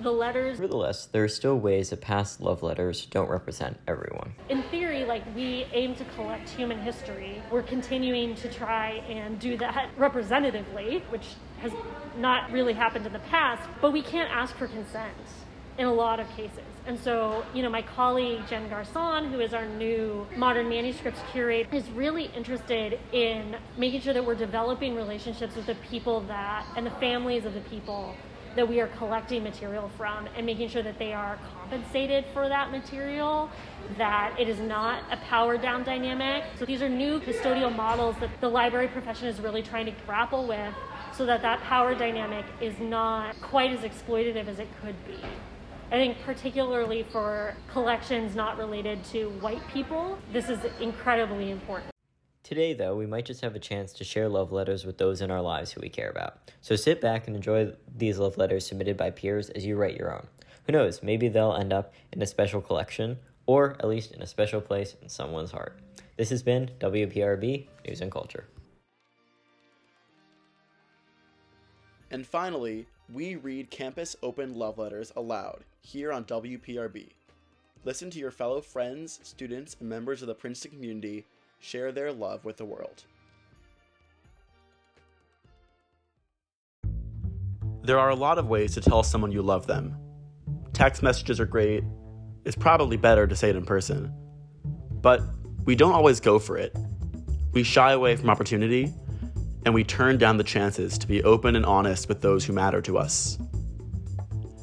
the 0.02 0.12
letters. 0.12 0.60
Nevertheless, 0.60 1.08
there 1.08 1.24
are 1.24 1.30
still 1.30 1.60
ways 1.60 1.90
that 1.90 2.02
past 2.02 2.40
love 2.40 2.64
letters 2.64 3.06
don't 3.08 3.30
represent 3.30 3.78
everyone. 3.88 4.34
In 4.48 4.64
theory, 4.64 5.06
like 5.06 5.24
we 5.36 5.66
aim 5.74 5.96
to 5.96 6.06
collect 6.16 6.48
human 6.50 6.80
history. 6.80 7.42
We're 7.52 7.64
continuing 7.64 8.36
to 8.36 8.50
try 8.50 8.92
and 9.10 9.40
do 9.40 9.58
that 9.58 9.90
representatively, 9.98 11.04
which 11.10 11.26
has 11.60 11.74
not 12.18 12.52
really 12.52 12.74
happened 12.74 13.06
in 13.06 13.14
the 13.14 13.20
past, 13.20 13.68
but 13.82 13.92
we 13.92 14.02
can't 14.02 14.32
ask 14.32 14.56
for 14.56 14.68
consent 14.68 15.14
in 15.78 15.86
a 15.86 15.94
lot 15.94 16.20
of 16.20 16.30
cases. 16.30 16.64
And 16.90 17.00
so, 17.00 17.46
you 17.54 17.62
know, 17.62 17.70
my 17.70 17.84
colleague 17.84 18.42
Jen 18.50 18.68
Garcon, 18.68 19.32
who 19.32 19.42
is 19.42 19.54
our 19.54 19.68
new 19.68 20.26
modern 20.36 20.68
manuscripts 20.68 21.22
curator, 21.32 21.70
is 21.72 21.88
really 21.92 22.32
interested 22.36 23.00
in 23.12 23.58
making 23.78 24.02
sure 24.02 24.12
that 24.12 24.26
we're 24.26 24.34
developing 24.34 24.96
relationships 24.96 25.56
with 25.56 25.68
the 25.68 25.76
people 25.76 26.22
that 26.22 26.66
and 26.76 26.88
the 26.88 26.92
families 26.92 27.46
of 27.46 27.54
the 27.54 27.62
people 27.62 28.16
that 28.56 28.68
we 28.68 28.82
are 28.82 28.88
collecting 28.88 29.44
material 29.44 29.92
from 29.98 30.28
and 30.36 30.48
making 30.48 30.68
sure 30.68 30.82
that 30.82 30.98
they 30.98 31.14
are 31.14 31.38
compensated 31.62 32.26
for 32.34 32.50
that 32.50 32.72
material, 32.72 33.52
that 34.00 34.34
it 34.40 34.50
is 34.50 34.60
not 34.60 35.04
a 35.12 35.18
power 35.18 35.60
down 35.60 35.84
dynamic. 35.84 36.44
So 36.58 36.66
these 36.66 36.82
are 36.82 36.90
new 36.90 37.20
custodial 37.20 37.74
models 37.76 38.16
that 38.20 38.32
the 38.42 38.50
library 38.50 38.88
profession 38.88 39.28
is 39.28 39.40
really 39.40 39.62
trying 39.62 39.86
to 39.86 39.94
grapple 40.08 40.48
with 40.48 40.74
so 41.16 41.28
that 41.28 41.44
that 41.44 41.62
power 41.62 41.94
dynamic 41.94 42.46
is 42.60 42.80
not 42.80 43.40
quite 43.42 43.72
as 43.72 43.82
exploitative 43.82 44.48
as 44.48 44.58
it 44.58 44.68
could 44.82 44.96
be. 45.06 45.20
I 45.92 45.94
think, 45.94 46.22
particularly 46.24 47.02
for 47.02 47.56
collections 47.72 48.36
not 48.36 48.60
related 48.60 49.04
to 49.06 49.30
white 49.42 49.68
people, 49.70 50.20
this 50.32 50.48
is 50.48 50.60
incredibly 50.80 51.50
important. 51.50 51.90
Today, 52.44 52.74
though, 52.76 52.96
we 52.96 53.08
might 53.08 53.26
just 53.26 53.42
have 53.42 53.56
a 53.56 53.60
chance 53.60 53.92
to 53.94 54.04
share 54.04 54.30
love 54.30 54.52
letters 54.52 54.86
with 54.86 55.00
those 55.00 55.22
in 55.22 55.32
our 55.32 55.42
lives 55.42 55.72
who 55.72 55.82
we 55.82 55.90
care 55.90 56.12
about. 56.12 56.52
So 56.62 56.76
sit 56.76 57.02
back 57.02 57.26
and 57.26 57.36
enjoy 57.36 57.74
these 57.98 58.20
love 58.20 58.38
letters 58.38 58.68
submitted 58.68 58.98
by 58.98 59.10
peers 59.10 59.50
as 59.50 59.66
you 59.66 59.78
write 59.78 59.98
your 59.98 60.14
own. 60.14 60.28
Who 60.68 60.74
knows, 60.74 61.02
maybe 61.02 61.28
they'll 61.28 61.56
end 61.56 61.74
up 61.74 61.92
in 62.14 62.22
a 62.22 62.28
special 62.28 62.62
collection, 62.62 63.18
or 63.48 63.72
at 63.80 63.88
least 63.88 64.12
in 64.12 64.22
a 64.22 64.28
special 64.28 64.62
place 64.62 64.96
in 65.02 65.10
someone's 65.10 65.52
heart. 65.52 65.80
This 66.18 66.30
has 66.30 66.44
been 66.44 66.70
WPRB 66.80 67.68
News 67.88 68.02
and 68.02 68.12
Culture. 68.12 68.46
And 72.12 72.28
finally, 72.28 72.86
we 73.12 73.38
read 73.38 73.72
campus 73.72 74.16
open 74.22 74.54
love 74.54 74.78
letters 74.78 75.12
aloud 75.16 75.64
here 75.82 76.12
on 76.12 76.26
WPRB. 76.26 77.10
Listen 77.86 78.10
to 78.10 78.20
your 78.20 78.32
fellow 78.32 78.62
friends, 78.62 79.20
students, 79.24 79.76
and 79.80 79.88
members 79.88 80.22
of 80.22 80.28
the 80.28 80.36
Princeton 80.36 80.72
community 80.72 81.26
share 81.60 81.92
their 81.92 82.12
love 82.12 82.44
with 82.46 82.58
the 82.58 82.66
world. 82.66 83.04
There 87.84 87.98
are 87.98 88.10
a 88.10 88.16
lot 88.16 88.38
of 88.38 88.48
ways 88.48 88.74
to 88.76 88.82
tell 88.82 89.02
someone 89.04 89.32
you 89.32 89.42
love 89.42 89.66
them. 89.66 89.96
Text 90.74 91.02
messages 91.02 91.40
are 91.40 91.46
great. 91.46 91.84
It's 92.46 92.56
probably 92.56 92.98
better 92.98 93.26
to 93.26 93.36
say 93.36 93.50
it 93.50 93.56
in 93.56 93.66
person. 93.66 94.14
But 95.02 95.22
we 95.66 95.76
don't 95.76 95.94
always 95.94 96.20
go 96.20 96.40
for 96.40 96.58
it. 96.58 96.76
We 97.54 97.64
shy 97.64 97.94
away 97.94 98.16
from 98.16 98.30
opportunity, 98.30 98.94
and 99.66 99.74
we 99.74 99.84
turn 99.84 100.18
down 100.18 100.38
the 100.38 100.44
chances 100.44 100.98
to 100.98 101.08
be 101.08 101.24
open 101.24 101.56
and 101.56 101.66
honest 101.66 102.08
with 102.10 102.22
those 102.22 102.46
who 102.46 102.54
matter 102.54 102.82
to 102.82 102.98
us. 102.98 103.40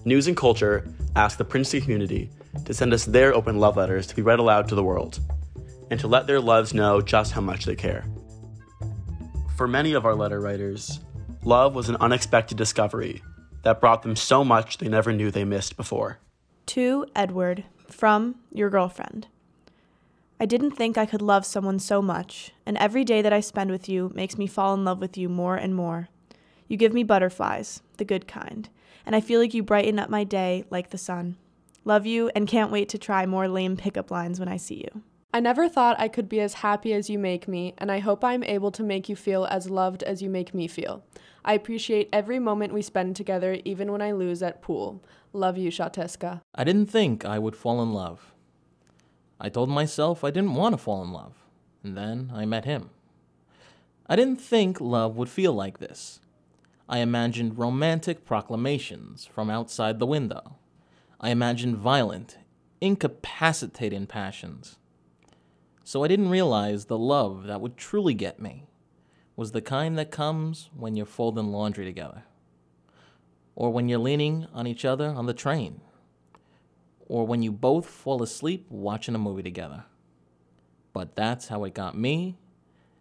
News 0.04 0.28
and 0.28 0.36
Culture 0.36 0.86
asked 1.16 1.38
the 1.38 1.44
Princeton 1.44 1.80
community 1.80 2.30
to 2.66 2.74
send 2.74 2.92
us 2.92 3.06
their 3.06 3.34
open 3.34 3.58
love 3.58 3.76
letters 3.76 4.06
to 4.06 4.14
be 4.14 4.22
read 4.22 4.38
aloud 4.38 4.68
to 4.68 4.74
the 4.74 4.84
world, 4.84 5.18
and 5.90 5.98
to 5.98 6.06
let 6.06 6.26
their 6.26 6.40
loves 6.40 6.74
know 6.74 7.00
just 7.00 7.32
how 7.32 7.40
much 7.40 7.64
they 7.64 7.74
care. 7.74 8.04
For 9.56 9.66
many 9.66 9.94
of 9.94 10.04
our 10.04 10.14
letter 10.14 10.40
writers, 10.40 11.00
love 11.42 11.74
was 11.74 11.88
an 11.88 11.96
unexpected 12.00 12.58
discovery 12.58 13.22
that 13.62 13.80
brought 13.80 14.02
them 14.02 14.14
so 14.14 14.44
much 14.44 14.78
they 14.78 14.88
never 14.88 15.12
knew 15.12 15.30
they 15.30 15.44
missed 15.44 15.76
before. 15.76 16.18
To 16.66 17.06
Edward, 17.16 17.64
from 17.88 18.36
your 18.52 18.68
girlfriend. 18.68 19.28
I 20.38 20.44
didn't 20.44 20.72
think 20.72 20.98
I 20.98 21.06
could 21.06 21.22
love 21.22 21.46
someone 21.46 21.78
so 21.78 22.02
much, 22.02 22.52
and 22.66 22.76
every 22.76 23.04
day 23.04 23.22
that 23.22 23.32
I 23.32 23.40
spend 23.40 23.70
with 23.70 23.88
you 23.88 24.12
makes 24.14 24.36
me 24.36 24.46
fall 24.46 24.74
in 24.74 24.84
love 24.84 25.00
with 25.00 25.16
you 25.16 25.30
more 25.30 25.56
and 25.56 25.74
more. 25.74 26.08
You 26.68 26.76
give 26.76 26.92
me 26.92 27.04
butterflies, 27.04 27.80
the 27.96 28.04
good 28.04 28.28
kind, 28.28 28.68
and 29.06 29.16
I 29.16 29.20
feel 29.20 29.40
like 29.40 29.54
you 29.54 29.62
brighten 29.62 29.98
up 29.98 30.10
my 30.10 30.24
day 30.24 30.64
like 30.68 30.90
the 30.90 30.98
sun. 30.98 31.36
Love 31.84 32.04
you 32.04 32.30
and 32.34 32.48
can't 32.48 32.72
wait 32.72 32.88
to 32.90 32.98
try 32.98 33.24
more 33.24 33.46
lame 33.46 33.76
pickup 33.76 34.10
lines 34.10 34.40
when 34.40 34.48
I 34.48 34.56
see 34.56 34.74
you. 34.74 35.02
I 35.32 35.40
never 35.40 35.68
thought 35.68 36.00
I 36.00 36.08
could 36.08 36.28
be 36.28 36.40
as 36.40 36.54
happy 36.54 36.92
as 36.92 37.08
you 37.08 37.18
make 37.18 37.46
me, 37.46 37.74
and 37.78 37.92
I 37.92 37.98
hope 37.98 38.24
I'm 38.24 38.42
able 38.42 38.70
to 38.72 38.82
make 38.82 39.08
you 39.08 39.14
feel 39.14 39.44
as 39.44 39.70
loved 39.70 40.02
as 40.02 40.22
you 40.22 40.30
make 40.30 40.54
me 40.54 40.66
feel. 40.66 41.04
I 41.44 41.52
appreciate 41.52 42.08
every 42.12 42.38
moment 42.38 42.72
we 42.72 42.82
spend 42.82 43.16
together, 43.16 43.58
even 43.64 43.92
when 43.92 44.02
I 44.02 44.12
lose 44.12 44.42
at 44.42 44.62
pool. 44.62 45.04
Love 45.32 45.58
you, 45.58 45.70
Shateska. 45.70 46.40
I 46.54 46.64
didn't 46.64 46.86
think 46.86 47.24
I 47.24 47.38
would 47.38 47.54
fall 47.54 47.82
in 47.82 47.92
love. 47.92 48.32
I 49.38 49.50
told 49.50 49.68
myself 49.68 50.24
I 50.24 50.30
didn't 50.30 50.54
want 50.54 50.72
to 50.72 50.78
fall 50.78 51.04
in 51.04 51.12
love, 51.12 51.34
and 51.84 51.96
then 51.96 52.32
I 52.34 52.46
met 52.46 52.64
him. 52.64 52.90
I 54.06 54.16
didn't 54.16 54.40
think 54.40 54.80
love 54.80 55.16
would 55.16 55.28
feel 55.28 55.52
like 55.52 55.78
this. 55.78 56.20
I 56.88 56.98
imagined 56.98 57.58
romantic 57.58 58.24
proclamations 58.24 59.26
from 59.26 59.50
outside 59.50 59.98
the 59.98 60.06
window. 60.06 60.56
I 61.20 61.30
imagined 61.30 61.76
violent, 61.76 62.38
incapacitating 62.80 64.06
passions. 64.06 64.76
So 65.82 66.04
I 66.04 66.08
didn't 66.08 66.30
realize 66.30 66.84
the 66.84 66.98
love 66.98 67.44
that 67.44 67.60
would 67.60 67.76
truly 67.76 68.14
get 68.14 68.40
me 68.40 68.68
was 69.34 69.52
the 69.52 69.60
kind 69.60 69.98
that 69.98 70.10
comes 70.10 70.70
when 70.74 70.96
you're 70.96 71.06
folding 71.06 71.48
laundry 71.48 71.84
together, 71.84 72.24
or 73.54 73.72
when 73.72 73.88
you're 73.88 73.98
leaning 73.98 74.46
on 74.54 74.66
each 74.66 74.84
other 74.84 75.08
on 75.08 75.26
the 75.26 75.34
train, 75.34 75.80
or 77.06 77.26
when 77.26 77.42
you 77.42 77.52
both 77.52 77.86
fall 77.86 78.22
asleep 78.22 78.66
watching 78.70 79.14
a 79.14 79.18
movie 79.18 79.42
together. 79.42 79.84
But 80.92 81.16
that's 81.16 81.48
how 81.48 81.64
it 81.64 81.74
got 81.74 81.98
me, 81.98 82.38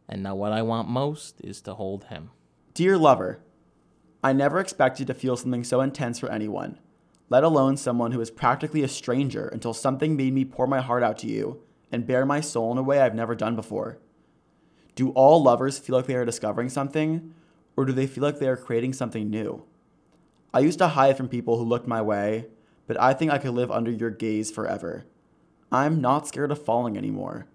and 0.09 0.23
now 0.23 0.35
what 0.35 0.51
I 0.51 0.61
want 0.61 0.89
most 0.89 1.39
is 1.41 1.61
to 1.61 1.75
hold 1.75 2.05
him. 2.05 2.31
Dear 2.73 2.97
lover, 2.97 3.39
I 4.25 4.33
never 4.33 4.59
expected 4.59 5.05
to 5.05 5.13
feel 5.13 5.37
something 5.37 5.63
so 5.63 5.81
intense 5.81 6.17
for 6.17 6.31
anyone, 6.31 6.79
let 7.29 7.43
alone 7.43 7.77
someone 7.77 8.11
who 8.11 8.19
is 8.21 8.31
practically 8.31 8.81
a 8.81 8.87
stranger 8.87 9.47
until 9.49 9.71
something 9.71 10.15
made 10.15 10.33
me 10.33 10.43
pour 10.43 10.65
my 10.65 10.81
heart 10.81 11.03
out 11.03 11.19
to 11.19 11.27
you 11.27 11.61
and 11.91 12.07
bare 12.07 12.25
my 12.25 12.41
soul 12.41 12.71
in 12.71 12.79
a 12.79 12.81
way 12.81 12.99
I've 12.99 13.13
never 13.13 13.35
done 13.35 13.55
before. 13.55 13.99
Do 14.95 15.11
all 15.11 15.43
lovers 15.43 15.77
feel 15.77 15.95
like 15.95 16.07
they 16.07 16.15
are 16.15 16.25
discovering 16.25 16.69
something, 16.69 17.35
or 17.77 17.85
do 17.85 17.93
they 17.93 18.07
feel 18.07 18.23
like 18.23 18.39
they 18.39 18.47
are 18.47 18.57
creating 18.57 18.93
something 18.93 19.29
new? 19.29 19.63
I 20.51 20.61
used 20.61 20.79
to 20.79 20.87
hide 20.87 21.17
from 21.17 21.29
people 21.29 21.59
who 21.59 21.63
looked 21.63 21.85
my 21.85 22.01
way, 22.01 22.47
but 22.87 22.99
I 22.99 23.13
think 23.13 23.29
I 23.29 23.37
could 23.37 23.53
live 23.53 23.69
under 23.69 23.91
your 23.91 24.09
gaze 24.09 24.49
forever. 24.49 25.05
I'm 25.71 26.01
not 26.01 26.27
scared 26.27 26.51
of 26.51 26.65
falling 26.65 26.97
anymore. 26.97 27.45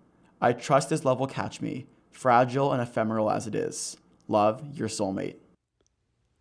I 0.41 0.53
trust 0.53 0.89
this 0.89 1.05
love 1.05 1.18
will 1.18 1.27
catch 1.27 1.61
me, 1.61 1.87
fragile 2.12 2.73
and 2.73 2.81
ephemeral 2.81 3.29
as 3.29 3.49
it 3.49 3.57
is. 3.57 3.97
Love, 4.29 4.62
your 4.73 4.87
soulmate. 4.87 5.35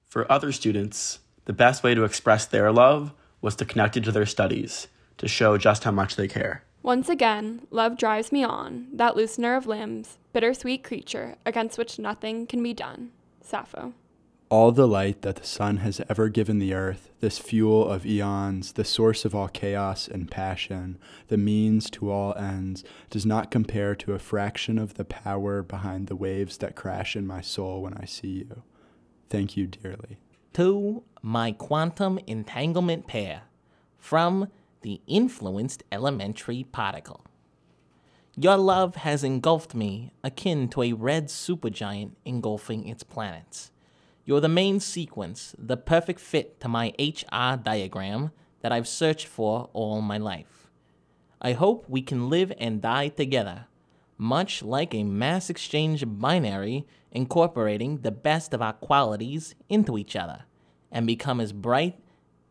For 0.09 0.29
other 0.31 0.51
students, 0.51 1.19
the 1.45 1.53
best 1.53 1.83
way 1.83 1.93
to 1.93 2.03
express 2.03 2.47
their 2.47 2.71
love 2.71 3.13
was 3.41 3.55
to 3.57 3.65
connect 3.65 3.95
it 3.95 4.03
to 4.05 4.11
their 4.11 4.25
studies, 4.25 4.87
to 5.19 5.27
show 5.27 5.55
just 5.55 5.83
how 5.83 5.91
much 5.91 6.15
they 6.15 6.27
care. 6.27 6.63
Once 6.81 7.09
again, 7.09 7.67
love 7.69 7.95
drives 7.95 8.31
me 8.31 8.43
on, 8.43 8.87
that 8.91 9.15
loosener 9.15 9.55
of 9.55 9.67
limbs, 9.67 10.17
bittersweet 10.33 10.83
creature 10.83 11.35
against 11.45 11.77
which 11.77 11.99
nothing 11.99 12.47
can 12.47 12.63
be 12.63 12.73
done. 12.73 13.11
Sappho. 13.41 13.93
All 14.49 14.71
the 14.71 14.87
light 14.87 15.21
that 15.21 15.35
the 15.35 15.45
sun 15.45 15.77
has 15.77 16.01
ever 16.09 16.27
given 16.27 16.57
the 16.57 16.73
earth, 16.73 17.11
this 17.19 17.37
fuel 17.37 17.87
of 17.87 18.03
eons, 18.03 18.73
the 18.73 18.83
source 18.83 19.25
of 19.25 19.35
all 19.35 19.47
chaos 19.47 20.07
and 20.07 20.31
passion, 20.31 20.97
the 21.27 21.37
means 21.37 21.87
to 21.91 22.09
all 22.09 22.33
ends, 22.33 22.83
does 23.11 23.27
not 23.27 23.51
compare 23.51 23.93
to 23.93 24.13
a 24.13 24.19
fraction 24.19 24.79
of 24.79 24.95
the 24.95 25.05
power 25.05 25.61
behind 25.61 26.07
the 26.07 26.15
waves 26.15 26.57
that 26.57 26.75
crash 26.75 27.15
in 27.15 27.27
my 27.27 27.41
soul 27.41 27.83
when 27.83 27.93
I 27.93 28.05
see 28.05 28.45
you. 28.49 28.63
Thank 29.29 29.55
you 29.55 29.67
dearly. 29.67 30.17
To 30.53 31.03
my 31.21 31.51
quantum 31.51 32.19
entanglement 32.25 33.07
pair 33.07 33.43
from 33.97 34.49
the 34.81 35.01
influenced 35.07 35.83
elementary 35.91 36.63
particle. 36.63 37.25
Your 38.35 38.57
love 38.57 38.95
has 38.97 39.23
engulfed 39.23 39.75
me, 39.75 40.13
akin 40.23 40.69
to 40.69 40.83
a 40.83 40.93
red 40.93 41.27
supergiant 41.27 42.11
engulfing 42.23 42.87
its 42.87 43.03
planets. 43.03 43.71
You're 44.25 44.39
the 44.39 44.47
main 44.47 44.79
sequence, 44.79 45.55
the 45.57 45.75
perfect 45.75 46.19
fit 46.19 46.59
to 46.61 46.67
my 46.67 46.93
HR 46.97 47.57
diagram 47.57 48.31
that 48.61 48.71
I've 48.71 48.87
searched 48.87 49.27
for 49.27 49.69
all 49.73 50.01
my 50.01 50.17
life. 50.17 50.69
I 51.41 51.53
hope 51.53 51.85
we 51.89 52.01
can 52.01 52.29
live 52.29 52.53
and 52.57 52.81
die 52.81 53.09
together, 53.09 53.65
much 54.19 54.61
like 54.61 54.93
a 54.93 55.03
mass 55.03 55.49
exchange 55.49 56.03
binary 56.05 56.85
incorporating 57.11 57.99
the 57.99 58.11
best 58.11 58.53
of 58.53 58.61
our 58.61 58.73
qualities 58.73 59.55
into 59.69 59.97
each 59.97 60.15
other, 60.15 60.43
and 60.91 61.07
become 61.07 61.39
as 61.39 61.53
bright 61.53 61.97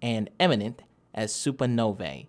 and 0.02 0.28
eminent 0.40 0.82
as 1.14 1.32
supernovae. 1.32 2.26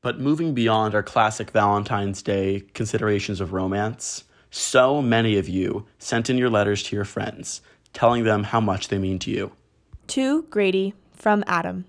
But 0.00 0.20
moving 0.20 0.54
beyond 0.54 0.94
our 0.94 1.02
classic 1.02 1.50
Valentine's 1.50 2.22
Day 2.22 2.62
considerations 2.72 3.40
of 3.40 3.52
romance, 3.52 4.24
so 4.50 5.02
many 5.02 5.36
of 5.36 5.48
you 5.48 5.86
sent 5.98 6.30
in 6.30 6.38
your 6.38 6.48
letters 6.48 6.82
to 6.84 6.96
your 6.96 7.04
friends, 7.04 7.60
telling 7.92 8.24
them 8.24 8.44
how 8.44 8.60
much 8.60 8.88
they 8.88 8.98
mean 8.98 9.18
to 9.18 9.30
you. 9.30 9.52
To 10.08 10.42
Grady 10.44 10.94
from 11.12 11.42
Adam. 11.48 11.86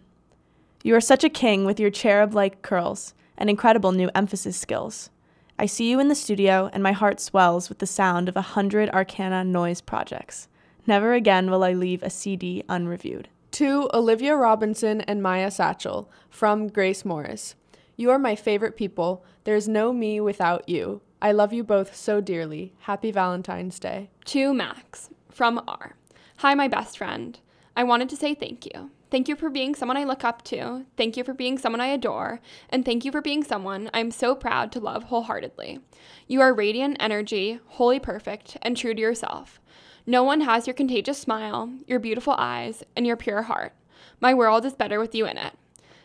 You 0.83 0.95
are 0.95 1.01
such 1.01 1.23
a 1.23 1.29
king 1.29 1.63
with 1.63 1.79
your 1.79 1.91
cherub 1.91 2.33
like 2.33 2.63
curls 2.63 3.13
and 3.37 3.49
incredible 3.49 3.91
new 3.91 4.09
emphasis 4.15 4.57
skills. 4.57 5.11
I 5.59 5.65
see 5.65 5.89
you 5.89 5.99
in 5.99 6.07
the 6.07 6.13
studio, 6.13 6.69
and 6.71 6.83
my 6.83 6.91
heart 6.91 7.19
swells 7.19 7.67
with 7.67 7.79
the 7.79 7.87
sound 7.87 8.29
of 8.29 8.37
a 8.37 8.41
hundred 8.41 8.89
Arcana 8.91 9.43
noise 9.43 9.81
projects. 9.81 10.47
Never 10.85 11.13
again 11.13 11.49
will 11.49 11.63
I 11.63 11.73
leave 11.73 12.03
a 12.03 12.11
CD 12.11 12.63
unreviewed. 12.69 13.27
To 13.53 13.89
Olivia 13.91 14.35
Robinson 14.35 15.01
and 15.01 15.23
Maya 15.23 15.49
Satchel 15.49 16.11
from 16.29 16.67
Grace 16.67 17.03
Morris. 17.03 17.55
You 17.95 18.11
are 18.11 18.19
my 18.19 18.35
favorite 18.35 18.77
people. 18.77 19.25
There's 19.45 19.67
no 19.67 19.91
me 19.91 20.21
without 20.21 20.69
you. 20.69 21.01
I 21.23 21.31
love 21.31 21.51
you 21.51 21.63
both 21.63 21.95
so 21.95 22.21
dearly. 22.21 22.73
Happy 22.81 23.09
Valentine's 23.09 23.79
Day. 23.79 24.11
To 24.25 24.53
Max 24.53 25.09
from 25.31 25.59
R. 25.67 25.95
Hi, 26.37 26.53
my 26.53 26.67
best 26.67 26.99
friend. 26.99 27.39
I 27.75 27.83
wanted 27.83 28.09
to 28.09 28.15
say 28.15 28.35
thank 28.35 28.67
you. 28.67 28.91
Thank 29.09 29.29
you 29.29 29.35
for 29.37 29.49
being 29.49 29.73
someone 29.73 29.95
I 29.95 30.03
look 30.03 30.25
up 30.25 30.43
to. 30.45 30.85
Thank 30.97 31.15
you 31.15 31.23
for 31.23 31.33
being 31.33 31.57
someone 31.57 31.79
I 31.79 31.87
adore. 31.87 32.41
And 32.69 32.83
thank 32.83 33.05
you 33.05 33.11
for 33.11 33.21
being 33.21 33.43
someone 33.43 33.89
I'm 33.93 34.11
so 34.11 34.35
proud 34.35 34.71
to 34.73 34.81
love 34.81 35.05
wholeheartedly. 35.05 35.79
You 36.27 36.41
are 36.41 36.53
radiant 36.53 36.97
energy, 36.99 37.59
wholly 37.67 37.99
perfect, 37.99 38.57
and 38.61 38.75
true 38.75 38.93
to 38.93 39.01
yourself. 39.01 39.61
No 40.05 40.23
one 40.23 40.41
has 40.41 40.67
your 40.67 40.73
contagious 40.73 41.17
smile, 41.17 41.71
your 41.85 41.99
beautiful 41.99 42.35
eyes, 42.37 42.83
and 42.95 43.07
your 43.07 43.17
pure 43.17 43.43
heart. 43.43 43.73
My 44.19 44.33
world 44.33 44.65
is 44.65 44.73
better 44.73 44.99
with 44.99 45.15
you 45.15 45.25
in 45.25 45.37
it. 45.37 45.53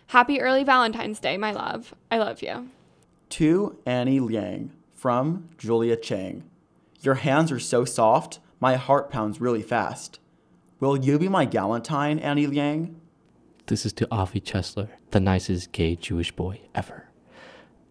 Happy 0.09 0.41
early 0.41 0.63
Valentine's 0.63 1.19
Day, 1.19 1.37
my 1.37 1.53
love. 1.53 1.95
I 2.11 2.19
love 2.19 2.43
you. 2.43 2.69
To 3.31 3.79
Annie 3.87 4.21
Liang 4.21 4.73
from 4.95 5.49
Julia 5.59 5.97
Chang. 5.97 6.45
Your 7.01 7.15
hands 7.15 7.51
are 7.51 7.59
so 7.59 7.85
soft, 7.85 8.39
my 8.61 8.77
heart 8.77 9.11
pounds 9.11 9.41
really 9.41 9.63
fast. 9.63 10.21
Will 10.83 10.99
you 10.99 11.17
be 11.17 11.29
my 11.29 11.47
galantine, 11.47 12.21
Annie 12.21 12.49
Liang? 12.49 13.01
This 13.67 13.87
is 13.87 13.93
to 13.93 14.09
Avi 14.11 14.41
Chesler, 14.41 14.89
the 15.13 15.21
nicest 15.21 15.71
gay 15.71 15.95
Jewish 15.95 16.33
boy 16.33 16.59
ever. 16.75 17.09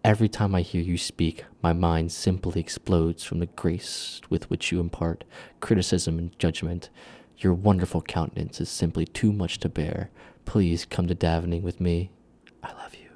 Every 0.04 0.28
time 0.28 0.54
I 0.54 0.60
hear 0.60 0.82
you 0.82 0.98
speak, 0.98 1.46
my 1.64 1.72
mind 1.72 2.12
simply 2.12 2.60
explodes 2.60 3.24
from 3.24 3.40
the 3.40 3.46
grace 3.46 4.20
with 4.30 4.50
which 4.50 4.74
you 4.74 4.82
impart 4.82 5.24
criticism 5.62 6.18
and 6.18 6.38
judgment. 6.38 6.90
Your 7.38 7.54
wonderful 7.54 8.02
countenance 8.02 8.60
is 8.60 8.68
simply 8.68 9.06
too 9.06 9.32
much 9.32 9.60
to 9.60 9.70
bear. 9.70 10.10
Please 10.44 10.84
come 10.84 11.08
to 11.08 11.16
Davening 11.16 11.62
with 11.62 11.80
me. 11.80 12.12
I 12.62 12.74
love 12.74 12.94
you. 12.96 13.12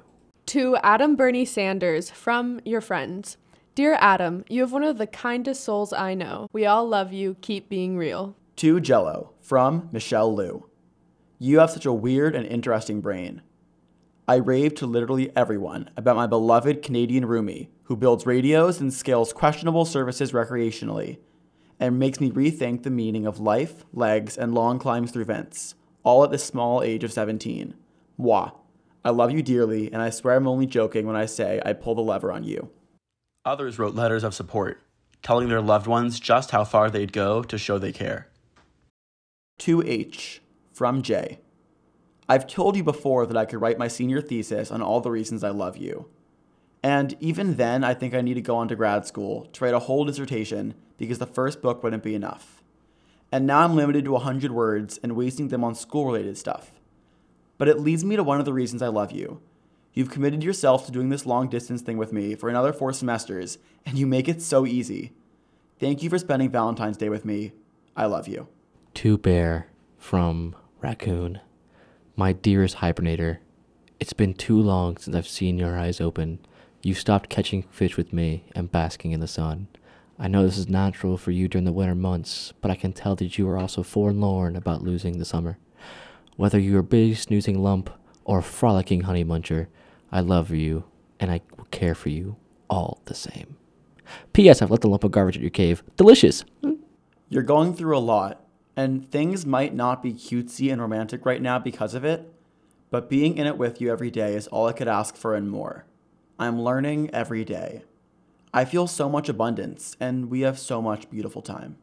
To 0.46 0.78
Adam 0.78 1.16
Bernie 1.16 1.44
Sanders 1.44 2.08
from 2.08 2.62
your 2.64 2.80
friends. 2.80 3.36
Dear 3.74 3.98
Adam, 4.00 4.42
you 4.48 4.62
have 4.62 4.72
one 4.72 4.84
of 4.84 4.96
the 4.96 5.06
kindest 5.06 5.62
souls 5.62 5.92
I 5.92 6.14
know. 6.14 6.48
We 6.50 6.64
all 6.64 6.88
love 6.88 7.12
you. 7.12 7.36
Keep 7.42 7.68
being 7.68 7.98
real. 7.98 8.36
To 8.56 8.80
Jello 8.80 9.34
from 9.42 9.90
Michelle 9.92 10.34
Liu. 10.34 10.70
You 11.38 11.58
have 11.58 11.70
such 11.70 11.84
a 11.84 11.92
weird 11.92 12.34
and 12.34 12.46
interesting 12.46 13.02
brain. 13.02 13.42
I 14.26 14.36
rave 14.36 14.74
to 14.76 14.86
literally 14.86 15.30
everyone 15.36 15.90
about 15.94 16.16
my 16.16 16.26
beloved 16.26 16.82
Canadian 16.82 17.26
roomie 17.26 17.68
who 17.82 17.96
builds 17.96 18.24
radios 18.24 18.80
and 18.80 18.94
scales 18.94 19.34
questionable 19.34 19.84
services 19.84 20.32
recreationally 20.32 21.18
and 21.78 21.98
makes 21.98 22.18
me 22.18 22.30
rethink 22.30 22.82
the 22.82 22.88
meaning 22.88 23.26
of 23.26 23.38
life, 23.38 23.84
legs, 23.92 24.38
and 24.38 24.54
long 24.54 24.78
climbs 24.78 25.10
through 25.10 25.26
vents, 25.26 25.74
all 26.02 26.24
at 26.24 26.30
the 26.30 26.38
small 26.38 26.82
age 26.82 27.04
of 27.04 27.12
17. 27.12 27.74
Moi. 28.16 28.50
I 29.04 29.10
love 29.10 29.32
you 29.32 29.42
dearly, 29.42 29.92
and 29.92 30.00
I 30.00 30.08
swear 30.08 30.34
I'm 30.34 30.48
only 30.48 30.64
joking 30.64 31.06
when 31.06 31.14
I 31.14 31.26
say 31.26 31.60
I 31.62 31.74
pull 31.74 31.94
the 31.94 32.00
lever 32.00 32.32
on 32.32 32.42
you. 32.42 32.70
Others 33.44 33.78
wrote 33.78 33.94
letters 33.94 34.24
of 34.24 34.34
support, 34.34 34.80
telling 35.22 35.50
their 35.50 35.60
loved 35.60 35.86
ones 35.86 36.18
just 36.18 36.52
how 36.52 36.64
far 36.64 36.88
they'd 36.88 37.12
go 37.12 37.42
to 37.42 37.58
show 37.58 37.78
they 37.78 37.92
care. 37.92 38.30
To 39.58 39.82
H 39.82 40.42
from 40.72 41.02
J. 41.02 41.38
I've 42.28 42.46
told 42.46 42.76
you 42.76 42.82
before 42.82 43.26
that 43.26 43.36
I 43.36 43.44
could 43.44 43.60
write 43.60 43.78
my 43.78 43.88
senior 43.88 44.20
thesis 44.20 44.70
on 44.70 44.82
all 44.82 45.00
the 45.00 45.10
reasons 45.10 45.42
I 45.42 45.50
love 45.50 45.76
you. 45.76 46.08
And 46.82 47.16
even 47.20 47.56
then, 47.56 47.82
I 47.82 47.94
think 47.94 48.14
I 48.14 48.20
need 48.20 48.34
to 48.34 48.40
go 48.40 48.56
on 48.56 48.68
to 48.68 48.76
grad 48.76 49.06
school 49.06 49.46
to 49.46 49.64
write 49.64 49.74
a 49.74 49.80
whole 49.80 50.04
dissertation 50.04 50.74
because 50.98 51.18
the 51.18 51.26
first 51.26 51.62
book 51.62 51.82
wouldn't 51.82 52.02
be 52.02 52.14
enough. 52.14 52.62
And 53.32 53.46
now 53.46 53.60
I'm 53.60 53.74
limited 53.74 54.04
to 54.04 54.12
100 54.12 54.52
words 54.52 55.00
and 55.02 55.16
wasting 55.16 55.48
them 55.48 55.64
on 55.64 55.74
school 55.74 56.06
related 56.06 56.38
stuff. 56.38 56.70
But 57.58 57.68
it 57.68 57.80
leads 57.80 58.04
me 58.04 58.16
to 58.16 58.22
one 58.22 58.38
of 58.38 58.44
the 58.44 58.52
reasons 58.52 58.82
I 58.82 58.88
love 58.88 59.10
you. 59.10 59.40
You've 59.94 60.10
committed 60.10 60.44
yourself 60.44 60.84
to 60.86 60.92
doing 60.92 61.08
this 61.08 61.26
long 61.26 61.48
distance 61.48 61.80
thing 61.80 61.96
with 61.96 62.12
me 62.12 62.34
for 62.34 62.48
another 62.48 62.72
four 62.72 62.92
semesters, 62.92 63.58
and 63.86 63.98
you 63.98 64.06
make 64.06 64.28
it 64.28 64.42
so 64.42 64.66
easy. 64.66 65.12
Thank 65.80 66.02
you 66.02 66.10
for 66.10 66.18
spending 66.18 66.50
Valentine's 66.50 66.98
Day 66.98 67.08
with 67.08 67.24
me. 67.24 67.52
I 67.96 68.06
love 68.06 68.28
you. 68.28 68.48
To 68.96 69.18
Bear 69.18 69.68
from 69.98 70.56
Raccoon. 70.80 71.40
My 72.16 72.32
dearest 72.32 72.76
hibernator, 72.76 73.40
it's 74.00 74.14
been 74.14 74.32
too 74.32 74.58
long 74.58 74.96
since 74.96 75.14
I've 75.14 75.28
seen 75.28 75.58
your 75.58 75.78
eyes 75.78 76.00
open. 76.00 76.38
You 76.82 76.94
stopped 76.94 77.28
catching 77.28 77.62
fish 77.64 77.98
with 77.98 78.14
me 78.14 78.44
and 78.54 78.72
basking 78.72 79.12
in 79.12 79.20
the 79.20 79.28
sun. 79.28 79.68
I 80.18 80.28
know 80.28 80.46
this 80.46 80.56
is 80.56 80.70
natural 80.70 81.18
for 81.18 81.30
you 81.30 81.46
during 81.46 81.66
the 81.66 81.72
winter 81.72 81.94
months, 81.94 82.54
but 82.62 82.70
I 82.70 82.74
can 82.74 82.94
tell 82.94 83.14
that 83.16 83.36
you 83.36 83.46
are 83.50 83.58
also 83.58 83.82
forlorn 83.82 84.56
about 84.56 84.82
losing 84.82 85.18
the 85.18 85.26
summer. 85.26 85.58
Whether 86.36 86.58
you're 86.58 86.80
a 86.80 86.82
big 86.82 87.18
snoozing 87.18 87.62
lump 87.62 87.90
or 88.24 88.38
a 88.38 88.42
frolicking 88.42 89.02
honey 89.02 89.26
muncher, 89.26 89.66
I 90.10 90.20
love 90.20 90.50
you 90.50 90.84
and 91.20 91.30
I 91.30 91.42
will 91.58 91.66
care 91.66 91.94
for 91.94 92.08
you 92.08 92.36
all 92.70 93.02
the 93.04 93.14
same. 93.14 93.58
P.S. 94.32 94.62
I've 94.62 94.70
left 94.70 94.84
a 94.84 94.88
lump 94.88 95.04
of 95.04 95.10
garbage 95.10 95.36
at 95.36 95.42
your 95.42 95.50
cave. 95.50 95.82
Delicious. 95.98 96.46
You're 97.28 97.42
going 97.42 97.74
through 97.74 97.98
a 97.98 97.98
lot, 97.98 98.45
and 98.76 99.10
things 99.10 99.46
might 99.46 99.74
not 99.74 100.02
be 100.02 100.12
cutesy 100.12 100.70
and 100.70 100.80
romantic 100.80 101.24
right 101.24 101.40
now 101.40 101.58
because 101.58 101.94
of 101.94 102.04
it, 102.04 102.32
but 102.90 103.08
being 103.08 103.38
in 103.38 103.46
it 103.46 103.56
with 103.56 103.80
you 103.80 103.90
every 103.90 104.10
day 104.10 104.34
is 104.34 104.46
all 104.48 104.68
I 104.68 104.72
could 104.72 104.86
ask 104.86 105.16
for 105.16 105.34
and 105.34 105.50
more. 105.50 105.86
I'm 106.38 106.60
learning 106.60 107.10
every 107.12 107.44
day. 107.44 107.82
I 108.52 108.64
feel 108.64 108.86
so 108.86 109.08
much 109.08 109.28
abundance, 109.28 109.96
and 109.98 110.30
we 110.30 110.42
have 110.42 110.58
so 110.58 110.82
much 110.82 111.10
beautiful 111.10 111.42
time. 111.42 111.78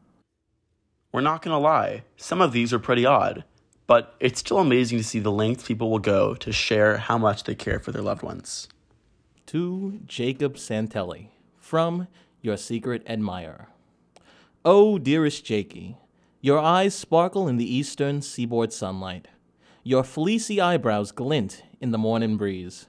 We're 1.12 1.20
not 1.20 1.42
gonna 1.42 1.58
lie, 1.58 2.04
some 2.16 2.40
of 2.40 2.52
these 2.52 2.72
are 2.72 2.78
pretty 2.78 3.04
odd, 3.04 3.44
but 3.86 4.14
it's 4.18 4.40
still 4.40 4.58
amazing 4.58 4.98
to 4.98 5.04
see 5.04 5.18
the 5.18 5.30
lengths 5.30 5.66
people 5.66 5.90
will 5.90 5.98
go 5.98 6.34
to 6.34 6.52
share 6.52 6.96
how 6.96 7.18
much 7.18 7.44
they 7.44 7.54
care 7.54 7.78
for 7.78 7.92
their 7.92 8.02
loved 8.02 8.22
ones. 8.22 8.68
To 9.46 10.00
Jacob 10.06 10.54
Santelli 10.54 11.28
from 11.58 12.08
Your 12.40 12.56
Secret 12.56 13.02
Admirer. 13.06 13.68
Oh, 14.64 14.98
dearest 14.98 15.44
Jakey, 15.44 15.98
your 16.44 16.58
eyes 16.58 16.94
sparkle 16.94 17.48
in 17.48 17.56
the 17.56 17.74
eastern 17.74 18.20
seaboard 18.20 18.70
sunlight. 18.70 19.28
Your 19.82 20.04
fleecy 20.04 20.60
eyebrows 20.60 21.10
glint 21.10 21.62
in 21.80 21.90
the 21.90 21.96
morning 21.96 22.36
breeze. 22.36 22.86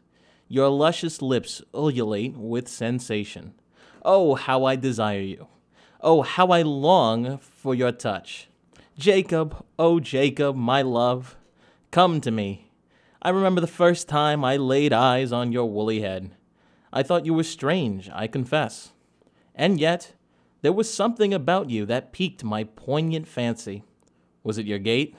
Your 0.50 0.68
luscious 0.68 1.22
lips 1.22 1.62
ululate 1.74 2.36
with 2.36 2.68
sensation. 2.68 3.54
Oh, 4.04 4.36
how 4.36 4.66
I 4.66 4.76
desire 4.76 5.22
you. 5.22 5.48
Oh, 6.02 6.22
how 6.22 6.48
I 6.48 6.64
long 6.64 7.38
for 7.38 7.74
your 7.74 7.94
touch. 7.94 8.50
Jacob, 8.98 9.64
oh 9.80 10.02
Jacob, 10.02 10.58
my 10.58 10.82
love, 10.82 11.38
come 11.92 12.20
to 12.20 12.32
me. 12.32 12.70
I 13.22 13.30
remember 13.30 13.62
the 13.62 13.68
first 13.68 14.10
time 14.10 14.44
I 14.44 14.58
laid 14.58 14.92
eyes 14.92 15.32
on 15.32 15.54
your 15.54 15.70
woolly 15.70 16.02
head. 16.02 16.32
I 16.92 17.04
thought 17.04 17.26
you 17.26 17.34
were 17.34 17.44
strange, 17.44 18.10
I 18.14 18.28
confess. 18.28 18.92
And 19.56 19.80
yet, 19.80 20.12
there 20.66 20.74
was 20.74 20.92
something 20.92 21.32
about 21.32 21.70
you 21.70 21.86
that 21.86 22.12
piqued 22.12 22.44
my 22.44 22.64
poignant 22.64 23.28
fancy. 23.28 23.84
Was 24.44 24.58
it 24.58 24.66
your 24.66 24.80
gait? 24.80 25.16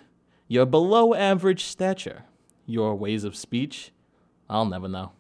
Your 0.49 0.67
below 0.67 1.15
average 1.15 1.63
stature? 1.63 2.25
Your 2.67 2.97
ways 2.97 3.23
of 3.23 3.37
speech? 3.37 3.93
I'll 4.51 4.65
never 4.65 4.89
know. 4.89 5.13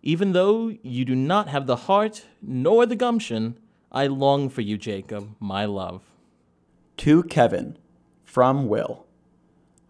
Even 0.00 0.30
though 0.30 0.72
you 0.84 1.04
do 1.04 1.16
not 1.16 1.48
have 1.48 1.66
the 1.66 1.74
heart 1.74 2.28
nor 2.40 2.86
the 2.86 2.94
gumption, 2.94 3.58
I 3.90 4.06
long 4.06 4.48
for 4.48 4.60
you, 4.60 4.78
Jacob, 4.78 5.34
my 5.40 5.64
love. 5.64 6.02
To 6.98 7.24
Kevin, 7.24 7.76
from 8.22 8.68
Will. 8.68 9.06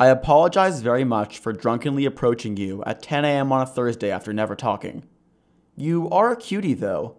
I 0.00 0.06
apologize 0.06 0.80
very 0.80 1.04
much 1.04 1.38
for 1.38 1.52
drunkenly 1.52 2.06
approaching 2.06 2.56
you 2.56 2.82
at 2.84 3.02
10 3.02 3.26
a.m. 3.26 3.52
on 3.52 3.60
a 3.60 3.66
Thursday 3.66 4.10
after 4.10 4.32
never 4.32 4.56
talking. 4.56 5.04
You 5.76 6.08
are 6.08 6.32
a 6.32 6.36
cutie, 6.36 6.72
though. 6.72 7.18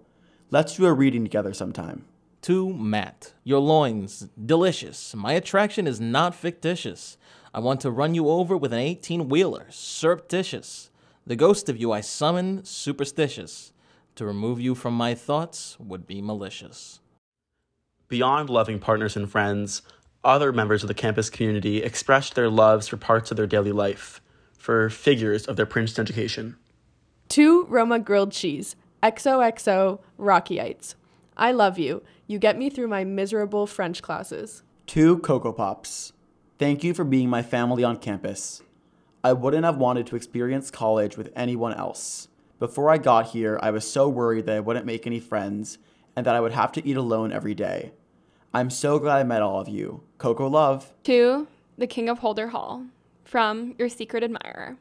Let's 0.49 0.77
do 0.77 0.87
a 0.87 0.93
reading 0.93 1.21
together 1.21 1.53
sometime. 1.53 2.05
To 2.43 2.73
Matt, 2.73 3.31
your 3.45 3.61
loins, 3.61 4.27
delicious. 4.45 5.15
My 5.15 5.31
attraction 5.31 5.87
is 5.87 6.01
not 6.01 6.35
fictitious. 6.35 7.17
I 7.53 7.61
want 7.61 7.79
to 7.81 7.89
run 7.89 8.15
you 8.15 8.27
over 8.27 8.57
with 8.57 8.73
an 8.73 8.79
18 8.79 9.29
wheeler, 9.29 9.67
surreptitious. 9.69 10.89
The 11.25 11.37
ghost 11.37 11.69
of 11.69 11.77
you 11.77 11.93
I 11.93 12.01
summon, 12.01 12.65
superstitious. 12.65 13.71
To 14.15 14.25
remove 14.25 14.59
you 14.59 14.75
from 14.75 14.93
my 14.93 15.15
thoughts 15.15 15.77
would 15.79 16.05
be 16.05 16.21
malicious. 16.21 16.99
Beyond 18.09 18.49
loving 18.49 18.77
partners 18.77 19.15
and 19.15 19.31
friends, 19.31 19.81
other 20.21 20.51
members 20.51 20.83
of 20.83 20.89
the 20.89 20.93
campus 20.93 21.29
community 21.29 21.81
expressed 21.81 22.35
their 22.35 22.49
loves 22.49 22.89
for 22.89 22.97
parts 22.97 23.31
of 23.31 23.37
their 23.37 23.47
daily 23.47 23.71
life, 23.71 24.19
for 24.57 24.89
figures 24.89 25.45
of 25.45 25.55
their 25.55 25.65
Princeton 25.65 26.01
education. 26.01 26.57
To 27.29 27.63
Roma 27.69 27.99
grilled 27.99 28.33
cheese, 28.33 28.75
XOXO 29.01 29.99
Rockyites. 30.19 30.95
I 31.35 31.51
love 31.51 31.79
you. 31.79 32.03
You 32.27 32.39
get 32.39 32.57
me 32.57 32.69
through 32.69 32.87
my 32.87 33.03
miserable 33.03 33.67
French 33.67 34.01
classes. 34.01 34.63
Two 34.85 35.19
Cocoa 35.19 35.53
Pops. 35.53 36.13
Thank 36.59 36.83
you 36.83 36.93
for 36.93 37.03
being 37.03 37.29
my 37.29 37.41
family 37.41 37.83
on 37.83 37.97
campus. 37.97 38.61
I 39.23 39.33
wouldn't 39.33 39.65
have 39.65 39.77
wanted 39.77 40.07
to 40.07 40.15
experience 40.15 40.69
college 40.69 41.17
with 41.17 41.31
anyone 41.35 41.73
else. 41.73 42.27
Before 42.59 42.89
I 42.89 42.97
got 42.97 43.27
here, 43.27 43.59
I 43.61 43.71
was 43.71 43.89
so 43.89 44.07
worried 44.07 44.45
that 44.45 44.57
I 44.57 44.59
wouldn't 44.59 44.85
make 44.85 45.07
any 45.07 45.19
friends 45.19 45.77
and 46.15 46.25
that 46.25 46.35
I 46.35 46.41
would 46.41 46.51
have 46.51 46.71
to 46.73 46.87
eat 46.87 46.97
alone 46.97 47.31
every 47.31 47.55
day. 47.55 47.91
I'm 48.53 48.69
so 48.69 48.99
glad 48.99 49.17
I 49.17 49.23
met 49.23 49.41
all 49.41 49.59
of 49.59 49.67
you. 49.67 50.03
Coco 50.17 50.47
Love. 50.47 50.93
To 51.05 51.47
the 51.77 51.87
King 51.87 52.07
of 52.07 52.19
Holder 52.19 52.49
Hall, 52.49 52.85
from 53.23 53.73
your 53.79 53.89
secret 53.89 54.23
admirer. 54.23 54.77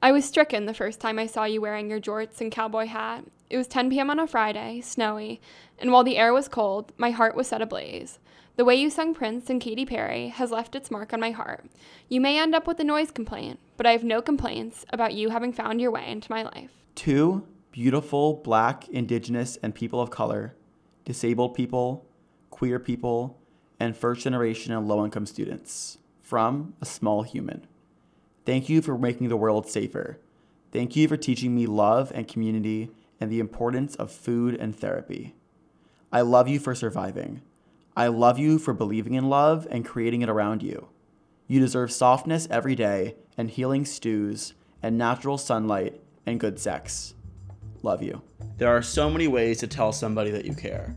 I 0.00 0.12
was 0.12 0.24
stricken 0.24 0.66
the 0.66 0.74
first 0.74 1.00
time 1.00 1.18
I 1.18 1.26
saw 1.26 1.44
you 1.44 1.60
wearing 1.60 1.90
your 1.90 2.00
jorts 2.00 2.40
and 2.40 2.52
cowboy 2.52 2.86
hat. 2.86 3.24
It 3.50 3.56
was 3.56 3.66
10 3.66 3.90
p.m. 3.90 4.10
on 4.10 4.20
a 4.20 4.28
Friday, 4.28 4.80
snowy, 4.80 5.40
and 5.76 5.90
while 5.90 6.04
the 6.04 6.16
air 6.16 6.32
was 6.32 6.46
cold, 6.46 6.92
my 6.96 7.10
heart 7.10 7.34
was 7.34 7.48
set 7.48 7.60
ablaze. 7.60 8.20
The 8.54 8.64
way 8.64 8.76
you 8.76 8.90
sung 8.90 9.12
Prince 9.12 9.50
and 9.50 9.60
Katy 9.60 9.84
Perry 9.84 10.28
has 10.28 10.52
left 10.52 10.76
its 10.76 10.88
mark 10.88 11.12
on 11.12 11.18
my 11.18 11.32
heart. 11.32 11.64
You 12.08 12.20
may 12.20 12.38
end 12.38 12.54
up 12.54 12.68
with 12.68 12.78
a 12.78 12.84
noise 12.84 13.10
complaint, 13.10 13.58
but 13.76 13.86
I 13.86 13.90
have 13.90 14.04
no 14.04 14.22
complaints 14.22 14.86
about 14.90 15.14
you 15.14 15.30
having 15.30 15.52
found 15.52 15.80
your 15.80 15.90
way 15.90 16.08
into 16.08 16.30
my 16.30 16.44
life. 16.44 16.70
Two 16.94 17.44
beautiful 17.72 18.34
black, 18.34 18.88
indigenous, 18.88 19.56
and 19.64 19.74
people 19.74 20.00
of 20.00 20.10
color, 20.10 20.54
disabled 21.04 21.54
people, 21.54 22.06
queer 22.50 22.78
people, 22.78 23.36
and 23.80 23.96
first 23.96 24.22
generation 24.22 24.72
and 24.72 24.86
low 24.86 25.04
income 25.04 25.26
students. 25.26 25.98
From 26.22 26.74
a 26.80 26.86
small 26.86 27.22
human. 27.22 27.66
Thank 28.46 28.68
you 28.68 28.80
for 28.80 28.96
making 28.96 29.28
the 29.28 29.36
world 29.36 29.68
safer. 29.68 30.20
Thank 30.70 30.94
you 30.94 31.08
for 31.08 31.16
teaching 31.16 31.56
me 31.56 31.66
love 31.66 32.12
and 32.14 32.28
community 32.28 32.90
and 33.20 33.30
the 33.30 33.40
importance 33.40 33.94
of 33.96 34.10
food 34.10 34.54
and 34.54 34.74
therapy. 34.74 35.34
I 36.12 36.22
love 36.22 36.48
you 36.48 36.58
for 36.58 36.74
surviving. 36.74 37.42
I 37.96 38.08
love 38.08 38.38
you 38.38 38.58
for 38.58 38.72
believing 38.72 39.14
in 39.14 39.28
love 39.28 39.66
and 39.70 39.84
creating 39.84 40.22
it 40.22 40.28
around 40.28 40.62
you. 40.62 40.88
You 41.46 41.60
deserve 41.60 41.92
softness 41.92 42.48
every 42.50 42.74
day 42.74 43.16
and 43.36 43.50
healing 43.50 43.84
stews 43.84 44.54
and 44.82 44.96
natural 44.96 45.36
sunlight 45.36 46.00
and 46.24 46.40
good 46.40 46.58
sex. 46.58 47.14
Love 47.82 48.02
you. 48.02 48.22
There 48.56 48.68
are 48.68 48.82
so 48.82 49.10
many 49.10 49.28
ways 49.28 49.58
to 49.58 49.66
tell 49.66 49.92
somebody 49.92 50.30
that 50.30 50.44
you 50.44 50.54
care. 50.54 50.96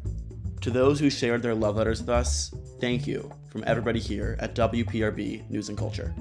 To 0.62 0.72
those 0.72 1.00
who 1.00 1.10
shared 1.10 1.42
their 1.42 1.56
love 1.56 1.76
letters 1.76 2.00
with 2.00 2.10
us, 2.10 2.54
thank 2.80 3.06
you 3.06 3.32
from 3.50 3.64
everybody 3.68 4.00
here 4.00 4.38
at 4.40 4.56
WPRB 4.56 5.50
News 5.50 5.70
and 5.70 5.78
Culture. 5.78 6.14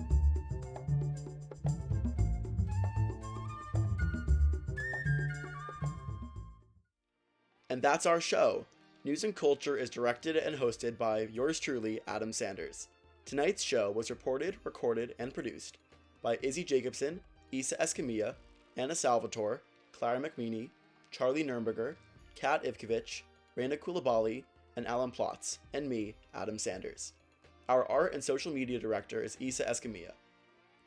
That's 7.83 8.07
our 8.07 8.21
show. 8.21 8.65
News 9.03 9.25
and 9.25 9.35
Culture 9.35 9.77
is 9.77 9.91
directed 9.91 10.37
and 10.37 10.57
hosted 10.57 10.97
by 10.97 11.23
yours 11.23 11.59
truly, 11.59 12.01
Adam 12.07 12.33
Sanders. 12.33 12.87
Tonight's 13.25 13.65
show 13.65 13.91
was 13.91 14.09
reported, 14.09 14.55
recorded, 14.63 15.17
and 15.19 15.35
produced 15.35 15.79
by 16.23 16.39
Izzy 16.43 16.63
Jacobson, 16.63 17.19
Isa 17.51 17.77
Escamilla, 17.79 18.37
Anna 18.77 18.95
Salvatore, 18.95 19.63
Clara 19.91 20.21
McMeany, 20.21 20.71
Charlie 21.11 21.43
Nurnberger, 21.43 21.97
Kat 22.37 22.63
Ivkovich, 22.63 23.23
Raina 23.59 23.77
Kulabali, 23.77 24.45
and 24.77 24.87
Alan 24.87 25.11
Plotz, 25.11 25.59
and 25.75 25.89
me, 25.89 26.15
Adam 26.35 26.61
Sanders. 26.61 27.15
Our 27.69 27.85
art 27.91 28.15
and 28.15 28.23
social 28.23 28.53
media 28.53 28.79
director 28.79 29.25
is 29.25 29.37
Isa 29.41 29.65
Escamilla. 29.65 30.13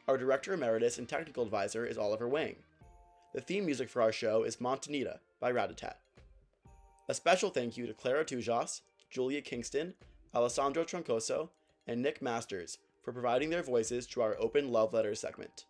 Our 0.07 0.17
director 0.17 0.53
emeritus 0.53 0.97
and 0.97 1.09
technical 1.09 1.43
advisor 1.43 1.85
is 1.85 1.97
Oliver 1.97 2.29
Wang. 2.29 2.55
The 3.33 3.41
theme 3.41 3.65
music 3.65 3.89
for 3.89 4.01
our 4.01 4.13
show 4.13 4.43
is 4.43 4.57
Montanita 4.57 5.17
by 5.41 5.51
Ratatat. 5.51 5.95
A 7.07 7.13
special 7.13 7.51
thank 7.51 7.77
you 7.77 7.85
to 7.85 7.93
Clara 7.93 8.25
Tujas, 8.25 8.81
Julia 9.11 9.39
Kingston, 9.39 9.93
Alessandro 10.33 10.83
Troncoso, 10.83 11.49
and 11.85 12.01
Nick 12.01 12.19
Masters 12.19 12.79
for 13.03 13.13
providing 13.13 13.51
their 13.51 13.61
voices 13.61 14.07
to 14.07 14.21
our 14.23 14.35
open 14.39 14.71
love 14.71 14.91
letters 14.91 15.19
segment. 15.19 15.65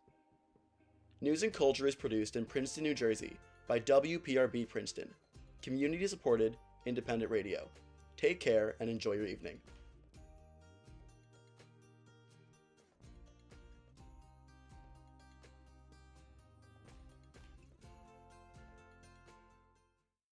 News 1.19 1.43
and 1.43 1.51
Culture 1.51 1.87
is 1.87 1.95
produced 1.95 2.37
in 2.37 2.45
Princeton, 2.45 2.83
New 2.83 2.93
Jersey 2.93 3.35
by 3.67 3.81
WPRB 3.81 4.69
Princeton, 4.69 5.09
community 5.61 6.07
supported 6.07 6.55
independent 6.85 7.29
radio. 7.29 7.67
Take 8.15 8.39
care 8.39 8.75
and 8.79 8.89
enjoy 8.89 9.13
your 9.13 9.25
evening. 9.25 9.59